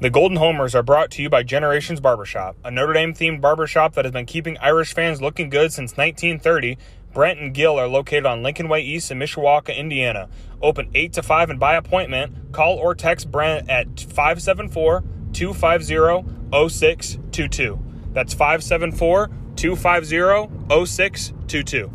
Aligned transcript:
The 0.00 0.08
Golden 0.08 0.38
Homers 0.38 0.74
are 0.74 0.82
brought 0.82 1.10
to 1.10 1.22
you 1.22 1.28
by 1.28 1.42
Generations 1.42 2.00
Barbershop, 2.00 2.56
a 2.64 2.70
Notre 2.70 2.94
Dame 2.94 3.12
themed 3.12 3.42
barbershop 3.42 3.92
that 3.92 4.06
has 4.06 4.12
been 4.12 4.24
keeping 4.24 4.56
Irish 4.56 4.94
fans 4.94 5.20
looking 5.20 5.50
good 5.50 5.74
since 5.74 5.94
1930. 5.94 6.78
Brent 7.12 7.38
and 7.38 7.52
Gill 7.52 7.78
are 7.78 7.86
located 7.86 8.24
on 8.24 8.42
Lincoln 8.42 8.70
Way 8.70 8.80
East 8.80 9.10
in 9.10 9.18
Mishawaka, 9.18 9.76
Indiana. 9.76 10.30
Open 10.62 10.88
8 10.94 11.12
to 11.12 11.22
5 11.22 11.50
and 11.50 11.60
by 11.60 11.74
appointment. 11.74 12.50
Call 12.50 12.78
or 12.78 12.94
text 12.94 13.30
Brent 13.30 13.68
at 13.68 14.00
574 14.00 15.04
250 15.34 16.68
0622. 16.70 17.78
That's 18.14 18.32
574 18.32 19.28
250 19.54 20.86
0622. 20.86 21.92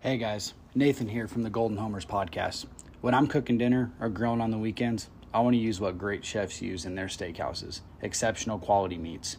Hey 0.00 0.18
guys, 0.18 0.54
Nathan 0.74 1.06
here 1.06 1.28
from 1.28 1.44
the 1.44 1.50
Golden 1.50 1.76
Homers 1.76 2.04
podcast. 2.04 2.66
When 3.02 3.14
I'm 3.14 3.28
cooking 3.28 3.58
dinner 3.58 3.92
or 4.00 4.08
grilling 4.08 4.40
on 4.40 4.50
the 4.50 4.58
weekends, 4.58 5.10
I 5.34 5.40
want 5.40 5.54
to 5.54 5.60
use 5.60 5.80
what 5.80 5.98
great 5.98 6.24
chefs 6.24 6.62
use 6.62 6.86
in 6.86 6.94
their 6.94 7.08
steakhouses 7.08 7.80
exceptional 8.00 8.60
quality 8.60 8.96
meats. 8.96 9.36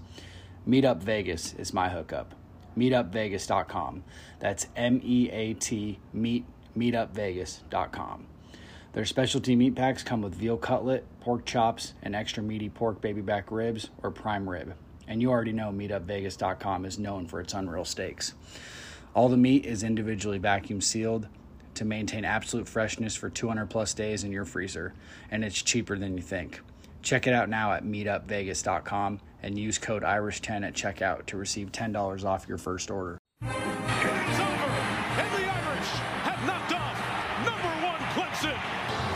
Meat 0.65 0.83
Up 0.83 1.01
Vegas 1.01 1.53
is 1.53 1.73
my 1.73 1.87
hookup. 1.87 2.35
Meatupvegas.com. 2.77 4.03
That's 4.39 4.67
M 4.75 4.99
E 5.01 5.29
A 5.31 5.53
T 5.53 5.99
meet 6.11 6.45
meatupvegas.com. 6.77 8.25
Their 8.91 9.05
specialty 9.05 9.55
meat 9.55 9.75
packs 9.75 10.03
come 10.03 10.21
with 10.21 10.35
veal 10.35 10.57
cutlet, 10.57 11.05
pork 11.21 11.45
chops, 11.45 11.93
and 12.03 12.13
extra 12.13 12.43
meaty 12.43 12.69
pork 12.69 12.99
baby 12.99 13.21
back 13.21 13.49
ribs 13.49 13.89
or 14.03 14.11
prime 14.11 14.49
rib. 14.49 14.75
And 15.07 15.21
you 15.21 15.31
already 15.31 15.53
know 15.53 15.71
meatupvegas.com 15.71 16.83
is 16.83 16.99
known 16.99 17.27
for 17.27 17.39
its 17.39 17.53
unreal 17.53 17.85
steaks. 17.85 18.33
All 19.13 19.29
the 19.29 19.37
meat 19.37 19.65
is 19.65 19.83
individually 19.83 20.39
vacuum 20.39 20.81
sealed 20.81 21.29
to 21.75 21.85
maintain 21.85 22.25
absolute 22.25 22.67
freshness 22.67 23.15
for 23.15 23.29
200 23.29 23.69
plus 23.69 23.93
days 23.93 24.23
in 24.23 24.31
your 24.31 24.45
freezer, 24.45 24.93
and 25.31 25.43
it's 25.43 25.61
cheaper 25.61 25.97
than 25.97 26.17
you 26.17 26.23
think. 26.23 26.61
Check 27.01 27.27
it 27.27 27.33
out 27.33 27.49
now 27.49 27.73
at 27.73 27.83
meatupvegas.com 27.85 29.19
and 29.43 29.59
use 29.59 29.77
code 29.77 30.01
IRISH10 30.01 30.65
at 30.65 30.73
checkout 30.73 31.27
to 31.27 31.37
receive 31.37 31.71
$10 31.71 32.25
off 32.25 32.47
your 32.49 32.57
first 32.57 32.89
order. 32.89 33.19
It's 33.41 33.53
over, 33.53 34.71
and 35.21 35.29
the 35.37 35.45
Irish 35.45 35.91
have 36.25 36.41
knocked 36.47 36.73
off 36.73 36.97
number 37.45 37.69
one 37.85 38.01
Clemson. 38.17 38.57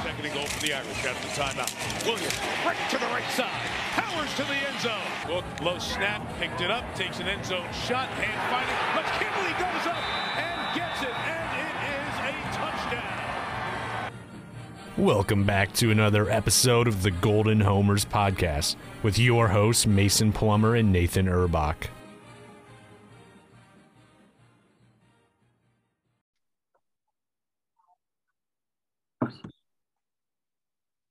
Second 0.04 0.26
and 0.26 0.34
goal 0.36 0.46
for 0.46 0.62
the 0.62 0.74
Irish 0.74 1.04
after 1.04 1.28
timeout. 1.34 2.06
Williams 2.06 2.38
right 2.64 2.78
to 2.92 2.98
the 3.00 3.08
right 3.08 3.30
side. 3.32 3.50
Powers 3.98 4.30
to 4.36 4.44
the 4.44 4.54
end 4.54 4.80
zone. 4.82 5.10
Look, 5.28 5.46
low 5.62 5.80
snap, 5.80 6.22
picked 6.38 6.62
it 6.62 6.70
up, 6.70 6.86
takes 6.94 7.20
an 7.20 7.28
end 7.28 7.44
zone 7.44 7.66
shot, 7.74 8.08
hand 8.10 8.38
fighting. 8.54 8.80
McKinley 8.94 9.54
goes 9.58 9.86
up 9.90 10.04
and 10.38 10.78
gets 10.78 11.02
it, 11.02 11.16
and 11.26 11.39
Welcome 15.00 15.46
back 15.46 15.72
to 15.76 15.92
another 15.92 16.30
episode 16.30 16.86
of 16.86 17.04
the 17.04 17.12
Golden 17.12 17.62
Homers 17.62 18.04
podcast 18.04 18.76
with 19.02 19.18
your 19.18 19.48
hosts, 19.48 19.88
Mason 19.88 20.34
Plummer 20.34 20.76
and 20.76 20.92
Nathan 20.92 21.26
Urbach. 21.28 21.88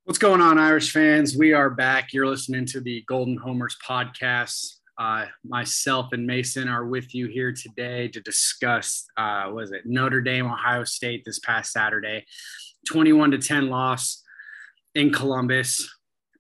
What's 0.05 0.19
going 0.19 0.43
on, 0.43 0.59
Irish 0.59 0.93
fans? 0.93 1.35
We 1.35 1.55
are 1.55 1.71
back. 1.71 2.13
You're 2.13 2.27
listening 2.27 2.67
to 2.67 2.83
the 2.83 3.03
Golden 3.09 3.39
Homers 3.39 3.79
podcast. 3.83 4.75
Uh, 4.99 5.27
myself 5.47 6.13
and 6.13 6.27
Mason 6.27 6.69
are 6.69 6.85
with 6.85 7.15
you 7.15 7.27
here 7.29 7.55
today 7.55 8.09
to 8.09 8.21
discuss, 8.21 9.07
uh, 9.17 9.49
was 9.51 9.71
it 9.71 9.87
Notre 9.87 10.21
Dame, 10.21 10.45
Ohio 10.45 10.85
State 10.85 11.23
this 11.25 11.39
past 11.39 11.73
Saturday, 11.73 12.27
21 12.87 13.33
to 13.33 13.39
10 13.39 13.69
loss 13.69 14.23
in 14.95 15.13
Columbus. 15.13 15.83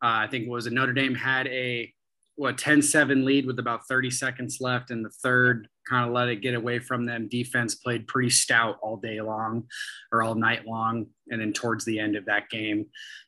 Uh, 0.02 0.22
I 0.22 0.26
think 0.28 0.44
it 0.44 0.50
was 0.50 0.66
a 0.66 0.70
Notre 0.70 0.92
Dame 0.92 1.14
had 1.14 1.46
a 1.48 1.92
what 2.36 2.56
10-7 2.56 3.24
lead 3.24 3.46
with 3.46 3.58
about 3.58 3.88
30 3.88 4.10
seconds 4.10 4.58
left 4.60 4.92
in 4.92 5.02
the 5.02 5.10
third 5.10 5.68
kind 5.88 6.06
of 6.06 6.14
let 6.14 6.28
it 6.28 6.42
get 6.42 6.54
away 6.54 6.78
from 6.78 7.04
them. 7.04 7.28
Defense 7.28 7.74
played 7.74 8.06
pretty 8.06 8.30
stout 8.30 8.78
all 8.80 8.96
day 8.96 9.20
long 9.20 9.64
or 10.12 10.22
all 10.22 10.34
night 10.36 10.64
long 10.66 11.06
and 11.30 11.40
then 11.40 11.52
towards 11.52 11.84
the 11.84 11.98
end 11.98 12.14
of 12.14 12.26
that 12.26 12.48
game 12.48 12.86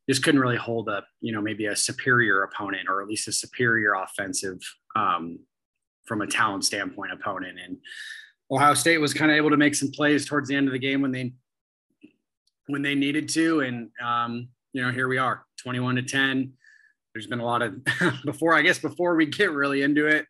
just 0.09 0.23
couldn't 0.23 0.41
really 0.41 0.57
hold 0.57 0.89
up 0.89 1.07
you 1.21 1.33
know 1.33 1.41
maybe 1.41 1.67
a 1.67 1.75
superior 1.75 2.43
opponent 2.43 2.89
or 2.89 3.03
at 3.03 3.09
least 3.09 3.27
a 3.27 3.33
superior 3.33 3.95
offensive 3.95 4.59
um, 4.95 5.41
from 6.07 6.23
a 6.23 6.27
talent 6.27 6.65
standpoint 6.65 7.13
opponent. 7.13 7.59
And 7.65 7.79
ohio 8.51 8.75
state 8.75 8.99
was 8.99 9.15
kind 9.15 9.31
of 9.31 9.37
able 9.37 9.51
to 9.51 9.57
make 9.57 9.75
some 9.75 9.91
plays 9.91 10.27
towards 10.27 10.49
the 10.49 10.57
end 10.57 10.67
of 10.67 10.73
the 10.73 10.79
game 10.79 11.03
when 11.03 11.13
they 11.13 11.33
when 12.71 12.83
they 12.83 12.95
needed 12.95 13.29
to 13.29 13.61
and 13.61 13.91
um, 14.03 14.49
you 14.73 14.83
know 14.83 14.91
here 14.91 15.09
we 15.09 15.19
are 15.19 15.45
21 15.63 15.97
to 15.97 16.03
10 16.03 16.53
there's 17.15 17.27
been 17.27 17.41
a 17.41 17.45
lot 17.45 17.63
of 17.63 17.75
before 18.25 18.55
i 18.55 18.63
guess 18.63 18.79
before 18.79 19.15
we 19.15 19.27
get 19.27 19.51
really 19.53 19.83
into 19.83 20.07
it 20.07 20.27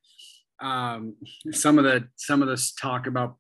um, 0.61 1.15
some 1.53 1.79
of 1.79 1.85
the 1.85 2.07
some 2.17 2.43
of 2.43 2.49
this 2.49 2.73
talk 2.73 3.07
about 3.07 3.37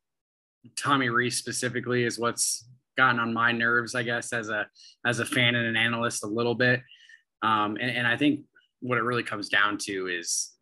tommy 0.76 1.08
Rees 1.08 1.36
specifically 1.36 2.04
is 2.04 2.18
what's 2.18 2.68
gotten 2.96 3.20
on 3.20 3.32
my 3.32 3.52
nerves 3.52 3.94
i 3.94 4.02
guess 4.02 4.32
as 4.32 4.48
a 4.48 4.66
as 5.06 5.20
a 5.20 5.24
fan 5.24 5.54
and 5.54 5.66
an 5.66 5.76
analyst 5.76 6.24
a 6.24 6.26
little 6.26 6.54
bit. 6.54 6.80
Um, 7.42 7.78
and, 7.80 7.90
and 7.90 8.06
i 8.06 8.16
think 8.16 8.40
what 8.80 8.98
it 8.98 9.02
really 9.02 9.22
comes 9.22 9.48
down 9.48 9.78
to 9.78 10.08
is 10.08 10.52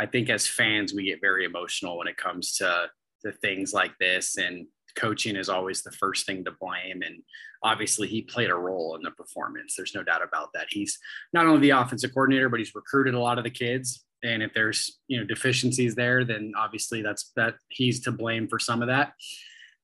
i 0.00 0.06
think 0.06 0.30
as 0.30 0.46
fans 0.46 0.94
we 0.94 1.04
get 1.04 1.20
very 1.20 1.44
emotional 1.44 1.98
when 1.98 2.08
it 2.08 2.16
comes 2.16 2.56
to 2.56 2.88
to 3.26 3.32
things 3.32 3.72
like 3.72 3.92
this. 3.98 4.36
And 4.36 4.66
coaching 4.96 5.36
is 5.36 5.48
always 5.48 5.82
the 5.82 5.92
first 5.92 6.26
thing 6.26 6.44
to 6.44 6.52
blame 6.60 7.02
and 7.02 7.22
obviously 7.62 8.08
he 8.08 8.22
played 8.22 8.50
a 8.50 8.54
role 8.54 8.96
in 8.96 9.02
the 9.02 9.10
performance 9.12 9.74
there's 9.76 9.94
no 9.94 10.02
doubt 10.02 10.22
about 10.22 10.48
that. 10.54 10.66
He's 10.70 10.98
not 11.32 11.46
only 11.46 11.60
the 11.60 11.70
offensive 11.70 12.12
coordinator 12.12 12.48
but 12.48 12.58
he's 12.58 12.74
recruited 12.74 13.14
a 13.14 13.20
lot 13.20 13.38
of 13.38 13.44
the 13.44 13.50
kids 13.50 14.04
and 14.22 14.42
if 14.42 14.52
there's 14.54 14.98
you 15.08 15.18
know 15.18 15.24
deficiencies 15.24 15.94
there 15.94 16.24
then 16.24 16.52
obviously 16.56 17.02
that's 17.02 17.32
that 17.36 17.54
he's 17.68 18.00
to 18.00 18.12
blame 18.12 18.48
for 18.48 18.58
some 18.58 18.82
of 18.82 18.88
that. 18.88 19.12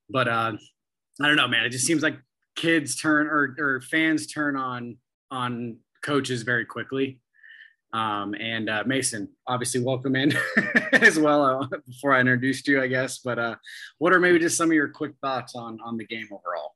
But 0.09 0.27
uh 0.27 0.53
i 1.21 1.27
don't 1.27 1.35
know 1.35 1.47
man 1.47 1.63
it 1.63 1.69
just 1.69 1.85
seems 1.85 2.01
like 2.01 2.17
kids 2.55 2.95
turn 2.95 3.27
or, 3.27 3.55
or 3.59 3.81
fans 3.81 4.27
turn 4.27 4.55
on 4.55 4.97
on 5.31 5.77
coaches 6.03 6.43
very 6.43 6.65
quickly 6.65 7.19
um, 7.93 8.33
and 8.33 8.69
uh, 8.69 8.83
Mason, 8.87 9.29
obviously, 9.45 9.79
welcome 9.81 10.15
in 10.15 10.33
as 10.93 11.19
well. 11.19 11.43
Uh, 11.45 11.77
before 11.87 12.13
I 12.13 12.19
introduced 12.19 12.67
you, 12.67 12.81
I 12.81 12.87
guess, 12.87 13.19
but 13.19 13.37
uh, 13.37 13.55
what 13.99 14.13
are 14.13 14.19
maybe 14.19 14.39
just 14.39 14.57
some 14.57 14.69
of 14.69 14.73
your 14.73 14.89
quick 14.89 15.13
thoughts 15.21 15.55
on 15.55 15.79
on 15.85 15.97
the 15.97 16.05
game 16.05 16.27
overall? 16.31 16.73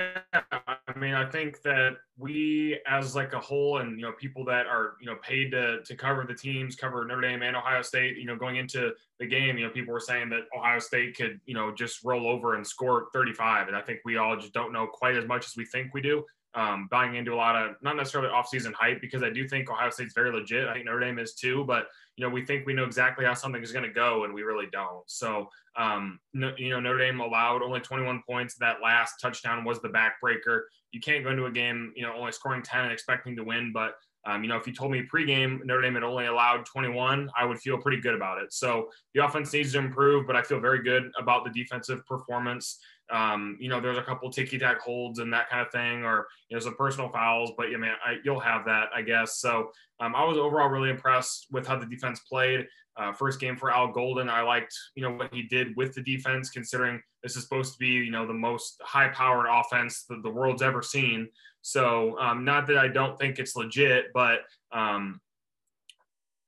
I 0.00 0.96
mean, 0.96 1.14
I 1.14 1.28
think 1.28 1.60
that 1.62 1.96
we, 2.16 2.78
as 2.86 3.16
like 3.16 3.32
a 3.32 3.40
whole, 3.40 3.78
and 3.78 3.98
you 3.98 4.06
know, 4.06 4.12
people 4.12 4.44
that 4.44 4.66
are 4.66 4.92
you 5.00 5.06
know 5.06 5.16
paid 5.22 5.50
to 5.50 5.82
to 5.82 5.96
cover 5.96 6.24
the 6.24 6.34
teams, 6.34 6.76
cover 6.76 7.04
Notre 7.04 7.20
Dame 7.20 7.42
and 7.42 7.56
Ohio 7.56 7.82
State. 7.82 8.16
You 8.16 8.26
know, 8.26 8.36
going 8.36 8.56
into 8.56 8.92
the 9.18 9.26
game, 9.26 9.58
you 9.58 9.66
know, 9.66 9.72
people 9.72 9.92
were 9.92 9.98
saying 9.98 10.28
that 10.28 10.42
Ohio 10.56 10.78
State 10.78 11.16
could 11.16 11.40
you 11.46 11.54
know 11.54 11.74
just 11.74 12.04
roll 12.04 12.28
over 12.28 12.54
and 12.54 12.64
score 12.64 13.08
35, 13.12 13.66
and 13.66 13.76
I 13.76 13.80
think 13.80 14.00
we 14.04 14.18
all 14.18 14.36
just 14.36 14.52
don't 14.52 14.72
know 14.72 14.86
quite 14.86 15.16
as 15.16 15.26
much 15.26 15.46
as 15.46 15.56
we 15.56 15.64
think 15.64 15.92
we 15.92 16.00
do 16.00 16.24
um, 16.54 16.88
buying 16.90 17.14
into 17.14 17.34
a 17.34 17.36
lot 17.36 17.56
of 17.56 17.76
not 17.82 17.96
necessarily 17.96 18.30
offseason 18.30 18.72
hype 18.72 19.00
because 19.00 19.22
I 19.22 19.30
do 19.30 19.46
think 19.46 19.70
Ohio 19.70 19.90
State's 19.90 20.14
very 20.14 20.32
legit. 20.32 20.66
I 20.66 20.74
think 20.74 20.86
Notre 20.86 21.00
Dame 21.00 21.18
is 21.18 21.34
too, 21.34 21.64
but 21.64 21.88
you 22.16 22.24
know 22.24 22.30
we 22.30 22.44
think 22.44 22.66
we 22.66 22.74
know 22.74 22.84
exactly 22.84 23.24
how 23.24 23.34
something 23.34 23.62
is 23.62 23.72
going 23.72 23.84
to 23.84 23.92
go, 23.92 24.24
and 24.24 24.32
we 24.32 24.42
really 24.42 24.66
don't. 24.72 25.02
So 25.06 25.48
um, 25.76 26.18
no, 26.32 26.52
you 26.56 26.70
know 26.70 26.80
Notre 26.80 26.98
Dame 26.98 27.20
allowed 27.20 27.62
only 27.62 27.80
21 27.80 28.22
points. 28.26 28.54
That 28.56 28.78
last 28.82 29.14
touchdown 29.20 29.64
was 29.64 29.80
the 29.80 29.88
backbreaker. 29.88 30.62
You 30.92 31.00
can't 31.00 31.22
go 31.22 31.30
into 31.30 31.46
a 31.46 31.50
game 31.50 31.92
you 31.94 32.02
know 32.02 32.14
only 32.14 32.32
scoring 32.32 32.62
10 32.62 32.84
and 32.84 32.92
expecting 32.92 33.36
to 33.36 33.44
win, 33.44 33.72
but 33.72 33.94
um, 34.28 34.42
you 34.42 34.48
know, 34.48 34.56
if 34.56 34.66
you 34.66 34.74
told 34.74 34.90
me 34.90 35.02
pregame 35.02 35.64
Notre 35.64 35.80
Dame 35.80 35.94
had 35.94 36.02
only 36.02 36.26
allowed 36.26 36.66
21, 36.66 37.30
I 37.36 37.44
would 37.46 37.58
feel 37.58 37.78
pretty 37.78 38.00
good 38.00 38.14
about 38.14 38.42
it. 38.42 38.52
So 38.52 38.90
the 39.14 39.24
offense 39.24 39.52
needs 39.52 39.72
to 39.72 39.78
improve, 39.78 40.26
but 40.26 40.36
I 40.36 40.42
feel 40.42 40.60
very 40.60 40.82
good 40.82 41.10
about 41.18 41.44
the 41.44 41.50
defensive 41.50 42.04
performance. 42.04 42.78
Um, 43.10 43.56
you 43.60 43.68
know, 43.68 43.80
there's 43.80 43.98
a 43.98 44.02
couple 44.02 44.30
ticky 44.30 44.58
tack 44.58 44.80
holds 44.80 45.18
and 45.18 45.32
that 45.32 45.48
kind 45.48 45.64
of 45.64 45.72
thing, 45.72 46.04
or 46.04 46.26
you 46.48 46.56
know, 46.56 46.60
some 46.60 46.76
personal 46.76 47.08
fouls, 47.10 47.52
but 47.56 47.70
yeah, 47.70 47.78
man, 47.78 47.94
I, 48.04 48.16
you'll 48.24 48.40
have 48.40 48.64
that, 48.66 48.88
I 48.94 49.02
guess. 49.02 49.38
So 49.38 49.70
um, 50.00 50.14
I 50.14 50.24
was 50.24 50.36
overall 50.36 50.68
really 50.68 50.90
impressed 50.90 51.46
with 51.50 51.66
how 51.66 51.76
the 51.76 51.86
defense 51.86 52.20
played. 52.20 52.66
Uh, 52.96 53.12
first 53.12 53.38
game 53.38 53.56
for 53.56 53.70
Al 53.72 53.92
Golden, 53.92 54.28
I 54.28 54.40
liked 54.42 54.76
you 54.96 55.02
know 55.02 55.12
what 55.12 55.32
he 55.32 55.42
did 55.42 55.76
with 55.76 55.94
the 55.94 56.02
defense, 56.02 56.50
considering 56.50 57.00
this 57.22 57.36
is 57.36 57.44
supposed 57.44 57.72
to 57.74 57.78
be 57.78 57.88
you 57.88 58.10
know 58.10 58.26
the 58.26 58.34
most 58.34 58.80
high-powered 58.82 59.46
offense 59.48 60.04
that 60.08 60.22
the 60.22 60.30
world's 60.30 60.62
ever 60.62 60.82
seen. 60.82 61.28
So 61.62 62.18
um, 62.18 62.44
not 62.44 62.66
that 62.66 62.76
I 62.76 62.88
don't 62.88 63.18
think 63.18 63.38
it's 63.38 63.54
legit, 63.54 64.06
but 64.12 64.40
um, 64.72 65.20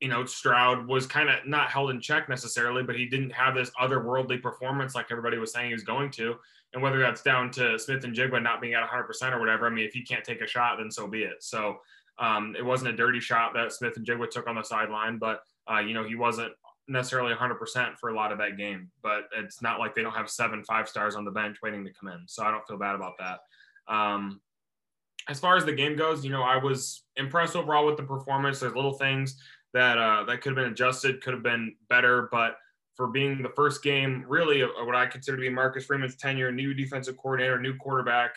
you 0.01 0.09
know, 0.09 0.25
Stroud 0.25 0.87
was 0.87 1.07
kind 1.07 1.29
of 1.29 1.47
not 1.47 1.71
held 1.71 1.91
in 1.91 2.01
check 2.01 2.29
necessarily, 2.29 2.83
but 2.83 2.97
he 2.97 3.07
didn't 3.07 3.31
have 3.31 3.55
this 3.55 3.71
otherworldly 3.81 4.41
performance 4.41 4.95
like 4.95 5.07
everybody 5.11 5.37
was 5.37 5.53
saying 5.53 5.69
he 5.69 5.75
was 5.75 5.85
going 5.85 6.11
to. 6.13 6.37
And 6.73 6.83
whether 6.83 6.99
that's 6.99 7.23
down 7.23 7.51
to 7.53 7.79
Smith-Njigba 7.79 8.43
not 8.43 8.61
being 8.61 8.75
at 8.75 8.89
100% 8.89 9.33
or 9.33 9.41
whatever, 9.41 9.67
I 9.67 9.71
mean, 9.71 9.85
if 9.85 9.93
he 9.93 10.03
can't 10.03 10.25
take 10.25 10.41
a 10.41 10.47
shot, 10.47 10.79
then 10.79 10.91
so 10.91 11.07
be 11.07 11.23
it. 11.23 11.43
So 11.43 11.81
um, 12.19 12.55
it 12.57 12.65
wasn't 12.65 12.91
a 12.91 12.97
dirty 12.97 13.21
shot 13.21 13.53
that 13.55 13.73
Smith-Njigba 13.73 14.31
took 14.31 14.47
on 14.47 14.55
the 14.55 14.63
sideline, 14.63 15.19
but, 15.19 15.41
uh, 15.71 15.81
you 15.81 15.93
know, 15.93 16.05
he 16.05 16.15
wasn't 16.15 16.53
necessarily 16.89 17.35
100% 17.35 17.99
for 17.99 18.09
a 18.09 18.15
lot 18.15 18.33
of 18.33 18.39
that 18.39 18.57
game. 18.57 18.91
But 19.03 19.25
it's 19.37 19.61
not 19.61 19.79
like 19.79 19.95
they 19.95 20.03
don't 20.03 20.17
have 20.17 20.31
seven 20.31 20.65
five 20.65 20.89
stars 20.89 21.15
on 21.15 21.25
the 21.25 21.31
bench 21.31 21.59
waiting 21.63 21.85
to 21.85 21.93
come 21.93 22.09
in. 22.09 22.23
So 22.27 22.43
I 22.43 22.51
don't 22.51 22.67
feel 22.67 22.79
bad 22.79 22.95
about 22.95 23.15
that. 23.19 23.41
Um, 23.93 24.41
as 25.29 25.39
far 25.39 25.57
as 25.57 25.65
the 25.65 25.73
game 25.73 25.97
goes, 25.97 26.25
you 26.25 26.31
know, 26.31 26.43
I 26.43 26.57
was 26.57 27.03
impressed 27.17 27.55
overall 27.55 27.85
with 27.87 27.97
the 27.97 28.03
performance. 28.03 28.61
There's 28.61 28.75
little 28.75 28.95
things 28.95 29.37
that 29.75 29.99
uh, 29.99 30.25
that 30.25 30.41
could 30.41 30.51
have 30.51 30.57
been 30.57 30.73
adjusted, 30.73 31.23
could 31.23 31.35
have 31.35 31.43
been 31.43 31.75
better, 31.89 32.29
but 32.33 32.57
for 32.97 33.07
being 33.07 33.43
the 33.43 33.51
first 33.51 33.83
game, 33.83 34.25
really 34.29 34.61
what 34.61 34.95
I 34.95 35.07
consider 35.07 35.37
to 35.37 35.41
be 35.41 35.49
Marcus 35.49 35.87
Freeman's 35.87 36.17
tenure, 36.17 36.53
new 36.53 36.75
defensive 36.75 37.17
coordinator, 37.17 37.59
new 37.59 37.75
quarterback. 37.77 38.35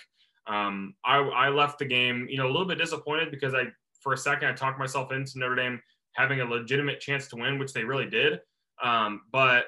Um, 0.48 0.96
I, 1.04 1.18
I 1.18 1.50
left 1.50 1.80
the 1.80 1.86
game, 1.86 2.28
you 2.30 2.38
know, 2.38 2.48
a 2.48 2.52
little 2.52 2.68
bit 2.68 2.78
disappointed 2.78 3.32
because 3.32 3.54
I, 3.54 3.66
for 4.02 4.14
a 4.14 4.18
second, 4.18 4.50
I 4.50 4.54
talked 4.54 4.80
myself 4.80 5.12
into 5.12 5.40
Notre 5.40 5.56
Dame 5.56 5.82
having 6.14 6.42
a 6.42 6.46
legitimate 6.46 7.00
chance 7.00 7.28
to 7.30 7.36
win, 7.36 7.60
which 7.60 7.74
they 7.74 7.84
really 7.84 8.10
did. 8.10 8.40
Um, 8.82 9.24
but 9.32 9.66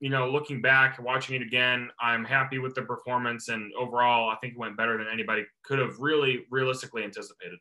you 0.00 0.10
know, 0.10 0.28
looking 0.28 0.60
back, 0.60 1.00
watching 1.00 1.36
it 1.36 1.42
again, 1.42 1.88
I'm 2.00 2.24
happy 2.24 2.58
with 2.58 2.74
the 2.74 2.82
performance, 2.82 3.48
and 3.48 3.72
overall, 3.78 4.28
I 4.28 4.36
think 4.36 4.54
it 4.54 4.58
went 4.58 4.76
better 4.76 4.98
than 4.98 5.06
anybody 5.10 5.44
could 5.64 5.78
have 5.78 5.98
really 5.98 6.44
realistically 6.50 7.02
anticipated. 7.02 7.58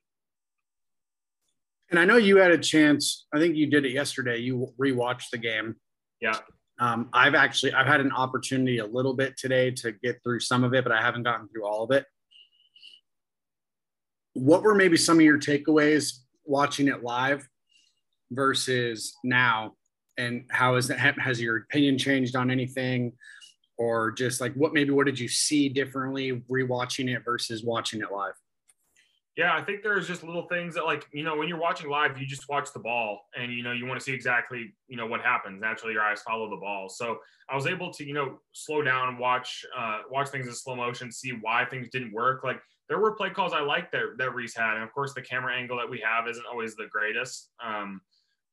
And 1.92 2.00
I 2.00 2.06
know 2.06 2.18
you 2.18 2.38
had 2.38 2.52
a 2.52 2.58
chance. 2.58 3.28
I 3.34 3.40
think 3.40 3.56
you 3.56 3.68
did 3.68 3.86
it 3.86 3.92
yesterday. 3.92 4.38
You 4.38 4.74
rewatched 4.80 5.30
the 5.32 5.38
game. 5.38 5.76
Yeah. 6.20 6.38
Um, 6.80 7.10
I've 7.14 7.36
actually 7.36 7.74
I've 7.74 7.88
had 7.88 8.02
an 8.02 8.12
opportunity 8.12 8.80
a 8.80 8.86
little 8.86 9.14
bit 9.14 9.38
today 9.38 9.72
to 9.72 9.92
get 9.92 10.22
through 10.24 10.42
some 10.42 10.64
of 10.64 10.74
it, 10.74 10.84
but 10.84 10.92
I 10.92 11.02
haven't 11.02 11.24
gotten 11.24 11.48
through 11.48 11.66
all 11.66 11.84
of 11.84 11.92
it. 11.92 12.06
What 14.34 14.64
were 14.64 14.76
maybe 14.76 14.98
some 14.98 15.18
of 15.18 15.24
your 15.24 15.40
takeaways 15.40 16.20
watching 16.44 16.88
it 16.88 17.04
live 17.04 17.48
versus 18.32 19.16
now 19.24 19.74
and 20.18 20.46
how 20.50 20.76
is 20.76 20.88
that 20.88 21.00
has 21.00 21.42
your 21.42 21.58
opinion 21.58 21.98
changed 21.98 22.36
on 22.36 22.50
anything 22.50 23.14
or 23.78 24.12
just 24.12 24.42
like 24.42 24.54
what 24.54 24.74
maybe 24.74 24.92
what 24.92 25.06
did 25.06 25.20
you 25.20 25.28
see 25.28 25.70
differently 25.70 26.44
rewatching 26.50 27.14
it 27.14 27.24
versus 27.24 27.64
watching 27.64 28.02
it 28.02 28.12
live 28.12 28.34
yeah 29.38 29.56
i 29.56 29.62
think 29.62 29.84
there's 29.84 30.08
just 30.08 30.24
little 30.24 30.48
things 30.48 30.76
that 30.76 30.86
like 30.86 31.06
you 31.12 31.24
know 31.24 31.36
when 31.36 31.48
you're 31.48 31.60
watching 31.60 31.90
live 31.90 32.18
you 32.18 32.26
just 32.26 32.48
watch 32.50 32.72
the 32.74 32.80
ball 32.80 33.22
and 33.38 33.52
you 33.52 33.64
know 33.64 33.72
you 33.72 33.86
want 33.86 34.00
to 34.00 34.04
see 34.04 34.14
exactly 34.14 34.74
you 34.88 34.98
know 34.98 35.06
what 35.06 35.22
happens. 35.22 35.60
Naturally 35.62 35.94
your 35.94 36.04
eyes 36.04 36.22
follow 36.22 36.50
the 36.50 36.58
ball. 36.58 36.90
So 36.90 37.20
i 37.50 37.56
was 37.56 37.68
able 37.68 37.92
to 37.94 38.06
you 38.06 38.14
know 38.14 38.40
slow 38.54 38.82
down 38.82 39.18
watch 39.18 39.66
uh 39.78 40.02
watch 40.10 40.30
things 40.30 40.48
in 40.48 40.54
slow 40.54 40.76
motion 40.76 41.12
see 41.12 41.32
why 41.42 41.66
things 41.66 41.90
didn't 41.90 42.14
work. 42.14 42.44
Like 42.44 42.62
there 42.88 43.00
were 43.00 43.14
play 43.14 43.32
calls 43.32 43.52
i 43.54 43.62
liked 43.62 43.92
that 43.92 44.18
that 44.18 44.36
Rees 44.36 44.56
had 44.56 44.76
and 44.76 44.84
of 44.84 44.94
course 44.94 45.14
the 45.14 45.22
camera 45.22 45.56
angle 45.56 45.78
that 45.78 45.90
we 45.90 46.00
have 46.00 46.28
isn't 46.28 46.46
always 46.46 46.76
the 46.76 46.88
greatest 46.92 47.50
um 47.64 48.00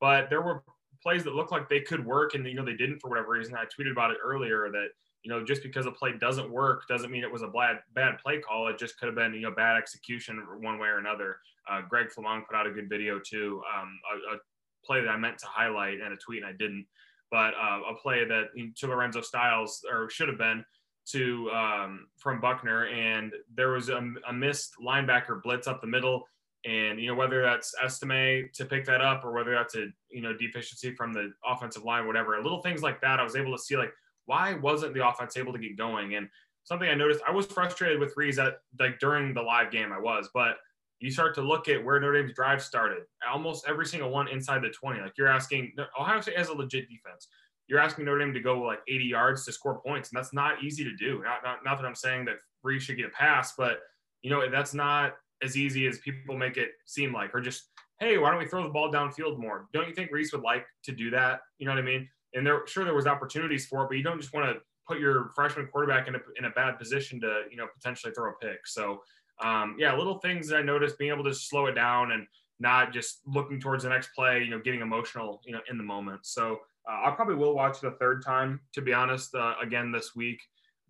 but 0.01 0.31
there 0.31 0.41
were 0.41 0.65
plays 1.03 1.25
that 1.25 1.35
looked 1.35 1.53
like 1.53 1.69
they 1.69 1.81
could 1.81 2.05
work 2.05 2.35
and 2.35 2.47
you 2.47 2.55
know 2.55 2.65
they 2.65 2.77
didn't 2.77 3.01
for 3.01 3.09
whatever 3.09 3.31
reason. 3.31 3.55
I 3.55 3.65
tweeted 3.65 3.93
about 3.93 4.11
it 4.11 4.19
earlier 4.23 4.71
that 4.71 4.89
you 5.23 5.31
know 5.31 5.45
just 5.45 5.63
because 5.63 5.87
a 5.87 5.91
play 5.91 6.13
doesn't 6.19 6.51
work 6.51 6.87
doesn't 6.89 7.11
mean 7.11 7.23
it 7.23 7.33
was 7.33 7.43
a 7.43 7.49
bad 7.49 7.79
bad 7.95 8.19
play 8.23 8.41
call. 8.41 8.69
It 8.69 8.79
just 8.79 8.99
could 8.99 9.07
have 9.07 9.15
been 9.15 9.35
you 9.35 9.43
know 9.43 9.53
bad 9.53 9.77
execution 9.77 10.43
one 10.61 10.79
way 10.79 10.89
or 10.89 10.99
another. 10.99 11.39
Uh, 11.71 11.83
Greg 11.89 12.09
Flamong 12.09 12.47
put 12.47 12.57
out 12.57 12.67
a 12.67 12.71
good 12.71 12.89
video 12.89 13.21
too, 13.21 13.63
um, 13.73 13.99
a, 14.13 14.35
a, 14.35 14.39
play 14.85 15.01
that 15.01 15.09
I 15.09 15.17
meant 15.17 15.39
to 15.39 15.47
highlight 15.47 16.01
and 16.01 16.13
a 16.13 16.17
tweet 16.17 16.43
and 16.43 16.47
I 16.47 16.57
didn't, 16.59 16.85
but 17.31 17.55
uh, 17.55 17.79
a 17.89 17.95
play 18.03 18.25
that 18.25 18.49
to 18.79 18.87
Lorenzo 18.89 19.21
Styles 19.21 19.85
or 19.89 20.11
should 20.11 20.27
have 20.27 20.39
been 20.39 20.65
to 21.11 21.51
um, 21.51 22.07
from 22.19 22.41
Buckner, 22.41 22.87
and 22.87 23.33
there 23.55 23.71
was 23.71 23.89
a, 23.89 24.03
a, 24.29 24.33
missed 24.33 24.75
linebacker 24.85 25.43
blitz 25.43 25.67
up 25.67 25.81
the 25.81 25.87
middle. 25.87 26.25
And 26.65 27.01
you 27.01 27.09
know 27.09 27.15
whether 27.17 27.43
that's 27.43 27.75
Estime 27.83 28.49
to 28.55 28.65
pick 28.65 28.85
that 28.85 29.01
up 29.01 29.25
or 29.25 29.33
whether 29.33 29.53
that's 29.53 29.75
a 29.75 29.87
you 30.11 30.21
know 30.21 30.33
deficiency 30.33 30.95
from 30.95 31.13
the 31.13 31.33
offensive 31.45 31.83
line, 31.83 32.07
whatever. 32.07 32.41
Little 32.41 32.63
things 32.63 32.83
like 32.83 33.01
that, 33.01 33.19
I 33.19 33.25
was 33.25 33.35
able 33.35 33.57
to 33.57 33.63
see 33.63 33.77
like 33.77 33.93
why 34.33 34.55
wasn't 34.55 34.95
the 34.95 35.07
offense 35.07 35.37
able 35.37 35.53
to 35.53 35.59
get 35.59 35.77
going? 35.77 36.15
And 36.15 36.27
something 36.65 36.89
I 36.89 36.95
noticed, 36.95 37.21
I 37.29 37.33
was 37.33 37.45
frustrated 37.45 38.01
with 38.01 38.15
Rees 38.17 38.39
at 38.39 38.55
like 38.81 38.99
during 38.99 39.35
the 39.35 39.43
live 39.43 39.71
game, 39.71 39.93
I 39.93 40.01
was, 40.01 40.31
but 40.33 40.57
you 41.01 41.11
start 41.11 41.35
to 41.35 41.43
look 41.43 41.69
at 41.69 41.85
where 41.85 42.01
Notre 42.01 42.23
Dame's 42.23 42.33
drive 42.33 42.63
started. 42.63 43.03
Almost 43.31 43.67
every 43.69 43.85
single 43.85 44.09
one 44.09 44.29
inside 44.29 44.63
the 44.63 44.71
20. 44.71 45.01
Like 45.01 45.19
you're 45.19 45.29
asking, 45.29 45.75
Ohio 46.01 46.23
State 46.23 46.39
has 46.39 46.49
a 46.49 46.55
legit 46.55 46.89
defense. 46.89 47.29
You're 47.67 47.79
asking 47.79 48.07
Notre 48.07 48.21
Dame 48.21 48.33
to 48.33 48.41
go 48.41 48.63
like 48.63 48.81
80 48.89 49.05
yards 49.05 49.45
to 49.45 49.53
score 49.53 49.81
points, 49.81 50.11
and 50.11 50.17
that's 50.17 50.33
not 50.33 50.63
easy 50.65 50.83
to 50.83 50.97
do. 50.97 51.23
Not, 51.23 51.43
not, 51.45 51.59
not 51.63 51.77
that 51.77 51.87
I'm 51.87 51.95
saying 51.95 52.25
that 52.25 52.37
Rees 52.63 52.85
should 52.85 52.97
get 52.97 53.07
a 53.07 53.11
pass, 53.11 53.53
but 53.59 53.81
you 54.23 54.31
know 54.31 54.49
that's 54.49 54.73
not 54.73 55.15
as 55.43 55.59
easy 55.59 55.87
as 55.87 55.99
people 55.99 56.39
make 56.39 56.57
it 56.57 56.71
seem 56.87 57.13
like, 57.13 57.35
or 57.35 57.41
just, 57.41 57.65
hey, 57.99 58.17
why 58.17 58.31
don't 58.31 58.39
we 58.39 58.47
throw 58.47 58.63
the 58.63 58.71
ball 58.71 58.91
downfield 58.91 59.39
more? 59.39 59.67
Don't 59.75 59.89
you 59.89 59.95
think 59.95 60.11
Rees 60.11 60.33
would 60.33 60.43
like 60.43 60.65
to 60.85 60.93
do 60.93 61.11
that? 61.11 61.41
You 61.59 61.67
know 61.67 61.73
what 61.73 61.81
I 61.81 61.83
mean? 61.83 62.09
And 62.35 62.47
there, 62.47 62.67
sure, 62.67 62.85
there 62.85 62.95
was 62.95 63.07
opportunities 63.07 63.67
for 63.67 63.85
it, 63.85 63.89
but 63.89 63.97
you 63.97 64.03
don't 64.03 64.21
just 64.21 64.33
want 64.33 64.47
to 64.47 64.61
put 64.87 64.99
your 64.99 65.31
freshman 65.35 65.67
quarterback 65.67 66.09
in 66.09 66.15
a, 66.15 66.21
in 66.39 66.47
a 66.47 66.51
bad 66.51 66.79
position 66.79 67.21
to, 67.21 67.43
you 67.51 67.57
know, 67.57 67.67
potentially 67.75 68.13
throw 68.13 68.31
a 68.31 68.35
pick. 68.35 68.67
So, 68.67 69.03
um, 69.43 69.77
yeah, 69.79 69.97
little 69.97 70.19
things 70.19 70.49
that 70.49 70.57
I 70.57 70.63
noticed 70.63 70.99
being 70.99 71.13
able 71.13 71.25
to 71.25 71.35
slow 71.35 71.67
it 71.67 71.75
down 71.75 72.13
and 72.13 72.27
not 72.59 72.93
just 72.93 73.21
looking 73.27 73.61
towards 73.61 73.85
the 73.85 73.91
next 73.91 74.11
play, 74.15 74.43
you 74.43 74.51
know, 74.51 74.61
getting 74.61 74.81
emotional, 74.81 75.41
you 75.45 75.53
know, 75.53 75.61
in 75.71 75.77
the 75.77 75.85
moment. 75.85 76.21
So 76.27 76.61
uh, 76.89 77.09
I 77.09 77.11
probably 77.11 77.35
will 77.35 77.55
watch 77.55 77.83
it 77.83 77.87
a 77.87 77.93
third 77.93 78.25
time, 78.25 78.61
to 78.75 78.81
be 78.81 78.93
honest, 78.93 79.35
uh, 79.35 79.55
again 79.61 79.93
this 79.93 80.15
week. 80.15 80.41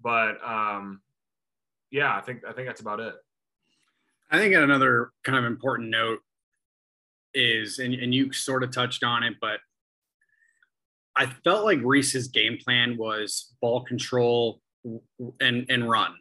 But 0.03 0.43
um, 0.45 1.01
yeah, 1.91 2.17
I 2.17 2.21
think 2.21 2.43
I 2.49 2.53
think 2.53 2.67
that's 2.67 2.81
about 2.81 3.01
it. 3.01 3.15
I 4.31 4.39
think 4.39 4.55
another 4.55 5.13
kind 5.25 5.39
of 5.39 5.45
important 5.45 5.91
note 5.91 6.21
is, 7.35 7.79
and, 7.79 7.95
and 7.95 8.15
you 8.15 8.33
sort 8.33 8.65
of 8.65 8.73
touched 8.73 9.05
on 9.05 9.23
it, 9.23 9.35
but 9.41 9.61
I 11.17 11.27
felt 11.45 11.65
like 11.65 11.79
Rees's 11.83 12.29
game 12.29 12.59
plan 12.63 12.97
was 12.97 13.55
ball 13.61 13.85
control 13.85 14.61
and 15.41 15.67
and 15.69 15.89
run. 15.89 16.15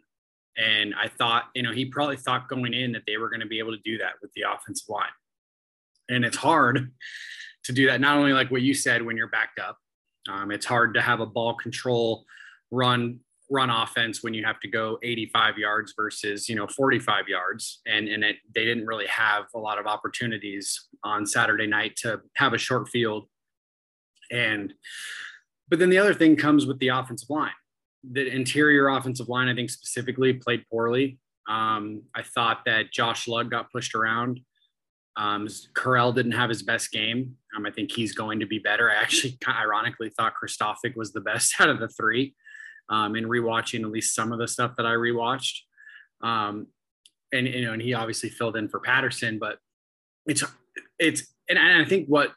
And 0.58 0.94
I 0.96 1.08
thought, 1.08 1.46
you 1.56 1.64
know, 1.64 1.72
he 1.72 1.86
probably 1.86 2.18
thought 2.18 2.50
going 2.50 2.74
in 2.74 2.92
that 2.92 3.04
they 3.08 3.18
were 3.18 3.30
going 3.30 3.40
to 3.40 3.48
be 3.48 3.60
able 3.60 3.72
to 3.72 3.82
do 3.84 3.98
that 4.00 4.14
with 4.22 4.32
the 4.34 4.44
offensive 4.54 4.90
line. 4.90 5.06
And 6.10 6.26
it's 6.26 6.38
hard 6.38 6.92
to 7.64 7.72
do 7.72 7.88
that, 7.88 8.02
not 8.02 8.18
only 8.18 8.34
like 8.34 8.52
what 8.52 8.62
you 8.62 8.74
said 8.74 9.02
when 9.02 9.16
you're 9.16 9.28
backed 9.28 9.60
up, 9.60 9.78
um, 10.30 10.52
it's 10.52 10.66
hard 10.66 10.94
to 10.96 11.02
have 11.02 11.20
a 11.20 11.26
ball 11.26 11.56
control 11.56 12.26
run 12.72 13.20
run 13.50 13.70
offense 13.70 14.24
when 14.24 14.34
you 14.34 14.46
have 14.46 14.62
to 14.62 14.70
go 14.70 14.98
85 15.04 15.58
yards 15.58 15.94
versus 15.98 16.48
you 16.48 16.56
know 16.56 16.68
45 16.68 17.28
yards 17.28 17.82
and 17.86 18.08
and 18.08 18.24
it, 18.24 18.38
they 18.56 18.64
didn't 18.64 18.86
really 18.86 19.08
have 19.08 19.44
a 19.54 19.60
lot 19.60 19.78
of 19.78 19.86
opportunities 19.88 20.88
on 21.04 21.26
saturday 21.26 21.68
night 21.68 21.98
to 21.98 22.22
have 22.38 22.54
a 22.54 22.58
short 22.58 22.88
field 22.88 23.28
and 24.32 24.74
but 25.68 25.80
then 25.80 25.90
the 25.90 25.98
other 25.98 26.14
thing 26.14 26.36
comes 26.36 26.66
with 26.66 26.80
the 26.80 26.90
offensive 26.90 27.30
line 27.30 27.52
the 28.10 28.28
interior 28.34 28.90
offensive 28.90 29.30
line 29.30 29.48
i 29.48 29.56
think 29.56 29.70
specifically 29.70 30.34
played 30.34 30.66
poorly 30.70 31.20
um, 31.50 32.02
i 32.16 32.22
thought 32.22 32.66
that 32.66 32.92
josh 32.92 33.28
lugg 33.28 33.50
got 33.50 33.72
pushed 33.72 33.96
around 33.96 34.40
um, 35.18 35.48
Correll 35.74 36.16
didn't 36.16 36.32
have 36.34 36.50
his 36.50 36.64
best 36.64 36.92
game. 36.92 37.36
Um, 37.56 37.66
I 37.66 37.72
think 37.72 37.92
he's 37.92 38.14
going 38.14 38.40
to 38.40 38.46
be 38.46 38.60
better. 38.60 38.90
I 38.90 38.96
actually, 38.96 39.38
ironically, 39.48 40.10
thought 40.10 40.34
Kristofic 40.42 40.96
was 40.96 41.12
the 41.12 41.22
best 41.22 41.56
out 41.60 41.70
of 41.70 41.80
the 41.80 41.90
three 41.90 42.34
um, 42.90 43.16
and 43.16 43.26
rewatching 43.28 43.82
at 43.82 43.92
least 43.92 44.16
some 44.16 44.32
of 44.32 44.40
the 44.40 44.48
stuff 44.48 44.74
that 44.78 44.86
I 44.86 44.94
rewatched. 44.94 45.60
Um, 46.22 46.68
and 47.34 47.48
you 47.48 47.66
know, 47.66 47.74
and 47.74 47.82
he 47.82 47.94
obviously 47.94 48.30
filled 48.30 48.58
in 48.58 48.68
for 48.68 48.80
Patterson, 48.80 49.40
but 49.40 49.58
it's 50.28 50.44
it's 51.00 51.24
and 51.50 51.58
I 51.58 51.86
think 51.86 52.08
what 52.08 52.34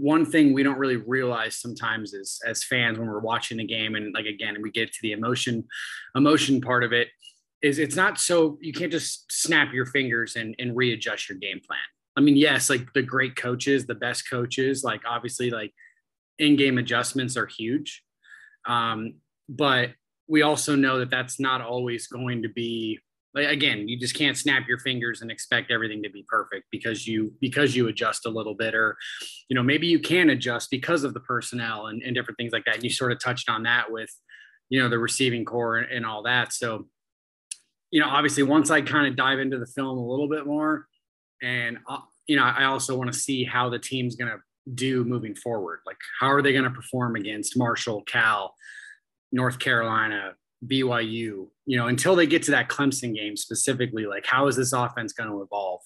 one 0.00 0.26
thing 0.26 0.52
we 0.52 0.62
don't 0.62 0.78
really 0.78 0.96
realize 0.96 1.56
sometimes 1.56 2.14
is 2.14 2.40
as 2.44 2.64
fans 2.64 2.98
when 2.98 3.06
we're 3.06 3.20
watching 3.20 3.58
the 3.58 3.66
game 3.66 3.94
and 3.94 4.12
like 4.12 4.26
again 4.26 4.56
we 4.60 4.70
get 4.70 4.92
to 4.92 4.98
the 5.02 5.12
emotion 5.12 5.64
emotion 6.16 6.60
part 6.60 6.82
of 6.82 6.92
it 6.92 7.08
is 7.62 7.78
it's 7.78 7.94
not 7.94 8.18
so 8.18 8.58
you 8.60 8.72
can't 8.72 8.90
just 8.90 9.30
snap 9.30 9.72
your 9.72 9.86
fingers 9.86 10.36
and, 10.36 10.54
and 10.58 10.76
readjust 10.76 11.28
your 11.28 11.38
game 11.38 11.60
plan. 11.64 11.78
I 12.16 12.20
mean 12.20 12.36
yes 12.36 12.68
like 12.68 12.92
the 12.92 13.02
great 13.02 13.36
coaches 13.36 13.86
the 13.86 13.94
best 13.94 14.28
coaches 14.28 14.82
like 14.82 15.02
obviously 15.08 15.50
like 15.50 15.72
in-game 16.38 16.78
adjustments 16.78 17.36
are 17.36 17.46
huge 17.46 18.02
um, 18.66 19.14
but 19.48 19.90
we 20.26 20.42
also 20.42 20.74
know 20.74 20.98
that 20.98 21.10
that's 21.10 21.38
not 21.38 21.60
always 21.60 22.08
going 22.08 22.42
to 22.42 22.48
be 22.48 22.98
like 23.34 23.48
again 23.48 23.88
you 23.88 23.98
just 23.98 24.14
can't 24.14 24.36
snap 24.36 24.68
your 24.68 24.78
fingers 24.78 25.22
and 25.22 25.30
expect 25.30 25.70
everything 25.70 26.02
to 26.02 26.10
be 26.10 26.24
perfect 26.28 26.66
because 26.70 27.06
you 27.06 27.32
because 27.40 27.74
you 27.74 27.88
adjust 27.88 28.26
a 28.26 28.30
little 28.30 28.54
bit 28.54 28.74
or 28.74 28.96
you 29.48 29.54
know 29.54 29.62
maybe 29.62 29.86
you 29.86 29.98
can 29.98 30.30
adjust 30.30 30.70
because 30.70 31.04
of 31.04 31.14
the 31.14 31.20
personnel 31.20 31.86
and, 31.86 32.02
and 32.02 32.14
different 32.14 32.36
things 32.36 32.52
like 32.52 32.64
that 32.64 32.76
and 32.76 32.84
you 32.84 32.90
sort 32.90 33.12
of 33.12 33.18
touched 33.18 33.48
on 33.48 33.62
that 33.62 33.90
with 33.90 34.10
you 34.68 34.80
know 34.80 34.88
the 34.88 34.98
receiving 34.98 35.44
core 35.44 35.76
and, 35.76 35.90
and 35.90 36.06
all 36.06 36.22
that 36.22 36.52
so 36.52 36.86
you 37.90 38.00
know 38.00 38.08
obviously 38.08 38.42
once 38.42 38.70
i 38.70 38.80
kind 38.80 39.06
of 39.06 39.16
dive 39.16 39.38
into 39.38 39.58
the 39.58 39.66
film 39.66 39.98
a 39.98 40.06
little 40.06 40.28
bit 40.28 40.46
more 40.46 40.86
and 41.42 41.78
uh, 41.88 41.98
you 42.26 42.36
know 42.36 42.44
i 42.44 42.64
also 42.64 42.96
want 42.96 43.12
to 43.12 43.18
see 43.18 43.44
how 43.44 43.68
the 43.68 43.78
team's 43.78 44.16
going 44.16 44.30
to 44.30 44.38
do 44.72 45.04
moving 45.04 45.34
forward? 45.34 45.80
Like, 45.86 45.98
how 46.20 46.28
are 46.28 46.42
they 46.42 46.52
going 46.52 46.64
to 46.64 46.70
perform 46.70 47.16
against 47.16 47.58
Marshall, 47.58 48.02
Cal, 48.02 48.54
North 49.32 49.58
Carolina, 49.58 50.34
BYU? 50.66 51.48
You 51.66 51.76
know, 51.76 51.86
until 51.86 52.16
they 52.16 52.26
get 52.26 52.42
to 52.44 52.50
that 52.52 52.68
Clemson 52.68 53.14
game 53.14 53.36
specifically, 53.36 54.06
like, 54.06 54.26
how 54.26 54.46
is 54.46 54.56
this 54.56 54.72
offense 54.72 55.12
going 55.12 55.30
to 55.30 55.42
evolve? 55.42 55.80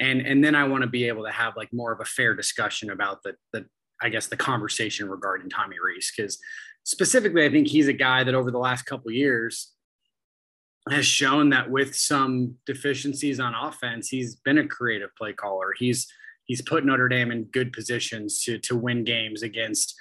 And 0.00 0.20
and 0.20 0.44
then 0.44 0.54
I 0.54 0.64
want 0.64 0.82
to 0.82 0.88
be 0.88 1.08
able 1.08 1.24
to 1.24 1.32
have 1.32 1.56
like 1.56 1.72
more 1.72 1.92
of 1.92 2.00
a 2.00 2.04
fair 2.04 2.34
discussion 2.34 2.90
about 2.90 3.22
the 3.22 3.34
the 3.52 3.66
I 4.00 4.08
guess 4.08 4.28
the 4.28 4.36
conversation 4.36 5.08
regarding 5.08 5.50
Tommy 5.50 5.76
Rees 5.84 6.12
because 6.16 6.38
specifically 6.84 7.44
I 7.44 7.50
think 7.50 7.66
he's 7.66 7.88
a 7.88 7.92
guy 7.92 8.24
that 8.24 8.34
over 8.34 8.50
the 8.50 8.58
last 8.58 8.82
couple 8.82 9.10
years 9.10 9.72
has 10.90 11.04
shown 11.04 11.50
that 11.50 11.70
with 11.70 11.94
some 11.94 12.54
deficiencies 12.64 13.40
on 13.40 13.54
offense, 13.54 14.08
he's 14.08 14.36
been 14.36 14.58
a 14.58 14.66
creative 14.66 15.10
play 15.16 15.32
caller. 15.32 15.74
He's 15.76 16.06
he's 16.44 16.62
put 16.62 16.84
Notre 16.84 17.08
Dame 17.08 17.30
in 17.30 17.44
good 17.44 17.72
positions 17.72 18.42
to 18.44 18.58
to 18.58 18.76
win 18.76 19.04
games 19.04 19.42
against 19.42 19.94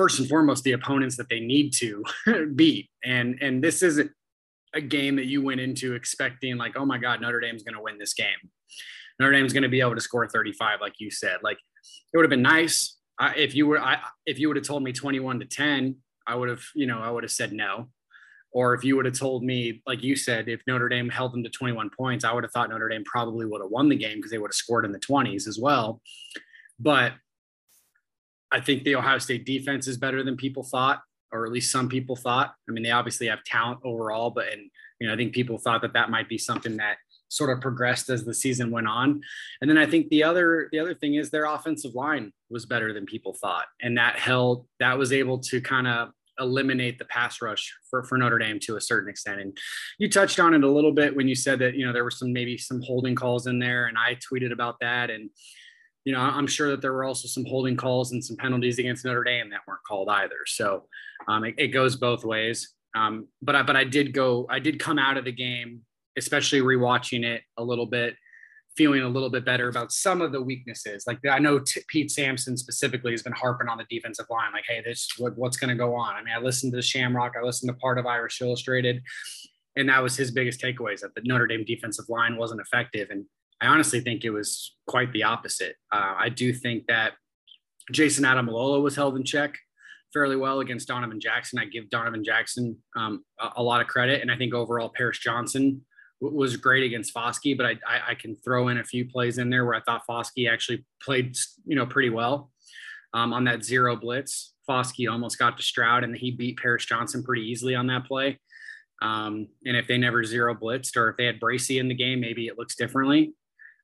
first 0.00 0.18
and 0.18 0.28
foremost 0.30 0.64
the 0.64 0.72
opponents 0.72 1.18
that 1.18 1.28
they 1.28 1.40
need 1.40 1.74
to 1.74 2.02
beat. 2.54 2.88
And 3.04 3.36
and 3.42 3.62
this 3.62 3.82
isn't 3.82 4.10
a 4.74 4.80
game 4.80 5.16
that 5.16 5.26
you 5.26 5.42
went 5.42 5.60
into 5.60 5.94
expecting 5.94 6.56
like, 6.56 6.74
oh 6.74 6.86
my 6.86 6.96
God, 6.96 7.20
Notre 7.20 7.40
Dame's 7.40 7.62
going 7.62 7.74
to 7.74 7.82
win 7.82 7.98
this 7.98 8.14
game. 8.14 8.40
Notre 9.18 9.32
Dame's 9.32 9.52
going 9.52 9.64
to 9.64 9.68
be 9.68 9.80
able 9.80 9.96
to 9.96 10.00
score 10.00 10.26
35, 10.26 10.80
like 10.80 10.94
you 10.98 11.10
said. 11.10 11.38
Like 11.42 11.58
it 12.12 12.16
would 12.16 12.24
have 12.24 12.30
been 12.30 12.40
nice 12.40 12.96
I, 13.18 13.34
if 13.34 13.54
you 13.54 13.66
were 13.66 13.78
I, 13.78 13.98
if 14.24 14.38
you 14.38 14.48
would 14.48 14.56
have 14.56 14.64
told 14.64 14.82
me 14.82 14.92
21 14.92 15.40
to 15.40 15.44
10, 15.44 15.96
I 16.26 16.34
would 16.34 16.48
have 16.48 16.62
you 16.74 16.86
know 16.86 17.00
I 17.00 17.10
would 17.10 17.22
have 17.22 17.30
said 17.30 17.52
no. 17.52 17.90
Or 18.52 18.74
if 18.74 18.82
you 18.82 18.96
would 18.96 19.04
have 19.04 19.16
told 19.16 19.44
me, 19.44 19.80
like 19.86 20.02
you 20.02 20.16
said, 20.16 20.48
if 20.48 20.60
Notre 20.66 20.88
Dame 20.88 21.08
held 21.08 21.32
them 21.32 21.44
to 21.44 21.50
21 21.50 21.90
points, 21.96 22.24
I 22.24 22.32
would 22.32 22.42
have 22.42 22.50
thought 22.50 22.70
Notre 22.70 22.88
Dame 22.88 23.04
probably 23.04 23.46
would 23.46 23.60
have 23.60 23.70
won 23.70 23.88
the 23.88 23.96
game 23.96 24.16
because 24.16 24.32
they 24.32 24.38
would 24.38 24.48
have 24.48 24.54
scored 24.54 24.84
in 24.84 24.90
the 24.90 24.98
20s 24.98 25.46
as 25.46 25.56
well. 25.60 26.00
But 26.80 27.12
I 28.52 28.60
think 28.60 28.84
the 28.84 28.96
Ohio 28.96 29.18
State 29.18 29.44
defense 29.44 29.86
is 29.86 29.96
better 29.96 30.22
than 30.22 30.36
people 30.36 30.62
thought, 30.62 31.02
or 31.32 31.46
at 31.46 31.52
least 31.52 31.70
some 31.70 31.88
people 31.88 32.16
thought. 32.16 32.54
I 32.68 32.72
mean, 32.72 32.82
they 32.82 32.90
obviously 32.90 33.28
have 33.28 33.44
talent 33.44 33.80
overall, 33.84 34.30
but 34.30 34.52
and 34.52 34.70
you 35.00 35.06
know, 35.06 35.14
I 35.14 35.16
think 35.16 35.32
people 35.32 35.58
thought 35.58 35.82
that 35.82 35.94
that 35.94 36.10
might 36.10 36.28
be 36.28 36.38
something 36.38 36.76
that 36.76 36.96
sort 37.28 37.50
of 37.50 37.62
progressed 37.62 38.10
as 38.10 38.24
the 38.24 38.34
season 38.34 38.70
went 38.70 38.88
on. 38.88 39.20
And 39.60 39.70
then 39.70 39.78
I 39.78 39.86
think 39.86 40.08
the 40.08 40.24
other 40.24 40.68
the 40.72 40.78
other 40.78 40.94
thing 40.94 41.14
is 41.14 41.30
their 41.30 41.44
offensive 41.44 41.94
line 41.94 42.32
was 42.50 42.66
better 42.66 42.92
than 42.92 43.06
people 43.06 43.34
thought, 43.34 43.66
and 43.80 43.96
that 43.98 44.16
held 44.16 44.66
that 44.80 44.98
was 44.98 45.12
able 45.12 45.38
to 45.38 45.60
kind 45.60 45.86
of 45.86 46.10
eliminate 46.38 46.98
the 46.98 47.04
pass 47.04 47.42
rush 47.42 47.72
for, 47.90 48.02
for 48.02 48.16
Notre 48.16 48.38
Dame 48.38 48.58
to 48.60 48.76
a 48.76 48.80
certain 48.80 49.10
extent. 49.10 49.40
And 49.40 49.56
you 49.98 50.08
touched 50.08 50.40
on 50.40 50.54
it 50.54 50.64
a 50.64 50.70
little 50.70 50.92
bit 50.92 51.14
when 51.14 51.28
you 51.28 51.34
said 51.34 51.58
that, 51.58 51.74
you 51.74 51.86
know, 51.86 51.92
there 51.92 52.02
were 52.02 52.10
some, 52.10 52.32
maybe 52.32 52.56
some 52.56 52.80
holding 52.80 53.14
calls 53.14 53.46
in 53.46 53.58
there 53.58 53.86
and 53.86 53.98
I 53.98 54.16
tweeted 54.16 54.50
about 54.50 54.76
that. 54.80 55.10
And, 55.10 55.28
you 56.10 56.16
know, 56.16 56.22
I'm 56.22 56.48
sure 56.48 56.70
that 56.70 56.82
there 56.82 56.92
were 56.92 57.04
also 57.04 57.28
some 57.28 57.44
holding 57.44 57.76
calls 57.76 58.10
and 58.10 58.24
some 58.24 58.36
penalties 58.36 58.80
against 58.80 59.04
Notre 59.04 59.22
Dame 59.22 59.48
that 59.50 59.60
weren't 59.68 59.84
called 59.86 60.08
either. 60.08 60.38
So 60.44 60.86
um, 61.28 61.44
it, 61.44 61.54
it, 61.56 61.68
goes 61.68 61.94
both 61.94 62.24
ways. 62.24 62.74
Um, 62.96 63.28
but 63.42 63.54
I, 63.54 63.62
but 63.62 63.76
I 63.76 63.84
did 63.84 64.12
go, 64.12 64.44
I 64.50 64.58
did 64.58 64.80
come 64.80 64.98
out 64.98 65.16
of 65.16 65.24
the 65.24 65.30
game, 65.30 65.82
especially 66.18 66.62
rewatching 66.62 67.24
it 67.24 67.42
a 67.58 67.62
little 67.62 67.86
bit 67.86 68.16
feeling 68.76 69.02
a 69.02 69.08
little 69.08 69.30
bit 69.30 69.44
better 69.44 69.68
about 69.68 69.92
some 69.92 70.20
of 70.20 70.32
the 70.32 70.42
weaknesses. 70.42 71.04
Like 71.06 71.24
I 71.30 71.38
know 71.38 71.60
T- 71.60 71.82
Pete 71.86 72.10
Sampson 72.10 72.56
specifically 72.56 73.12
has 73.12 73.22
been 73.22 73.32
harping 73.32 73.68
on 73.68 73.78
the 73.78 73.86
defensive 73.88 74.26
line, 74.30 74.50
like, 74.52 74.64
hey, 74.66 74.82
this 74.84 75.08
what, 75.16 75.38
what's 75.38 75.56
going 75.56 75.70
to 75.70 75.76
go 75.76 75.94
on. 75.94 76.16
I 76.16 76.24
mean, 76.24 76.34
I 76.34 76.40
listened 76.40 76.72
to 76.72 76.82
Shamrock, 76.82 77.34
I 77.40 77.44
listened 77.44 77.68
to 77.68 77.76
part 77.78 77.98
of 77.98 78.06
Irish 78.06 78.40
Illustrated, 78.40 79.00
and 79.76 79.88
that 79.88 80.02
was 80.02 80.16
his 80.16 80.32
biggest 80.32 80.60
takeaways 80.60 81.02
that 81.02 81.14
the 81.14 81.22
Notre 81.24 81.46
Dame 81.46 81.64
defensive 81.64 82.06
line 82.08 82.36
wasn't 82.36 82.60
effective. 82.60 83.10
And 83.10 83.26
I 83.60 83.66
honestly 83.66 84.00
think 84.00 84.24
it 84.24 84.30
was 84.30 84.74
quite 84.86 85.12
the 85.12 85.24
opposite. 85.24 85.76
Uh, 85.92 86.14
I 86.18 86.28
do 86.28 86.52
think 86.52 86.86
that 86.86 87.12
Jayson 87.92 88.24
Ademilola 88.24 88.82
was 88.82 88.96
held 88.96 89.16
in 89.16 89.24
check 89.24 89.56
fairly 90.12 90.36
well 90.36 90.60
against 90.60 90.88
Donovan 90.88 91.20
Jackson. 91.20 91.58
I 91.58 91.66
give 91.66 91.90
Donovan 91.90 92.24
Jackson 92.24 92.76
um, 92.96 93.24
a, 93.38 93.50
a, 93.56 93.62
lot 93.62 93.80
of 93.80 93.86
credit, 93.86 94.22
and 94.22 94.30
I 94.30 94.36
think 94.36 94.54
overall 94.54 94.90
Paris 94.94 95.18
Johnson 95.18 95.84
was 96.20 96.56
great 96.56 96.84
against 96.84 97.14
Foskey, 97.14 97.56
but 97.56 97.66
I, 97.66 97.70
I, 97.86 98.00
I, 98.08 98.14
can 98.14 98.36
throw 98.36 98.68
in 98.68 98.78
a 98.78 98.84
few 98.84 99.08
plays 99.08 99.38
in 99.38 99.48
there 99.48 99.64
where 99.64 99.74
I 99.74 99.80
thought 99.80 100.02
Foskey 100.08 100.50
actually 100.50 100.84
played, 101.02 101.34
you 101.64 101.76
know, 101.76 101.86
pretty 101.86 102.10
well 102.10 102.50
um, 103.14 103.32
on 103.32 103.44
that 103.44 103.64
zero 103.64 103.96
blitz. 103.96 104.52
Foskey 104.68 105.10
almost 105.10 105.38
got 105.38 105.56
to 105.56 105.62
Stroud 105.62 106.04
and 106.04 106.14
he 106.14 106.30
beat 106.30 106.58
Paris 106.58 106.84
Johnson 106.84 107.22
pretty 107.22 107.42
easily 107.42 107.74
on 107.74 107.86
that 107.86 108.04
play. 108.04 108.38
Um, 109.00 109.48
and 109.64 109.76
if 109.76 109.86
they 109.86 109.96
never 109.96 110.22
zero 110.22 110.54
blitzed 110.54 110.96
or 110.96 111.08
if 111.08 111.16
they 111.16 111.24
had 111.24 111.40
Bracy 111.40 111.78
in 111.78 111.88
the 111.88 111.94
game, 111.94 112.20
maybe 112.20 112.48
it 112.48 112.58
looks 112.58 112.76
differently. 112.76 113.32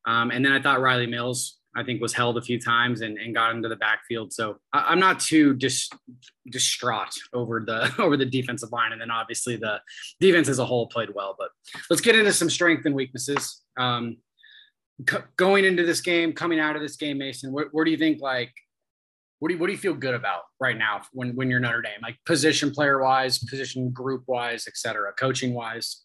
Um, 0.07 0.31
and 0.31 0.45
then 0.45 0.53
I 0.53 0.63
thought 0.63 0.79
Rylie 0.81 1.09
Mills 1.09 1.59
I 1.77 1.83
think 1.83 2.01
was 2.01 2.15
held 2.15 2.39
a 2.39 2.43
few 2.43 2.59
times 2.59 3.03
and, 3.03 3.19
and 3.19 3.35
got 3.35 3.55
into 3.55 3.69
the 3.69 3.77
backfield. 3.77 4.33
So 4.33 4.57
I, 4.73 4.93
am 4.93 4.99
not 4.99 5.21
too 5.21 5.55
dis, 5.55 5.91
distraught 6.51 7.13
over 7.35 7.63
the 7.65 7.93
over 8.03 8.17
the 8.17 8.25
defensive 8.25 8.73
line. 8.73 8.93
And 8.93 9.01
then 9.01 9.11
obviously 9.11 9.57
the 9.57 9.81
defense 10.19 10.49
as 10.49 10.59
a 10.59 10.65
whole 10.65 10.87
played 10.87 11.11
well. 11.15 11.37
But 11.39 11.51
let's 11.91 12.01
get 12.01 12.17
into 12.17 12.33
some 12.33 12.49
strength 12.49 12.87
and 12.87 12.95
weaknesses. 12.95 13.63
Um, 13.77 14.17
c- 15.09 15.19
going 15.37 15.67
into 15.67 15.85
this 15.85 16.01
game, 16.01 16.33
coming 16.33 16.59
out 16.59 16.77
of 16.77 16.83
this 16.83 16.97
game, 16.97 17.19
Mason, 17.19 17.53
where 17.53 17.85
do 17.85 17.91
you 17.91 17.99
think 17.99 18.23
like 18.23 18.53
what 19.39 19.49
do 19.49 19.55
you 19.55 19.61
what 19.61 19.67
do 19.67 19.73
you 19.75 19.79
feel 19.79 19.95
good 19.95 20.15
about 20.15 20.43
right 20.59 20.79
now 20.79 21.03
when 21.13 21.37
when 21.37 21.51
you're 21.51 21.61
Notre 21.61 21.83
Dame, 21.83 22.01
like 22.03 22.17
position 22.25 22.71
player 22.71 23.03
wise, 23.03 23.39
position 23.39 23.91
group 23.91 24.25
wise, 24.27 24.67
et 24.67 24.79
cetera, 24.79 25.13
coaching 25.13 25.53
wise? 25.53 26.05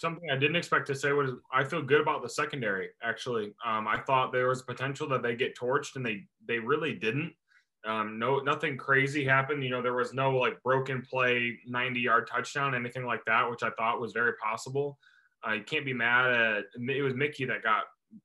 Something 0.00 0.30
I 0.30 0.36
didn't 0.36 0.56
expect 0.56 0.86
to 0.86 0.94
say 0.94 1.12
was 1.12 1.32
I 1.52 1.62
feel 1.62 1.82
good 1.82 2.00
about 2.00 2.22
the 2.22 2.28
secondary. 2.28 2.88
Actually, 3.02 3.52
um, 3.64 3.86
I 3.86 4.00
thought 4.06 4.32
there 4.32 4.48
was 4.48 4.62
potential 4.62 5.06
that 5.08 5.22
they 5.22 5.36
get 5.36 5.56
torched, 5.56 5.96
and 5.96 6.04
they 6.04 6.24
they 6.46 6.58
really 6.58 6.94
didn't. 6.94 7.32
Um, 7.86 8.18
no, 8.18 8.38
nothing 8.40 8.76
crazy 8.76 9.24
happened. 9.24 9.62
You 9.62 9.70
know, 9.70 9.82
there 9.82 9.94
was 9.94 10.12
no 10.12 10.36
like 10.36 10.62
broken 10.62 11.02
play, 11.02 11.58
90 11.66 12.00
yard 12.00 12.28
touchdown, 12.30 12.74
anything 12.74 13.04
like 13.04 13.24
that, 13.26 13.48
which 13.48 13.62
I 13.62 13.70
thought 13.78 14.00
was 14.00 14.12
very 14.12 14.32
possible. 14.42 14.98
You 15.50 15.62
can't 15.62 15.86
be 15.86 15.94
mad 15.94 16.30
at 16.30 16.64
it. 16.76 17.02
Was 17.02 17.14
Mickey 17.14 17.46
that 17.46 17.62
got 17.62 17.84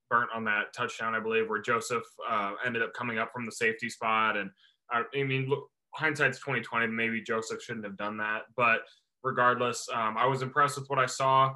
burnt 0.09 0.29
on 0.33 0.43
that 0.45 0.73
touchdown, 0.73 1.15
I 1.15 1.19
believe, 1.19 1.49
where 1.49 1.61
Joseph 1.61 2.03
uh, 2.29 2.53
ended 2.65 2.81
up 2.81 2.93
coming 2.93 3.19
up 3.19 3.31
from 3.31 3.45
the 3.45 3.51
safety 3.51 3.89
spot. 3.89 4.35
And 4.35 4.49
I, 4.91 5.03
I 5.15 5.23
mean, 5.23 5.47
look, 5.47 5.69
hindsight's 5.93 6.39
2020. 6.39 6.87
Maybe 6.87 7.21
Joseph 7.21 7.61
shouldn't 7.61 7.85
have 7.85 7.97
done 7.97 8.17
that, 8.17 8.43
but 8.57 8.81
regardless, 9.23 9.87
um, 9.93 10.17
I 10.17 10.25
was 10.25 10.41
impressed 10.41 10.77
with 10.77 10.89
what 10.89 10.99
I 10.99 11.05
saw 11.05 11.53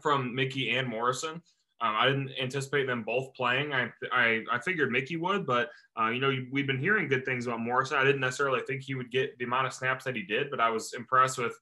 from 0.00 0.34
Mickey 0.34 0.70
and 0.70 0.88
Morrison. 0.88 1.42
Um, 1.82 1.96
I 1.96 2.06
didn't 2.06 2.30
anticipate 2.40 2.86
them 2.86 3.02
both 3.02 3.34
playing. 3.34 3.72
I 3.72 3.90
I, 4.12 4.42
I 4.50 4.60
figured 4.60 4.92
Mickey 4.92 5.16
would, 5.16 5.44
but 5.44 5.70
uh, 6.00 6.10
you 6.10 6.20
know 6.20 6.32
we've 6.52 6.66
been 6.66 6.78
hearing 6.78 7.08
good 7.08 7.24
things 7.24 7.46
about 7.46 7.60
Morrison. 7.60 7.98
I 7.98 8.04
didn't 8.04 8.20
necessarily 8.20 8.60
think 8.66 8.82
he 8.82 8.94
would 8.94 9.10
get 9.10 9.36
the 9.38 9.44
amount 9.44 9.66
of 9.66 9.72
snaps 9.72 10.04
that 10.04 10.14
he 10.14 10.22
did, 10.22 10.48
but 10.50 10.60
I 10.60 10.70
was 10.70 10.92
impressed 10.94 11.38
with 11.38 11.58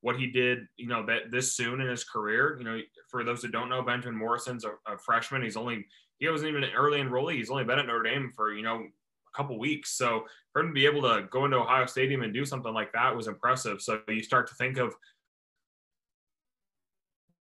what 0.00 0.16
he 0.16 0.28
did. 0.28 0.60
You 0.76 0.86
know 0.86 1.04
that 1.06 1.32
this 1.32 1.54
soon 1.54 1.80
in 1.80 1.88
his 1.88 2.04
career. 2.04 2.56
You 2.58 2.64
know, 2.64 2.80
for 3.10 3.24
those 3.24 3.42
that 3.42 3.50
don't 3.50 3.68
know, 3.68 3.82
Benjamin 3.82 4.18
Morrison's 4.18 4.64
a, 4.64 4.74
a 4.86 4.96
freshman. 4.96 5.42
He's 5.42 5.56
only 5.56 5.86
he 6.18 6.28
wasn't 6.28 6.50
even 6.50 6.62
an 6.62 6.74
early 6.76 7.00
enrollee. 7.00 7.36
He's 7.36 7.50
only 7.50 7.64
been 7.64 7.80
at 7.80 7.86
Notre 7.86 8.04
Dame 8.04 8.30
for 8.36 8.52
you 8.54 8.62
know 8.62 8.76
a 8.76 9.36
couple 9.36 9.58
weeks. 9.58 9.98
So 9.98 10.24
for 10.52 10.62
him 10.62 10.68
to 10.68 10.72
be 10.72 10.86
able 10.86 11.02
to 11.02 11.26
go 11.30 11.44
into 11.44 11.56
Ohio 11.56 11.86
Stadium 11.86 12.22
and 12.22 12.32
do 12.32 12.44
something 12.44 12.72
like 12.72 12.92
that 12.92 13.16
was 13.16 13.26
impressive. 13.26 13.82
So 13.82 14.00
you 14.08 14.22
start 14.22 14.46
to 14.48 14.54
think 14.54 14.78
of 14.78 14.94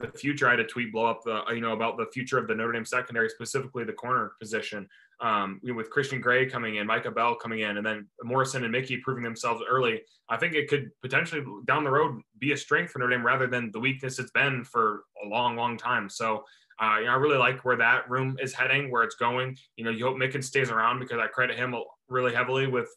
the 0.01 0.09
future. 0.09 0.47
I 0.47 0.53
had 0.53 0.61
a 0.61 0.65
tweet 0.65 0.93
blow 0.93 1.07
up 1.07 1.23
the 1.25 1.43
you 1.51 1.61
know 1.61 1.73
about 1.73 1.97
the 1.97 2.07
future 2.13 2.39
of 2.39 2.47
the 2.47 2.55
Notre 2.55 2.73
Dame 2.73 2.85
secondary, 2.85 3.29
specifically 3.29 3.85
the 3.85 3.93
corner 3.93 4.33
position. 4.41 4.89
Um, 5.21 5.61
with 5.63 5.89
Christian 5.89 6.21
Gray 6.21 6.45
coming 6.45 6.77
in, 6.77 6.87
Micah 6.87 7.11
Bell 7.11 7.35
coming 7.35 7.61
in, 7.61 7.79
and 7.79 7.87
then 7.87 8.07
Morrison 8.23 8.65
and 8.65 8.73
Mickey 8.73 8.99
proving 8.99 9.25
themselves 9.25 9.63
early. 9.69 10.03
I 10.29 10.37
think 10.37 10.55
it 10.55 10.69
could 10.69 10.91
potentially 11.01 11.43
down 11.67 11.85
the 11.85 11.91
road 11.91 12.21
be 12.39 12.53
a 12.53 12.57
strength 12.57 12.91
for 12.91 12.99
Notre 12.99 13.17
Dame 13.17 13.25
rather 13.25 13.47
than 13.47 13.71
the 13.73 13.81
weakness 13.81 14.19
it's 14.19 14.31
been 14.33 14.65
for 14.65 15.05
a 15.25 15.29
long, 15.29 15.57
long 15.57 15.77
time. 15.77 16.09
So. 16.09 16.45
Uh, 16.79 16.99
you 16.99 17.07
know, 17.07 17.13
I 17.13 17.15
really 17.15 17.39
like 17.39 17.65
where 17.65 17.79
that 17.79 18.11
room 18.11 18.37
is 18.39 18.53
heading, 18.53 18.91
where 18.91 19.03
it's 19.03 19.15
going. 19.15 19.57
You 19.77 19.85
know, 19.87 19.91
you 19.91 20.05
hope 20.05 20.19
Mickens 20.19 20.45
stays 20.45 20.71
around 20.71 21.01
because 21.01 21.19
I 21.19 21.27
credit 21.27 21.57
him 21.57 21.75
really 22.07 22.35
heavily 22.35 22.67
with 22.67 22.91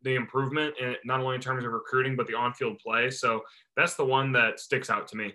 the 0.00 0.14
improvement, 0.14 0.74
in, 0.80 0.96
not 1.04 1.20
only 1.20 1.34
in 1.34 1.40
terms 1.42 1.62
of 1.62 1.72
recruiting 1.72 2.16
but 2.16 2.26
the 2.26 2.32
on-field 2.32 2.78
play. 2.78 3.10
So 3.10 3.42
that's 3.76 3.96
the 3.96 4.04
one 4.06 4.32
that 4.32 4.60
sticks 4.60 4.88
out 4.88 5.08
to 5.08 5.16
me. 5.18 5.34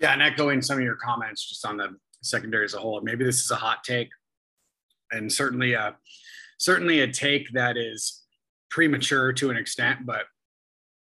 Yeah, 0.00 0.12
and 0.12 0.22
echoing 0.22 0.62
some 0.62 0.78
of 0.78 0.84
your 0.84 0.96
comments 0.96 1.48
just 1.48 1.64
on 1.64 1.78
the 1.78 1.96
secondary 2.22 2.64
as 2.64 2.74
a 2.74 2.78
whole, 2.78 3.00
maybe 3.02 3.24
this 3.24 3.42
is 3.42 3.50
a 3.50 3.56
hot 3.56 3.82
take, 3.84 4.10
and 5.10 5.32
certainly 5.32 5.72
a 5.72 5.96
certainly 6.58 7.00
a 7.00 7.08
take 7.08 7.50
that 7.52 7.76
is 7.76 8.22
premature 8.70 9.32
to 9.32 9.50
an 9.50 9.56
extent, 9.56 10.00
but 10.04 10.24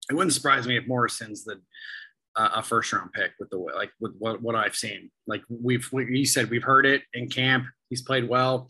it 0.10 0.16
wouldn't 0.16 0.34
surprise 0.34 0.68
me 0.68 0.78
if 0.78 0.88
Morrison's 0.88 1.44
the 1.44 1.62
uh, 2.36 2.50
a 2.56 2.63
first 2.63 2.92
round 2.92 3.13
pick 3.13 3.32
with 3.40 3.50
the 3.50 3.58
like 3.58 3.92
with 4.00 4.16
what, 4.18 4.42
what 4.42 4.56
I've 4.56 4.75
seen. 4.75 5.12
Like 5.28 5.44
we've 5.50 5.88
we, 5.92 6.20
you 6.20 6.25
said 6.25 6.50
we've 6.50 6.63
heard 6.63 6.86
it 6.86 7.04
in 7.13 7.30
camp. 7.30 7.66
He's 7.90 8.02
played 8.02 8.28
well. 8.28 8.68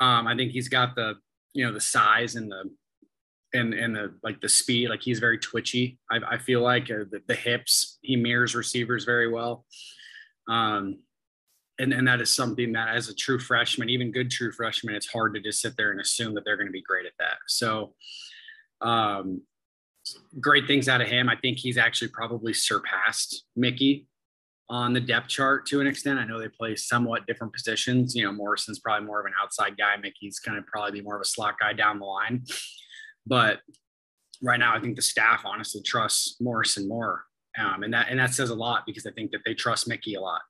Um, 0.00 0.26
I 0.26 0.36
think 0.36 0.52
he's 0.52 0.68
got 0.68 0.96
the 0.96 1.14
you 1.52 1.64
know 1.64 1.72
the 1.72 1.80
size 1.80 2.34
and 2.34 2.50
the 2.50 2.70
and 3.54 3.72
and 3.72 3.94
the 3.94 4.14
like 4.22 4.40
the 4.40 4.48
speed 4.48 4.90
like 4.90 5.02
he's 5.02 5.20
very 5.20 5.38
twitchy. 5.38 5.98
I, 6.10 6.18
I 6.32 6.38
feel 6.38 6.60
like 6.60 6.90
uh, 6.90 7.04
the, 7.10 7.22
the, 7.26 7.34
hips 7.34 7.98
he 8.02 8.16
mirrors 8.16 8.54
receivers 8.54 9.04
very 9.04 9.30
well. 9.30 9.64
Um 10.48 10.98
and 11.78 11.92
and 11.92 12.06
that 12.06 12.20
is 12.20 12.30
something 12.30 12.72
that 12.72 12.94
as 12.94 13.08
a 13.08 13.14
true 13.14 13.38
freshman 13.38 13.88
even 13.88 14.12
good 14.12 14.30
true 14.30 14.52
freshman 14.52 14.94
it's 14.94 15.08
hard 15.08 15.34
to 15.34 15.40
just 15.40 15.60
sit 15.60 15.76
there 15.76 15.90
and 15.90 16.00
assume 16.00 16.34
that 16.34 16.44
they're 16.44 16.56
going 16.56 16.68
to 16.68 16.72
be 16.72 16.82
great 16.82 17.06
at 17.06 17.12
that. 17.18 17.38
So 17.46 17.94
um 18.80 19.42
great 20.38 20.66
things 20.66 20.88
out 20.88 21.00
of 21.00 21.08
him. 21.08 21.28
I 21.28 21.36
think 21.36 21.58
he's 21.58 21.78
actually 21.78 22.08
probably 22.08 22.52
surpassed 22.52 23.44
mickey 23.56 24.06
on 24.68 24.92
the 24.92 25.00
depth 25.00 25.28
chart 25.28 25.66
to 25.66 25.80
an 25.80 25.86
extent. 25.86 26.18
I 26.18 26.24
know 26.24 26.40
they 26.40 26.48
play 26.48 26.74
somewhat 26.74 27.26
different 27.26 27.52
positions. 27.52 28.14
You 28.14 28.24
know 28.24 28.32
morrison's 28.32 28.80
probably 28.80 29.06
more 29.06 29.20
of 29.20 29.26
an 29.26 29.32
outside 29.40 29.76
guy. 29.78 29.96
Mickey's 29.96 30.40
going 30.40 30.56
to 30.56 30.66
probably 30.70 31.00
be 31.00 31.04
more 31.04 31.16
of 31.16 31.22
a 31.22 31.26
slot 31.26 31.54
guy 31.60 31.72
down 31.72 32.00
the 32.00 32.06
line 32.06 32.44
but 33.26 33.60
right 34.42 34.60
now, 34.60 34.74
I 34.74 34.80
think 34.80 34.96
the 34.96 35.02
staff 35.02 35.42
honestly 35.44 35.82
trusts 35.82 36.40
Morrison 36.40 36.88
more. 36.88 37.24
Um, 37.58 37.84
and 37.84 37.94
that 37.94 38.08
and 38.10 38.18
that 38.18 38.34
says 38.34 38.50
a 38.50 38.54
lot 38.54 38.84
because 38.86 39.06
I 39.06 39.10
think 39.12 39.30
that 39.30 39.42
they 39.44 39.54
trust 39.54 39.88
Mickey 39.88 40.14
a 40.14 40.20
lot. 40.20 40.42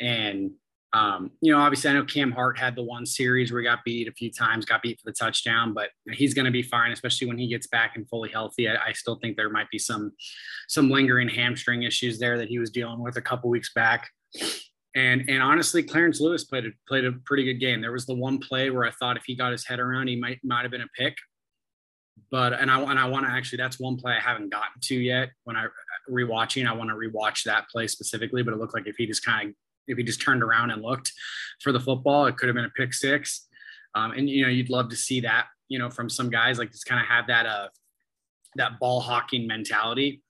And 0.00 0.52
um, 0.92 1.30
you 1.40 1.52
know, 1.52 1.60
obviously, 1.60 1.90
I 1.90 1.94
know 1.94 2.04
Cam 2.04 2.32
Hart 2.32 2.58
had 2.58 2.74
the 2.74 2.82
one 2.82 3.06
series 3.06 3.52
where 3.52 3.60
he 3.60 3.66
got 3.66 3.84
beat 3.84 4.08
a 4.08 4.12
few 4.12 4.30
times, 4.30 4.64
got 4.64 4.82
beat 4.82 4.98
for 5.00 5.10
the 5.10 5.14
touchdown, 5.14 5.72
but 5.72 5.90
he's 6.10 6.34
going 6.34 6.46
to 6.46 6.50
be 6.50 6.62
fine, 6.62 6.90
especially 6.90 7.28
when 7.28 7.38
he 7.38 7.46
gets 7.46 7.68
back 7.68 7.94
and 7.94 8.08
fully 8.08 8.28
healthy. 8.28 8.68
I, 8.68 8.88
I, 8.88 8.92
still 8.92 9.16
think 9.16 9.36
there 9.36 9.50
might 9.50 9.70
be 9.70 9.78
some 9.78 10.10
some 10.68 10.90
lingering 10.90 11.28
hamstring 11.28 11.84
issues 11.84 12.18
there 12.18 12.38
that 12.38 12.48
he 12.48 12.58
was 12.58 12.70
dealing 12.70 13.00
with 13.00 13.16
a 13.16 13.22
couple 13.22 13.50
weeks 13.50 13.72
back. 13.72 14.08
And 14.96 15.24
and 15.28 15.40
honestly, 15.40 15.84
Clarence 15.84 16.20
Lewis 16.20 16.44
played 16.44 16.66
a, 16.66 16.70
played 16.88 17.04
a 17.04 17.12
pretty 17.24 17.44
good 17.44 17.60
game. 17.60 17.80
There 17.80 17.92
was 17.92 18.06
the 18.06 18.14
one 18.14 18.38
play 18.38 18.70
where 18.70 18.84
I 18.84 18.90
thought 18.90 19.16
if 19.16 19.22
he 19.26 19.36
got 19.36 19.52
his 19.52 19.64
head 19.64 19.78
around, 19.78 20.08
he 20.08 20.16
might 20.16 20.40
might 20.42 20.62
have 20.62 20.72
been 20.72 20.80
a 20.80 20.88
pick. 20.98 21.14
But 22.30 22.52
and 22.52 22.70
I 22.70 22.80
and 22.80 22.98
I 22.98 23.06
want 23.08 23.26
to 23.26 23.32
actually 23.32 23.58
that's 23.58 23.78
one 23.78 23.96
play 23.96 24.12
I 24.12 24.20
haven't 24.20 24.50
gotten 24.50 24.80
to 24.82 24.94
yet. 24.94 25.30
When 25.44 25.56
I 25.56 25.66
rewatching, 26.08 26.66
I 26.66 26.72
want 26.72 26.90
to 26.90 26.96
rewatch 26.96 27.44
that 27.44 27.68
play 27.68 27.86
specifically. 27.86 28.42
But 28.42 28.54
it 28.54 28.58
looked 28.58 28.74
like 28.74 28.86
if 28.86 28.96
he 28.96 29.06
just 29.06 29.24
kind 29.24 29.50
of 29.50 29.54
if 29.86 29.98
he 29.98 30.04
just 30.04 30.20
turned 30.20 30.42
around 30.42 30.70
and 30.70 30.82
looked 30.82 31.12
for 31.62 31.72
the 31.72 31.80
football, 31.80 32.26
it 32.26 32.36
could 32.36 32.48
have 32.48 32.56
been 32.56 32.64
a 32.64 32.70
pick 32.70 32.94
six. 32.94 33.46
Um, 33.94 34.12
and 34.12 34.28
you 34.28 34.42
know, 34.42 34.48
you'd 34.48 34.70
love 34.70 34.88
to 34.90 34.96
see 34.96 35.20
that, 35.20 35.46
you 35.68 35.78
know, 35.78 35.90
from 35.90 36.08
some 36.08 36.30
guys 36.30 36.58
like 36.58 36.70
just 36.70 36.86
kind 36.86 37.00
of 37.00 37.06
have 37.06 37.26
that 37.26 37.46
uh 37.46 37.68
that 38.56 38.78
ball 38.80 39.00
hawking 39.00 39.46
mentality. 39.46 40.22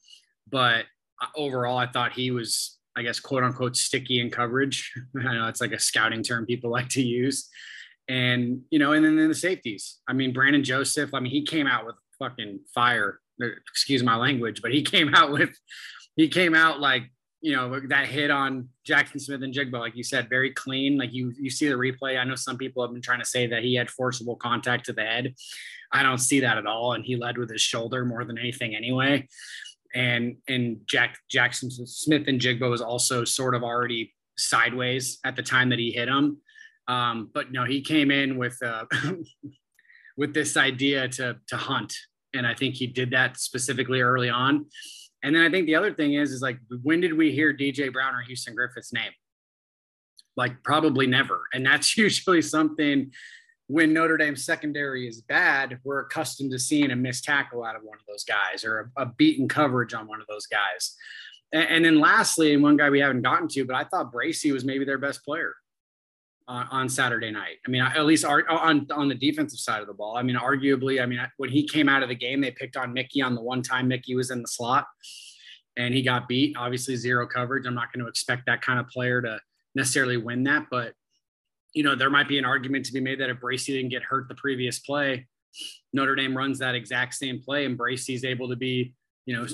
But 0.50 0.86
uh, 1.20 1.26
overall, 1.36 1.78
I 1.78 1.86
thought 1.86 2.12
he 2.12 2.30
was, 2.30 2.78
I 2.96 3.02
guess, 3.02 3.20
quote 3.20 3.44
unquote, 3.44 3.76
sticky 3.76 4.20
in 4.20 4.30
coverage. 4.30 4.92
I 5.20 5.34
know 5.34 5.48
it's 5.48 5.60
like 5.60 5.72
a 5.72 5.78
scouting 5.78 6.22
term 6.22 6.46
people 6.46 6.70
like 6.70 6.88
to 6.90 7.02
use. 7.02 7.48
And 8.08 8.62
you 8.70 8.78
know, 8.78 8.92
and 8.92 9.04
then, 9.04 9.16
then 9.16 9.28
the 9.28 9.34
safeties. 9.34 10.00
I 10.08 10.12
mean, 10.12 10.32
Brandon 10.32 10.64
Joseph. 10.64 11.14
I 11.14 11.20
mean, 11.20 11.32
he 11.32 11.44
came 11.44 11.66
out 11.66 11.86
with 11.86 11.96
fucking 12.18 12.60
fire. 12.74 13.20
Er, 13.42 13.56
excuse 13.70 14.02
my 14.02 14.16
language, 14.16 14.62
but 14.62 14.72
he 14.72 14.82
came 14.94 15.14
out 15.14 15.30
with 15.32 15.50
he 16.16 16.28
came 16.28 16.54
out 16.54 16.80
like 16.80 17.04
you 17.40 17.56
know 17.56 17.80
that 17.88 18.06
hit 18.06 18.30
on 18.30 18.68
Jaxon 18.86 19.20
Smith-Njigba, 19.20 19.78
like 19.78 19.96
you 19.96 20.04
said, 20.04 20.28
very 20.28 20.50
clean. 20.50 20.98
Like 20.98 21.12
you 21.12 21.32
you 21.38 21.50
see 21.50 21.68
the 21.68 21.74
replay. 21.74 22.18
I 22.18 22.24
know 22.24 22.34
some 22.34 22.58
people 22.58 22.82
have 22.82 22.92
been 22.92 23.02
trying 23.02 23.20
to 23.20 23.24
say 23.24 23.46
that 23.46 23.62
he 23.62 23.74
had 23.74 23.90
forcible 23.90 24.36
contact 24.36 24.86
to 24.86 24.92
the 24.92 25.02
head. 25.02 25.34
I 25.92 26.02
don't 26.02 26.18
see 26.18 26.40
that 26.40 26.58
at 26.58 26.66
all, 26.66 26.92
and 26.92 27.04
he 27.04 27.16
led 27.16 27.38
with 27.38 27.50
his 27.50 27.62
shoulder 27.62 28.04
more 28.04 28.24
than 28.24 28.38
anything 28.38 28.76
anyway. 28.76 29.26
And 29.94 30.36
and 30.48 30.80
Jack 30.86 31.18
Jaxon 31.32 31.70
Smith-Njigba 31.72 32.68
was 32.68 32.82
also 32.82 33.24
sort 33.24 33.54
of 33.54 33.62
already 33.62 34.12
sideways 34.36 35.18
at 35.24 35.36
the 35.36 35.42
time 35.42 35.70
that 35.70 35.78
he 35.78 35.90
hit 35.90 36.08
him. 36.08 36.38
Um, 36.90 37.30
but 37.32 37.52
no, 37.52 37.64
he 37.64 37.82
came 37.82 38.10
in 38.10 38.36
with 38.36 38.58
uh, 38.62 38.84
with 40.16 40.34
this 40.34 40.56
idea 40.56 41.08
to 41.08 41.36
to 41.46 41.56
hunt, 41.56 41.94
and 42.34 42.44
I 42.44 42.54
think 42.54 42.74
he 42.74 42.88
did 42.88 43.12
that 43.12 43.38
specifically 43.38 44.00
early 44.00 44.28
on. 44.28 44.66
And 45.22 45.36
then 45.36 45.42
I 45.42 45.50
think 45.50 45.66
the 45.66 45.76
other 45.76 45.92
thing 45.94 46.14
is, 46.14 46.32
is 46.32 46.42
like, 46.42 46.58
when 46.82 47.00
did 47.00 47.16
we 47.16 47.30
hear 47.30 47.54
DJ 47.54 47.92
Brown 47.92 48.14
or 48.14 48.22
Houston 48.22 48.54
Griffith's 48.54 48.92
name? 48.92 49.12
Like, 50.34 50.62
probably 50.64 51.06
never. 51.06 51.42
And 51.52 51.64
that's 51.64 51.96
usually 52.06 52.42
something 52.42 53.12
when 53.66 53.92
Notre 53.92 54.16
Dame 54.16 54.34
secondary 54.34 55.06
is 55.06 55.20
bad, 55.20 55.78
we're 55.84 56.00
accustomed 56.00 56.50
to 56.50 56.58
seeing 56.58 56.90
a 56.90 56.96
missed 56.96 57.22
tackle 57.22 57.62
out 57.62 57.76
of 57.76 57.82
one 57.82 57.98
of 58.00 58.06
those 58.08 58.24
guys 58.24 58.64
or 58.64 58.90
a, 58.96 59.02
a 59.02 59.06
beaten 59.06 59.46
coverage 59.46 59.94
on 59.94 60.08
one 60.08 60.20
of 60.20 60.26
those 60.26 60.46
guys. 60.46 60.96
And, 61.52 61.68
and, 61.68 61.84
then 61.84 62.00
lastly, 62.00 62.52
and 62.52 62.64
one 62.64 62.76
guy 62.76 62.90
we 62.90 62.98
haven't 62.98 63.22
gotten 63.22 63.46
to, 63.48 63.64
but 63.64 63.76
I 63.76 63.84
thought 63.84 64.10
Bracy 64.10 64.50
was 64.50 64.64
maybe 64.64 64.84
their 64.84 64.98
best 64.98 65.24
player 65.24 65.54
on, 66.50 66.66
on 66.72 66.88
Saturday 66.88 67.30
night. 67.30 67.58
I 67.64 67.70
mean, 67.70 67.80
at 67.80 68.04
least 68.04 68.24
on, 68.24 68.86
on 68.90 69.08
the 69.08 69.14
defensive 69.14 69.60
side 69.60 69.80
of 69.80 69.86
the 69.86 69.94
ball. 69.94 70.16
I 70.16 70.22
mean, 70.22 70.36
arguably, 70.36 71.00
I 71.00 71.06
mean, 71.06 71.20
when 71.36 71.48
he 71.48 71.66
came 71.66 71.88
out 71.88 72.02
of 72.02 72.08
the 72.08 72.14
game, 72.14 72.40
they 72.40 72.50
picked 72.50 72.76
on 72.76 72.92
Mickey 72.92 73.22
on 73.22 73.36
the 73.36 73.40
one 73.40 73.62
time 73.62 73.86
Mickey 73.86 74.16
was 74.16 74.32
in 74.32 74.42
the 74.42 74.48
slot 74.48 74.86
and 75.76 75.94
he 75.94 76.02
got 76.02 76.26
beat. 76.26 76.56
Obviously, 76.56 76.96
zero 76.96 77.26
coverage. 77.26 77.66
I'm 77.66 77.74
not 77.74 77.92
going 77.92 78.04
to 78.04 78.08
expect 78.08 78.46
that 78.46 78.62
kind 78.62 78.80
of 78.80 78.88
player 78.88 79.22
to 79.22 79.38
necessarily 79.76 80.16
win 80.16 80.42
that, 80.44 80.66
but 80.70 80.94
you 81.72 81.84
know, 81.84 81.94
there 81.94 82.10
might 82.10 82.26
be 82.26 82.36
an 82.36 82.44
argument 82.44 82.84
to 82.86 82.92
be 82.92 83.00
made 83.00 83.20
that 83.20 83.30
if 83.30 83.38
Bracy 83.38 83.72
didn't 83.72 83.90
get 83.90 84.02
hurt 84.02 84.26
the 84.28 84.34
previous 84.34 84.80
play, 84.80 85.28
Notre 85.92 86.16
Dame 86.16 86.36
runs 86.36 86.58
that 86.58 86.74
exact 86.74 87.14
same 87.14 87.40
play 87.40 87.64
and 87.64 87.78
Bracy's 87.78 88.24
able 88.24 88.48
to 88.48 88.56
be, 88.56 88.92
you 89.24 89.36
know, 89.36 89.46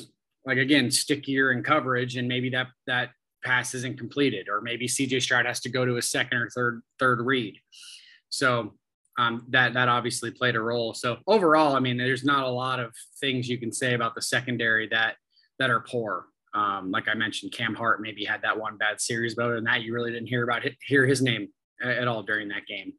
like 0.46 0.56
again, 0.56 0.90
stickier 0.90 1.52
in 1.52 1.62
coverage 1.62 2.16
and 2.16 2.26
maybe 2.26 2.48
that 2.50 2.68
that 2.86 3.10
pass 3.46 3.74
isn't 3.74 3.98
completed, 3.98 4.48
or 4.48 4.60
maybe 4.60 4.88
CJ 4.88 5.22
Stroud 5.22 5.46
has 5.46 5.60
to 5.60 5.68
go 5.68 5.84
to 5.84 5.96
a 5.96 6.02
second 6.02 6.38
or 6.38 6.50
third 6.50 6.82
third 6.98 7.20
read. 7.20 7.56
So 8.28 8.74
um, 9.18 9.46
that 9.50 9.74
that 9.74 9.88
obviously 9.88 10.30
played 10.30 10.56
a 10.56 10.60
role. 10.60 10.92
So 10.92 11.18
overall, 11.26 11.76
I 11.76 11.80
mean, 11.80 11.96
there's 11.96 12.24
not 12.24 12.44
a 12.44 12.50
lot 12.50 12.80
of 12.80 12.92
things 13.20 13.48
you 13.48 13.58
can 13.58 13.72
say 13.72 13.94
about 13.94 14.14
the 14.14 14.22
secondary 14.22 14.88
that 14.88 15.14
that 15.58 15.70
are 15.70 15.80
poor. 15.80 16.26
Um, 16.54 16.90
like 16.90 17.08
I 17.08 17.14
mentioned, 17.14 17.52
Cam 17.52 17.74
Hart 17.74 18.00
maybe 18.00 18.24
had 18.24 18.42
that 18.42 18.58
one 18.58 18.76
bad 18.76 19.00
series, 19.00 19.34
but 19.34 19.44
other 19.44 19.54
than 19.56 19.64
that, 19.64 19.82
you 19.82 19.94
really 19.94 20.10
didn't 20.10 20.28
hear 20.28 20.42
about 20.42 20.62
hear 20.86 21.06
his 21.06 21.22
name 21.22 21.48
at 21.82 22.08
all 22.08 22.22
during 22.22 22.48
that 22.48 22.66
game. 22.66 22.94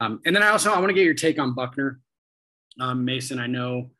Um, 0.00 0.20
and 0.24 0.36
then 0.36 0.42
I 0.42 0.48
also 0.48 0.72
I 0.72 0.78
want 0.78 0.90
to 0.90 0.94
get 0.94 1.04
your 1.04 1.14
take 1.14 1.38
on 1.38 1.54
Buckner, 1.54 2.00
um, 2.78 3.04
Mason. 3.04 3.38
I 3.38 3.46
know 3.46 3.90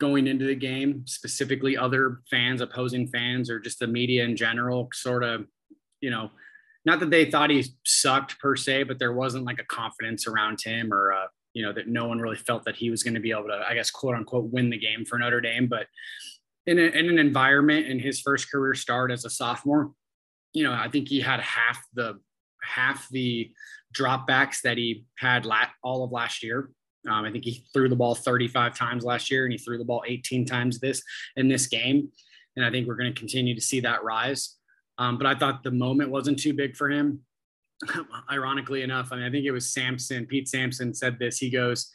going 0.00 0.26
into 0.26 0.46
the 0.46 0.54
game, 0.54 1.04
specifically 1.06 1.76
other 1.76 2.22
fans, 2.30 2.60
opposing 2.60 3.06
fans, 3.06 3.50
or 3.50 3.60
just 3.60 3.78
the 3.78 3.86
media 3.86 4.24
in 4.24 4.34
general, 4.34 4.88
sort 4.92 5.22
of, 5.22 5.46
you 6.00 6.10
know, 6.10 6.30
not 6.84 6.98
that 7.00 7.10
they 7.10 7.30
thought 7.30 7.50
he 7.50 7.64
sucked 7.84 8.38
per 8.38 8.56
se, 8.56 8.84
but 8.84 8.98
there 8.98 9.12
wasn't 9.12 9.44
like 9.44 9.60
a 9.60 9.64
confidence 9.64 10.26
around 10.26 10.58
him 10.64 10.92
or, 10.92 11.12
uh, 11.12 11.26
you 11.52 11.62
know, 11.62 11.72
that 11.72 11.88
no 11.88 12.08
one 12.08 12.18
really 12.18 12.36
felt 12.36 12.64
that 12.64 12.76
he 12.76 12.90
was 12.90 13.02
going 13.02 13.14
to 13.14 13.20
be 13.20 13.32
able 13.32 13.48
to, 13.48 13.62
I 13.68 13.74
guess, 13.74 13.90
quote 13.90 14.14
unquote, 14.14 14.50
win 14.50 14.70
the 14.70 14.78
game 14.78 15.04
for 15.04 15.18
Notre 15.18 15.42
Dame. 15.42 15.68
But 15.68 15.86
in, 16.66 16.78
a, 16.78 16.82
in 16.82 17.08
an 17.10 17.18
environment 17.18 17.86
in 17.86 17.98
his 17.98 18.20
first 18.20 18.50
career 18.50 18.74
start 18.74 19.12
as 19.12 19.24
a 19.26 19.30
sophomore, 19.30 19.92
you 20.54 20.64
know, 20.64 20.72
I 20.72 20.88
think 20.88 21.08
he 21.08 21.20
had 21.20 21.40
half 21.40 21.84
the 21.94 22.18
half 22.62 23.08
the 23.10 23.52
dropbacks 23.94 24.62
that 24.62 24.78
he 24.78 25.04
had 25.18 25.46
all 25.82 26.04
of 26.04 26.12
last 26.12 26.42
year. 26.42 26.70
Um, 27.08 27.24
I 27.24 27.32
think 27.32 27.44
he 27.44 27.64
threw 27.72 27.88
the 27.88 27.96
ball 27.96 28.14
35 28.14 28.76
times 28.76 29.04
last 29.04 29.30
year, 29.30 29.44
and 29.44 29.52
he 29.52 29.58
threw 29.58 29.78
the 29.78 29.84
ball 29.84 30.02
18 30.06 30.44
times 30.44 30.78
this 30.78 31.02
in 31.36 31.48
this 31.48 31.66
game. 31.66 32.10
And 32.56 32.64
I 32.64 32.70
think 32.70 32.86
we're 32.86 32.96
going 32.96 33.12
to 33.12 33.18
continue 33.18 33.54
to 33.54 33.60
see 33.60 33.80
that 33.80 34.04
rise. 34.04 34.56
Um, 34.98 35.16
but 35.16 35.26
I 35.26 35.34
thought 35.34 35.62
the 35.62 35.70
moment 35.70 36.10
wasn't 36.10 36.38
too 36.38 36.52
big 36.52 36.76
for 36.76 36.90
him. 36.90 37.20
Ironically 38.30 38.82
enough, 38.82 39.08
I 39.12 39.16
mean, 39.16 39.24
I 39.24 39.30
think 39.30 39.46
it 39.46 39.52
was 39.52 39.72
Sampson. 39.72 40.26
Pete 40.26 40.48
Sampson 40.48 40.92
said 40.92 41.18
this. 41.18 41.38
He 41.38 41.48
goes, 41.48 41.90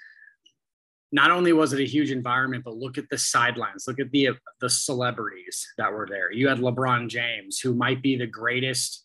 "Not 1.12 1.30
only 1.30 1.54
was 1.54 1.72
it 1.74 1.80
a 1.80 1.86
huge 1.86 2.10
environment, 2.10 2.64
but 2.64 2.78
look 2.78 2.98
at 2.98 3.08
the 3.12 3.18
sidelines. 3.20 3.86
Look 3.88 4.00
at 4.00 4.10
the 4.10 4.30
the 4.60 4.70
celebrities 4.70 5.68
that 5.78 5.92
were 5.92 6.08
there. 6.10 6.32
You 6.32 6.48
had 6.48 6.58
LeBron 6.58 7.08
James, 7.10 7.60
who 7.60 7.76
might 7.76 8.02
be 8.02 8.16
the 8.16 8.26
greatest, 8.26 9.04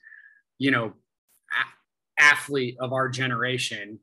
you 0.59 0.71
know, 0.71 0.95
athlete 2.19 2.79
of 2.81 2.95
our 2.95 3.11
generation." 3.11 3.99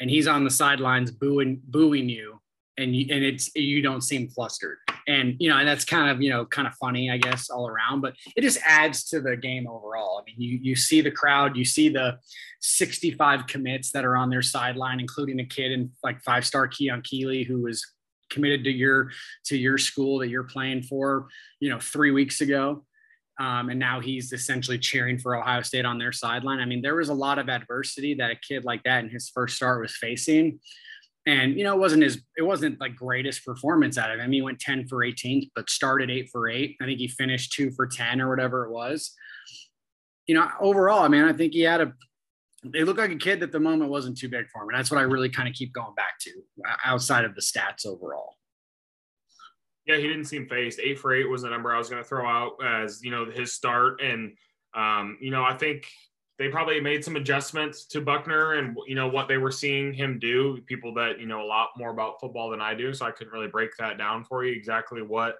And 0.00 0.10
he's 0.10 0.26
on 0.26 0.44
the 0.44 0.50
sidelines 0.50 1.10
booing 1.10 1.60
booing 1.68 2.08
you 2.08 2.40
and 2.76 2.94
you, 2.94 3.06
and 3.14 3.24
it's 3.24 3.54
you 3.54 3.82
don't 3.82 4.02
seem 4.02 4.28
flustered. 4.28 4.78
And 5.06 5.36
you 5.38 5.50
know 5.50 5.58
and 5.58 5.68
that's 5.68 5.84
kind 5.84 6.10
of 6.10 6.22
you 6.22 6.30
know 6.30 6.46
kind 6.46 6.66
of 6.66 6.74
funny 6.74 7.10
i 7.10 7.18
guess 7.18 7.50
all 7.50 7.68
around 7.68 8.00
but 8.00 8.14
it 8.36 8.40
just 8.40 8.58
adds 8.64 9.04
to 9.10 9.20
the 9.20 9.36
game 9.36 9.68
overall. 9.68 10.20
I 10.20 10.24
mean 10.24 10.40
you 10.40 10.58
you 10.62 10.76
see 10.76 11.02
the 11.02 11.10
crowd 11.10 11.56
you 11.56 11.64
see 11.64 11.88
the 11.88 12.18
65 12.60 13.46
commits 13.46 13.90
that 13.92 14.04
are 14.04 14.16
on 14.16 14.30
their 14.30 14.42
sideline 14.42 15.00
including 15.00 15.40
a 15.40 15.44
kid 15.44 15.72
in 15.72 15.90
like 16.02 16.22
five 16.22 16.46
star 16.46 16.66
keon 16.68 17.02
keeley 17.02 17.44
who 17.44 17.62
was 17.62 17.84
committed 18.30 18.64
to 18.64 18.70
your 18.70 19.10
to 19.44 19.56
your 19.56 19.76
school 19.76 20.18
that 20.18 20.28
you're 20.28 20.44
playing 20.44 20.82
for 20.82 21.28
you 21.60 21.68
know 21.68 21.78
three 21.78 22.10
weeks 22.10 22.40
ago 22.40 22.84
um, 23.38 23.68
and 23.68 23.80
now 23.80 24.00
he's 24.00 24.32
essentially 24.32 24.78
cheering 24.78 25.18
for 25.18 25.36
Ohio 25.36 25.62
State 25.62 25.84
on 25.84 25.98
their 25.98 26.12
sideline. 26.12 26.60
I 26.60 26.66
mean, 26.66 26.82
there 26.82 26.94
was 26.94 27.08
a 27.08 27.14
lot 27.14 27.38
of 27.38 27.48
adversity 27.48 28.14
that 28.14 28.30
a 28.30 28.36
kid 28.36 28.64
like 28.64 28.82
that 28.84 29.02
in 29.02 29.10
his 29.10 29.28
first 29.28 29.56
start 29.56 29.80
was 29.80 29.96
facing. 29.96 30.60
And 31.26 31.56
you 31.56 31.64
know, 31.64 31.74
it 31.74 31.78
wasn't 31.78 32.02
his 32.02 32.22
it 32.36 32.42
wasn't 32.42 32.80
like 32.80 32.94
greatest 32.94 33.44
performance 33.44 33.98
out 33.98 34.12
of 34.12 34.20
him. 34.20 34.30
He 34.30 34.42
went 34.42 34.60
10 34.60 34.86
for 34.86 35.02
18, 35.02 35.50
but 35.54 35.70
started 35.70 36.10
eight 36.10 36.28
for 36.30 36.48
eight. 36.48 36.76
I 36.80 36.84
think 36.84 36.98
he 36.98 37.08
finished 37.08 37.52
two 37.52 37.70
for 37.72 37.86
10 37.86 38.20
or 38.20 38.28
whatever 38.28 38.66
it 38.66 38.70
was. 38.70 39.12
You 40.26 40.34
know, 40.34 40.48
overall, 40.60 41.02
I 41.02 41.08
mean, 41.08 41.24
I 41.24 41.32
think 41.32 41.54
he 41.54 41.62
had 41.62 41.80
a 41.80 41.92
It 42.72 42.84
looked 42.84 42.98
like 42.98 43.10
a 43.10 43.16
kid 43.16 43.40
that 43.40 43.52
the 43.52 43.60
moment 43.60 43.90
wasn't 43.90 44.18
too 44.18 44.28
big 44.28 44.46
for 44.50 44.62
him. 44.62 44.68
And 44.68 44.78
that's 44.78 44.90
what 44.90 45.00
I 45.00 45.04
really 45.04 45.30
kind 45.30 45.48
of 45.48 45.54
keep 45.54 45.72
going 45.72 45.94
back 45.96 46.18
to 46.20 46.30
outside 46.84 47.24
of 47.24 47.34
the 47.34 47.40
stats 47.40 47.86
overall. 47.86 48.33
Yeah, 49.86 49.96
he 49.96 50.08
didn't 50.08 50.24
seem 50.24 50.48
phased. 50.48 50.80
Eight 50.82 50.98
for 50.98 51.14
eight 51.14 51.28
was 51.28 51.42
the 51.42 51.50
number 51.50 51.72
I 51.72 51.78
was 51.78 51.90
going 51.90 52.02
to 52.02 52.08
throw 52.08 52.26
out 52.26 52.52
as 52.64 53.02
you 53.02 53.10
know 53.10 53.26
his 53.26 53.52
start, 53.52 54.00
and 54.00 54.32
um, 54.74 55.18
you 55.20 55.30
know 55.30 55.44
I 55.44 55.54
think 55.56 55.86
they 56.38 56.48
probably 56.48 56.80
made 56.80 57.04
some 57.04 57.16
adjustments 57.16 57.84
to 57.86 58.00
Buckner 58.00 58.54
and 58.54 58.76
you 58.86 58.94
know 58.94 59.08
what 59.08 59.28
they 59.28 59.36
were 59.36 59.52
seeing 59.52 59.92
him 59.92 60.18
do. 60.18 60.60
People 60.66 60.94
that 60.94 61.20
you 61.20 61.26
know 61.26 61.42
a 61.42 61.46
lot 61.46 61.70
more 61.76 61.90
about 61.90 62.20
football 62.20 62.50
than 62.50 62.60
I 62.60 62.74
do, 62.74 62.94
so 62.94 63.06
I 63.06 63.10
couldn't 63.10 63.32
really 63.32 63.48
break 63.48 63.70
that 63.78 63.98
down 63.98 64.24
for 64.24 64.44
you 64.44 64.52
exactly 64.52 65.02
what 65.02 65.36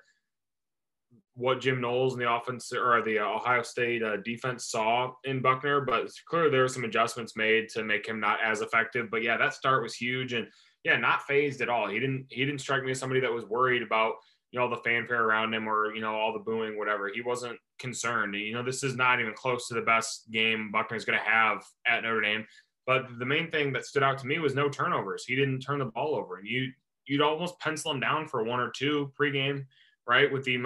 what 1.36 1.60
Jim 1.60 1.80
Knowles 1.80 2.12
and 2.12 2.22
the 2.22 2.32
offense 2.32 2.72
or 2.72 3.02
the 3.02 3.18
Ohio 3.18 3.62
State 3.62 4.02
uh, 4.02 4.18
defense 4.18 4.66
saw 4.66 5.12
in 5.24 5.42
Buckner, 5.42 5.80
but 5.80 6.08
clearly 6.26 6.50
there 6.50 6.62
were 6.62 6.68
some 6.68 6.84
adjustments 6.84 7.36
made 7.36 7.68
to 7.70 7.82
make 7.82 8.06
him 8.06 8.20
not 8.20 8.38
as 8.44 8.60
effective. 8.60 9.10
But 9.10 9.22
yeah, 9.24 9.36
that 9.36 9.54
start 9.54 9.82
was 9.82 9.94
huge, 9.94 10.32
and 10.32 10.46
yeah, 10.84 10.96
not 10.96 11.22
phased 11.22 11.60
at 11.60 11.68
all. 11.68 11.88
He 11.88 11.98
didn't 11.98 12.26
he 12.30 12.44
didn't 12.44 12.60
strike 12.60 12.84
me 12.84 12.92
as 12.92 13.00
somebody 13.00 13.20
that 13.20 13.32
was 13.32 13.46
worried 13.46 13.82
about 13.82 14.14
you 14.54 14.60
know 14.60 14.70
the 14.70 14.76
fanfare 14.88 15.24
around 15.24 15.52
him 15.52 15.68
or 15.68 15.92
you 15.96 16.00
know 16.00 16.14
all 16.14 16.32
the 16.32 16.38
booing 16.38 16.78
whatever. 16.78 17.10
He 17.12 17.20
wasn't 17.20 17.58
concerned. 17.80 18.36
You 18.36 18.52
know 18.52 18.62
this 18.62 18.84
is 18.84 18.94
not 18.94 19.18
even 19.18 19.34
close 19.34 19.66
to 19.66 19.74
the 19.74 19.82
best 19.82 20.30
game 20.30 20.70
buckner's 20.70 21.04
going 21.04 21.18
to 21.18 21.24
have 21.24 21.64
at 21.88 22.04
notre 22.04 22.20
dame. 22.20 22.46
But 22.86 23.06
the 23.18 23.26
main 23.26 23.50
thing 23.50 23.72
that 23.72 23.84
stood 23.84 24.04
out 24.04 24.16
to 24.18 24.28
me 24.28 24.38
was 24.38 24.54
no 24.54 24.68
turnovers. 24.68 25.24
He 25.24 25.34
didn't 25.34 25.58
turn 25.58 25.80
the 25.80 25.86
ball 25.86 26.14
over. 26.14 26.38
And 26.38 26.46
you 26.46 26.70
you'd 27.04 27.20
almost 27.20 27.58
pencil 27.58 27.90
him 27.90 27.98
down 27.98 28.28
for 28.28 28.44
one 28.44 28.60
or 28.60 28.70
two 28.70 29.12
pregame 29.20 29.66
right 30.06 30.32
with 30.32 30.44
the 30.44 30.56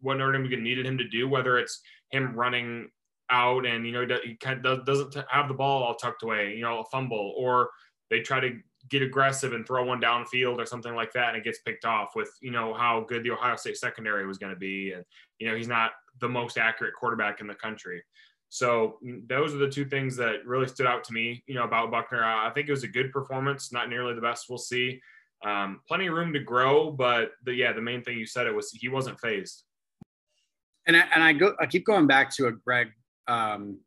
what 0.00 0.16
notre 0.16 0.32
dame 0.32 0.62
needed 0.62 0.86
him 0.86 0.96
to 0.96 1.08
do 1.08 1.28
whether 1.28 1.58
it's 1.58 1.82
him 2.12 2.34
running 2.34 2.88
out 3.28 3.66
and 3.66 3.86
you 3.86 3.92
know 3.92 4.06
he 4.24 4.38
doesn't 4.62 5.16
have 5.28 5.48
the 5.48 5.54
ball 5.54 5.82
all 5.82 5.94
tucked 5.96 6.22
away 6.22 6.54
you 6.54 6.62
know 6.62 6.80
a 6.80 6.84
fumble 6.86 7.34
or 7.36 7.68
they 8.08 8.20
try 8.20 8.40
to 8.40 8.58
get 8.88 9.02
aggressive 9.02 9.52
and 9.52 9.66
throw 9.66 9.84
one 9.84 10.00
downfield 10.00 10.58
or 10.58 10.66
something 10.66 10.94
like 10.94 11.12
that 11.12 11.28
and 11.28 11.36
it 11.38 11.44
gets 11.44 11.60
picked 11.60 11.84
off 11.84 12.14
with 12.14 12.30
you 12.40 12.50
know 12.50 12.74
how 12.74 13.04
good 13.08 13.22
the 13.22 13.30
ohio 13.30 13.56
state 13.56 13.76
secondary 13.76 14.26
was 14.26 14.38
going 14.38 14.52
to 14.52 14.58
be 14.58 14.92
and 14.92 15.04
you 15.38 15.48
know 15.48 15.56
he's 15.56 15.68
not 15.68 15.92
the 16.20 16.28
most 16.28 16.58
accurate 16.58 16.94
quarterback 16.94 17.40
in 17.40 17.46
the 17.46 17.54
country. 17.54 18.02
So 18.48 18.98
mm, 19.04 19.26
those 19.28 19.54
are 19.54 19.58
the 19.58 19.68
two 19.68 19.84
things 19.84 20.16
that 20.16 20.46
really 20.46 20.68
stood 20.68 20.86
out 20.86 21.04
to 21.04 21.12
me 21.12 21.42
you 21.46 21.54
know 21.54 21.64
about 21.64 21.90
buckner. 21.90 22.22
I 22.22 22.50
think 22.50 22.68
it 22.68 22.72
was 22.72 22.84
a 22.84 22.88
good 22.88 23.12
performance 23.12 23.72
not 23.72 23.88
nearly 23.88 24.14
the 24.14 24.20
best 24.20 24.46
we'll 24.48 24.58
see. 24.58 25.00
Um, 25.44 25.80
plenty 25.86 26.06
of 26.06 26.14
room 26.14 26.32
to 26.32 26.40
grow 26.40 26.90
but 26.90 27.32
the, 27.44 27.52
yeah 27.52 27.72
the 27.72 27.82
main 27.82 28.02
thing 28.02 28.18
you 28.18 28.26
said 28.26 28.46
it 28.46 28.54
was 28.54 28.70
he 28.70 28.88
wasn't 28.88 29.20
phased. 29.20 29.64
And 30.86 30.96
I, 30.96 31.04
and 31.14 31.22
I 31.22 31.32
go 31.32 31.54
I 31.60 31.66
keep 31.66 31.86
going 31.86 32.06
back 32.06 32.34
to 32.36 32.46
a 32.46 32.52
Greg 32.52 32.88
um, 33.26 33.78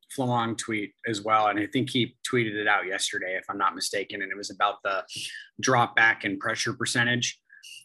tweet 0.57 0.93
as 1.07 1.21
well, 1.21 1.47
and 1.47 1.59
I 1.59 1.67
think 1.67 1.89
he 1.89 2.15
tweeted 2.29 2.55
it 2.55 2.67
out 2.67 2.85
yesterday, 2.85 3.37
if 3.37 3.45
I'm 3.49 3.57
not 3.57 3.75
mistaken, 3.75 4.21
and 4.21 4.31
it 4.31 4.37
was 4.37 4.49
about 4.49 4.81
the 4.83 5.03
drop 5.59 5.95
back 5.95 6.23
and 6.23 6.39
pressure 6.39 6.73
percentage. 6.73 7.39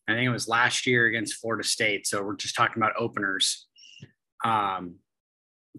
I 0.08 0.14
think 0.14 0.26
it 0.26 0.32
was 0.32 0.48
last 0.48 0.86
year 0.86 1.06
against 1.06 1.34
Florida 1.34 1.64
State. 1.64 2.06
So 2.06 2.22
we're 2.22 2.36
just 2.36 2.56
talking 2.56 2.82
about 2.82 2.96
openers. 2.98 3.66
Um, 4.44 4.96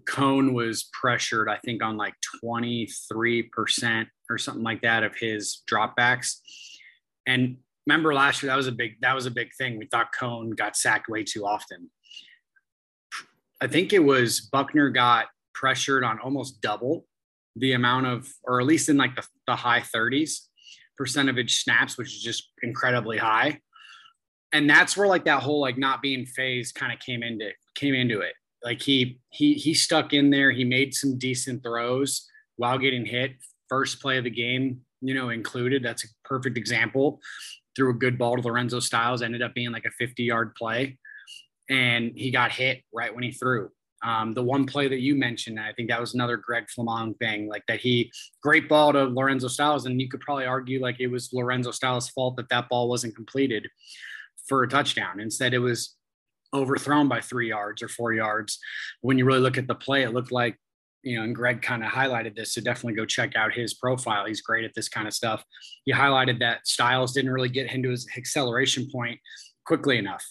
Coan 0.04 0.52
was 0.52 0.88
pressured, 0.92 1.48
I 1.48 1.58
think, 1.58 1.82
on 1.82 1.96
like 1.96 2.14
23% 2.44 4.06
or 4.28 4.38
something 4.38 4.64
like 4.64 4.82
that 4.82 5.04
of 5.04 5.14
his 5.14 5.62
dropbacks. 5.70 6.38
And 7.26 7.58
remember 7.86 8.14
last 8.14 8.42
year 8.42 8.50
that 8.50 8.56
was 8.56 8.66
a 8.66 8.72
big 8.72 9.00
that 9.02 9.14
was 9.14 9.26
a 9.26 9.30
big 9.30 9.50
thing. 9.56 9.78
We 9.78 9.86
thought 9.86 10.14
Coan 10.18 10.56
got 10.56 10.76
sacked 10.76 11.08
way 11.08 11.22
too 11.22 11.46
often. 11.46 11.90
I 13.60 13.66
think 13.66 13.92
it 13.92 14.00
was 14.00 14.40
Buckner 14.40 14.90
got 14.90 15.26
pressured 15.54 16.04
on 16.04 16.18
almost 16.18 16.60
double 16.60 17.06
the 17.56 17.72
amount 17.72 18.06
of, 18.06 18.28
or 18.42 18.60
at 18.60 18.66
least 18.66 18.88
in 18.88 18.96
like 18.96 19.14
the, 19.14 19.26
the 19.46 19.56
high 19.56 19.80
30s 19.80 20.40
percentage 20.96 21.62
snaps, 21.62 21.96
which 21.96 22.08
is 22.08 22.22
just 22.22 22.50
incredibly 22.62 23.18
high. 23.18 23.60
And 24.52 24.70
that's 24.70 24.96
where 24.96 25.08
like 25.08 25.24
that 25.24 25.42
whole 25.42 25.60
like 25.60 25.78
not 25.78 26.02
being 26.02 26.26
phased 26.26 26.74
kind 26.74 26.92
of 26.92 27.00
came 27.00 27.22
into 27.22 27.50
came 27.74 27.94
into 27.94 28.20
it. 28.20 28.34
Like 28.62 28.80
he 28.80 29.18
he 29.30 29.54
he 29.54 29.74
stuck 29.74 30.12
in 30.12 30.30
there. 30.30 30.52
He 30.52 30.64
made 30.64 30.94
some 30.94 31.18
decent 31.18 31.62
throws 31.62 32.26
while 32.56 32.78
getting 32.78 33.04
hit. 33.04 33.32
First 33.68 34.00
play 34.00 34.18
of 34.18 34.24
the 34.24 34.30
game, 34.30 34.80
you 35.00 35.14
know, 35.14 35.30
included. 35.30 35.82
That's 35.82 36.04
a 36.04 36.08
perfect 36.24 36.56
example. 36.56 37.20
Threw 37.74 37.90
a 37.90 37.94
good 37.94 38.16
ball 38.16 38.36
to 38.36 38.42
Lorenzo 38.42 38.78
Styles, 38.78 39.22
ended 39.22 39.42
up 39.42 39.54
being 39.54 39.72
like 39.72 39.86
a 39.86 39.90
50 39.90 40.22
yard 40.22 40.54
play. 40.54 40.98
And 41.68 42.12
he 42.14 42.30
got 42.30 42.52
hit 42.52 42.82
right 42.92 43.12
when 43.12 43.24
he 43.24 43.32
threw. 43.32 43.70
Um, 44.04 44.34
the 44.34 44.42
one 44.42 44.66
play 44.66 44.86
that 44.86 45.00
you 45.00 45.14
mentioned, 45.14 45.58
I 45.58 45.72
think 45.72 45.88
that 45.88 46.00
was 46.00 46.14
another 46.14 46.36
Greg 46.36 46.66
Flamong 46.66 47.16
thing, 47.18 47.48
like 47.48 47.64
that 47.68 47.80
he 47.80 48.12
great 48.42 48.68
ball 48.68 48.92
to 48.92 49.04
Lorenzo 49.04 49.48
Styles, 49.48 49.86
and 49.86 50.00
you 50.00 50.08
could 50.08 50.20
probably 50.20 50.44
argue 50.44 50.80
like 50.80 51.00
it 51.00 51.06
was 51.06 51.32
Lorenzo 51.32 51.70
Styles' 51.70 52.10
fault 52.10 52.36
that 52.36 52.50
that 52.50 52.68
ball 52.68 52.88
wasn't 52.88 53.16
completed 53.16 53.66
for 54.46 54.62
a 54.62 54.68
touchdown. 54.68 55.20
Instead, 55.20 55.54
it 55.54 55.58
was 55.58 55.96
overthrown 56.52 57.08
by 57.08 57.20
three 57.20 57.48
yards 57.48 57.82
or 57.82 57.88
four 57.88 58.12
yards. 58.12 58.58
When 59.00 59.16
you 59.16 59.24
really 59.24 59.40
look 59.40 59.56
at 59.56 59.66
the 59.66 59.74
play, 59.74 60.02
it 60.02 60.12
looked 60.12 60.30
like 60.30 60.58
you 61.04 61.18
know, 61.18 61.24
and 61.24 61.34
Greg 61.34 61.60
kind 61.60 61.84
of 61.84 61.90
highlighted 61.90 62.34
this, 62.34 62.54
so 62.54 62.62
definitely 62.62 62.94
go 62.94 63.04
check 63.04 63.36
out 63.36 63.52
his 63.52 63.74
profile. 63.74 64.24
He's 64.24 64.40
great 64.40 64.64
at 64.64 64.74
this 64.74 64.88
kind 64.88 65.06
of 65.06 65.12
stuff. 65.12 65.44
He 65.84 65.92
highlighted 65.92 66.40
that 66.40 66.66
Styles 66.66 67.12
didn't 67.12 67.30
really 67.30 67.50
get 67.50 67.72
into 67.72 67.90
his 67.90 68.08
acceleration 68.16 68.88
point 68.90 69.20
quickly 69.66 69.98
enough. 69.98 70.24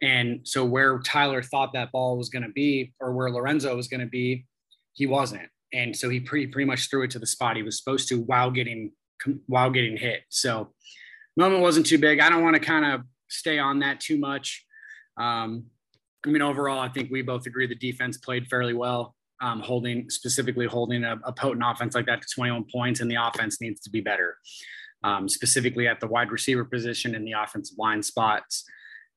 And 0.00 0.40
so 0.44 0.64
where 0.64 0.98
Tyler 1.00 1.42
thought 1.42 1.72
that 1.72 1.90
ball 1.90 2.16
was 2.16 2.28
going 2.28 2.44
to 2.44 2.52
be, 2.52 2.92
or 3.00 3.12
where 3.12 3.30
Lorenzo 3.30 3.74
was 3.74 3.88
going 3.88 4.00
to 4.00 4.06
be, 4.06 4.46
he 4.92 5.06
wasn't. 5.06 5.48
And 5.72 5.94
so 5.96 6.08
he 6.08 6.20
pretty 6.20 6.46
pretty 6.46 6.66
much 6.66 6.88
threw 6.88 7.02
it 7.02 7.10
to 7.12 7.18
the 7.18 7.26
spot 7.26 7.56
he 7.56 7.62
was 7.62 7.78
supposed 7.78 8.08
to 8.08 8.20
while 8.20 8.50
getting 8.50 8.92
while 9.46 9.70
getting 9.70 9.96
hit. 9.96 10.22
So 10.28 10.72
moment 11.38 11.62
wasn't 11.62 11.86
too 11.86 11.98
big. 11.98 12.20
I 12.20 12.28
don't 12.28 12.42
want 12.42 12.54
to 12.54 12.60
kind 12.60 12.84
of 12.84 13.02
stay 13.28 13.58
on 13.58 13.78
that 13.78 14.00
too 14.00 14.18
much. 14.18 14.64
Um, 15.16 15.66
I 16.26 16.30
mean, 16.30 16.42
overall, 16.42 16.80
I 16.80 16.88
think 16.88 17.10
we 17.10 17.22
both 17.22 17.46
agree 17.46 17.66
the 17.66 17.74
defense 17.74 18.18
played 18.18 18.48
fairly 18.48 18.74
well, 18.74 19.14
um, 19.40 19.60
holding 19.60 20.10
specifically 20.10 20.66
holding 20.66 21.04
a, 21.04 21.16
a, 21.24 21.32
potent 21.32 21.62
offense 21.64 21.94
like 21.94 22.06
that 22.06 22.20
to 22.22 22.28
21 22.34 22.64
points, 22.70 23.00
and 23.00 23.10
the 23.10 23.16
offense 23.16 23.60
needs 23.60 23.80
to 23.82 23.90
be 23.90 24.00
better, 24.00 24.36
um, 25.04 25.28
specifically 25.28 25.86
at 25.86 26.00
the 26.00 26.08
wide 26.08 26.32
receiver 26.32 26.64
position 26.64 27.14
and 27.14 27.26
the 27.26 27.32
offensive 27.32 27.78
line 27.78 28.02
spots. 28.02 28.64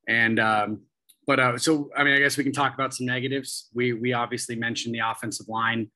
And 0.08 0.40
um, 0.40 0.82
but 1.28 1.40
uh, 1.40 1.58
so 1.58 1.90
I 1.96 2.04
mean, 2.04 2.14
I 2.14 2.20
guess 2.20 2.38
we 2.38 2.44
can 2.44 2.54
talk 2.54 2.74
about 2.74 2.94
some 2.94 3.06
negatives. 3.06 3.70
We 3.74 3.94
we 3.94 4.14
obviously 4.14 4.56
mentioned 4.56 4.96
the 4.96 5.00
offensive 5.00 5.48
line. 5.48 5.90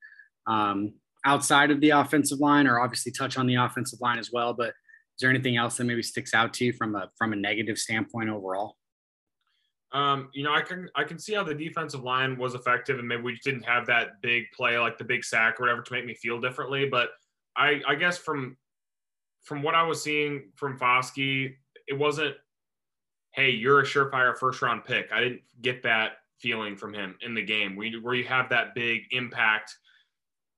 Um, 0.47 0.93
outside 1.25 1.71
of 1.71 1.81
the 1.81 1.89
offensive 1.89 2.39
line, 2.39 2.67
or 2.67 2.79
obviously 2.79 3.11
touch 3.11 3.37
on 3.37 3.47
the 3.47 3.55
offensive 3.55 3.99
line 3.99 4.19
as 4.19 4.31
well. 4.31 4.53
But 4.53 4.69
is 4.69 5.21
there 5.21 5.29
anything 5.29 5.57
else 5.57 5.77
that 5.77 5.85
maybe 5.85 6.03
sticks 6.03 6.33
out 6.33 6.53
to 6.55 6.65
you 6.65 6.73
from 6.73 6.95
a 6.95 7.09
from 7.17 7.33
a 7.33 7.35
negative 7.35 7.77
standpoint 7.77 8.29
overall? 8.29 8.75
Um, 9.91 10.29
you 10.33 10.43
know, 10.43 10.53
I 10.53 10.61
can 10.61 10.89
I 10.95 11.03
can 11.03 11.17
see 11.17 11.33
how 11.33 11.43
the 11.43 11.55
defensive 11.55 12.03
line 12.03 12.37
was 12.37 12.53
effective, 12.53 12.99
and 12.99 13.07
maybe 13.07 13.23
we 13.23 13.39
didn't 13.43 13.63
have 13.63 13.87
that 13.87 14.21
big 14.21 14.43
play 14.55 14.77
like 14.77 14.97
the 14.97 15.03
big 15.03 15.23
sack 15.23 15.59
or 15.59 15.63
whatever 15.63 15.81
to 15.81 15.93
make 15.93 16.05
me 16.05 16.13
feel 16.15 16.39
differently. 16.39 16.87
But 16.89 17.09
I 17.57 17.81
I 17.87 17.95
guess 17.95 18.17
from 18.17 18.57
from 19.43 19.63
what 19.63 19.75
I 19.75 19.83
was 19.83 20.01
seeing 20.01 20.51
from 20.55 20.77
Foskey, 20.77 21.53
it 21.87 21.97
wasn't 21.97 22.35
hey, 23.35 23.49
you're 23.49 23.81
a 23.81 23.83
surefire 23.83 24.35
first 24.37 24.61
round 24.61 24.85
pick. 24.85 25.11
I 25.11 25.19
didn't 25.19 25.41
get 25.61 25.83
that 25.83 26.13
feeling 26.39 26.77
from 26.77 26.93
him 26.93 27.17
in 27.21 27.33
the 27.33 27.43
game 27.43 27.75
where 27.75 28.15
you 28.15 28.23
have 28.23 28.49
that 28.49 28.73
big 28.73 29.01
impact, 29.11 29.75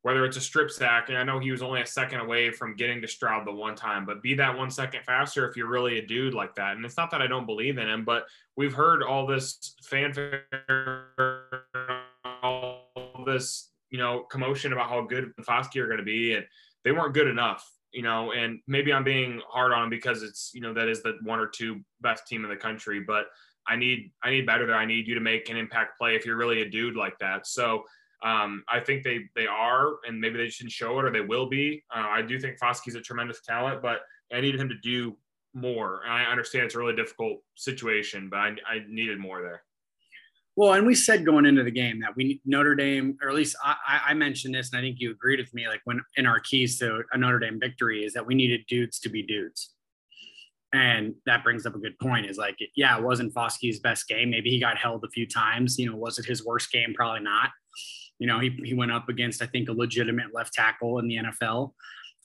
whether 0.03 0.25
it's 0.25 0.37
a 0.37 0.41
strip 0.41 0.69
sack. 0.69 1.09
And 1.09 1.17
I 1.17 1.23
know 1.23 1.39
he 1.39 1.51
was 1.51 1.63
only 1.63 1.81
a 1.81 1.87
second 1.87 2.19
away 2.19 2.51
from 2.51 2.75
getting 2.75 3.01
to 3.01 3.07
Stroud 3.07 3.47
the 3.47 3.51
one 3.51 3.75
time, 3.75 4.05
but 4.05 4.21
be 4.21 4.35
that 4.35 4.55
one 4.55 4.69
second 4.69 5.03
faster 5.05 5.49
if 5.49 5.57
you're 5.57 5.67
really 5.67 5.97
a 5.97 6.05
dude 6.05 6.35
like 6.35 6.53
that. 6.55 6.75
And 6.75 6.85
it's 6.85 6.97
not 6.97 7.09
that 7.11 7.21
I 7.21 7.27
don't 7.27 7.47
believe 7.47 7.79
in 7.79 7.89
him, 7.89 8.05
but 8.05 8.25
we've 8.55 8.73
heard 8.73 9.01
all 9.01 9.25
this 9.25 9.75
fanfare, 9.83 10.43
all 12.23 12.83
this, 13.25 13.71
you 13.89 13.97
know, 13.97 14.19
commotion 14.29 14.71
about 14.71 14.89
how 14.89 15.01
good 15.01 15.33
the 15.35 15.43
Foskey 15.43 15.77
are 15.77 15.87
going 15.87 15.97
to 15.97 16.03
be. 16.03 16.35
And 16.35 16.45
they 16.83 16.91
weren't 16.91 17.15
good 17.15 17.27
enough 17.27 17.67
you 17.97 18.03
know, 18.03 18.31
and 18.31 18.59
maybe 18.67 18.93
I'm 18.93 19.03
being 19.03 19.41
hard 19.49 19.73
on 19.73 19.85
him 19.85 19.89
because 19.89 20.21
it's, 20.21 20.51
you 20.53 20.61
know, 20.61 20.71
that 20.71 20.87
is 20.87 21.01
the 21.01 21.17
one 21.23 21.39
or 21.39 21.47
two 21.47 21.81
best 21.99 22.27
team 22.27 22.43
in 22.43 22.49
the 22.51 22.55
country, 22.55 22.99
but 22.99 23.25
I 23.67 23.75
need, 23.75 24.11
I 24.23 24.29
need 24.29 24.45
better 24.45 24.67
there. 24.67 24.75
I 24.75 24.85
need 24.85 25.07
you 25.07 25.15
to 25.15 25.19
make 25.19 25.49
an 25.49 25.57
impact 25.57 25.97
play 25.97 26.15
if 26.15 26.23
you're 26.23 26.37
really 26.37 26.61
a 26.61 26.69
dude 26.69 26.95
like 26.95 27.17
that. 27.17 27.47
So 27.47 27.85
um, 28.21 28.63
I 28.69 28.81
think 28.81 29.01
they, 29.01 29.21
they 29.35 29.47
are, 29.47 29.93
and 30.07 30.21
maybe 30.21 30.37
they 30.37 30.47
shouldn't 30.47 30.73
show 30.73 30.99
it 30.99 31.05
or 31.05 31.11
they 31.11 31.21
will 31.21 31.49
be. 31.49 31.83
Uh, 31.91 32.05
I 32.07 32.21
do 32.21 32.39
think 32.39 32.59
Foskey's 32.59 32.93
a 32.93 33.01
tremendous 33.01 33.41
talent, 33.41 33.81
but 33.81 34.01
I 34.31 34.41
needed 34.41 34.61
him 34.61 34.69
to 34.69 34.77
do 34.83 35.17
more. 35.55 36.01
And 36.03 36.13
I 36.13 36.25
understand 36.25 36.65
it's 36.65 36.75
a 36.75 36.77
really 36.77 36.95
difficult 36.95 37.39
situation, 37.55 38.29
but 38.29 38.37
I, 38.37 38.49
I 38.67 38.81
needed 38.87 39.17
more 39.17 39.41
there. 39.41 39.63
Well, 40.57 40.73
and 40.73 40.87
we 40.87 40.95
said 40.95 41.23
going 41.23 41.45
into 41.45 41.63
the 41.63 41.69
game 41.69 41.99
that 41.99 42.15
we 42.15 42.41
Notre 42.43 42.73
Dame, 42.73 43.15
or 43.21 43.29
at 43.29 43.35
least 43.35 43.55
I, 43.63 43.75
I, 44.07 44.13
mentioned 44.15 44.55
this, 44.55 44.71
and 44.71 44.79
I 44.79 44.81
think 44.81 44.97
you 44.99 45.11
agreed 45.11 45.39
with 45.39 45.53
me. 45.53 45.67
Like 45.67 45.81
when 45.83 46.01
in 46.15 46.25
our 46.25 46.39
keys 46.39 46.79
to 46.79 47.03
a 47.11 47.17
Notre 47.17 47.37
Dame 47.37 47.59
victory 47.59 48.03
is 48.03 48.13
that 48.13 48.25
we 48.25 48.33
needed 48.33 48.65
dudes 48.67 48.99
to 49.01 49.09
be 49.09 49.21
dudes, 49.21 49.75
and 50.73 51.13
that 51.27 51.43
brings 51.43 51.67
up 51.67 51.75
a 51.75 51.79
good 51.79 51.97
point. 51.99 52.25
Is 52.25 52.39
like, 52.39 52.57
yeah, 52.75 52.97
it 52.97 53.03
wasn't 53.03 53.35
Foskey's 53.35 53.79
best 53.79 54.07
game. 54.07 54.31
Maybe 54.31 54.49
he 54.49 54.59
got 54.59 54.77
held 54.77 55.03
a 55.03 55.09
few 55.09 55.27
times. 55.27 55.77
You 55.77 55.91
know, 55.91 55.95
was 55.95 56.17
it 56.17 56.25
his 56.25 56.43
worst 56.43 56.71
game? 56.71 56.91
Probably 56.95 57.21
not. 57.21 57.51
You 58.17 58.25
know, 58.25 58.39
he 58.39 58.49
he 58.63 58.73
went 58.73 58.91
up 58.91 59.09
against 59.09 59.43
I 59.43 59.45
think 59.45 59.69
a 59.69 59.73
legitimate 59.73 60.33
left 60.33 60.55
tackle 60.55 60.97
in 60.97 61.07
the 61.07 61.17
NFL 61.17 61.73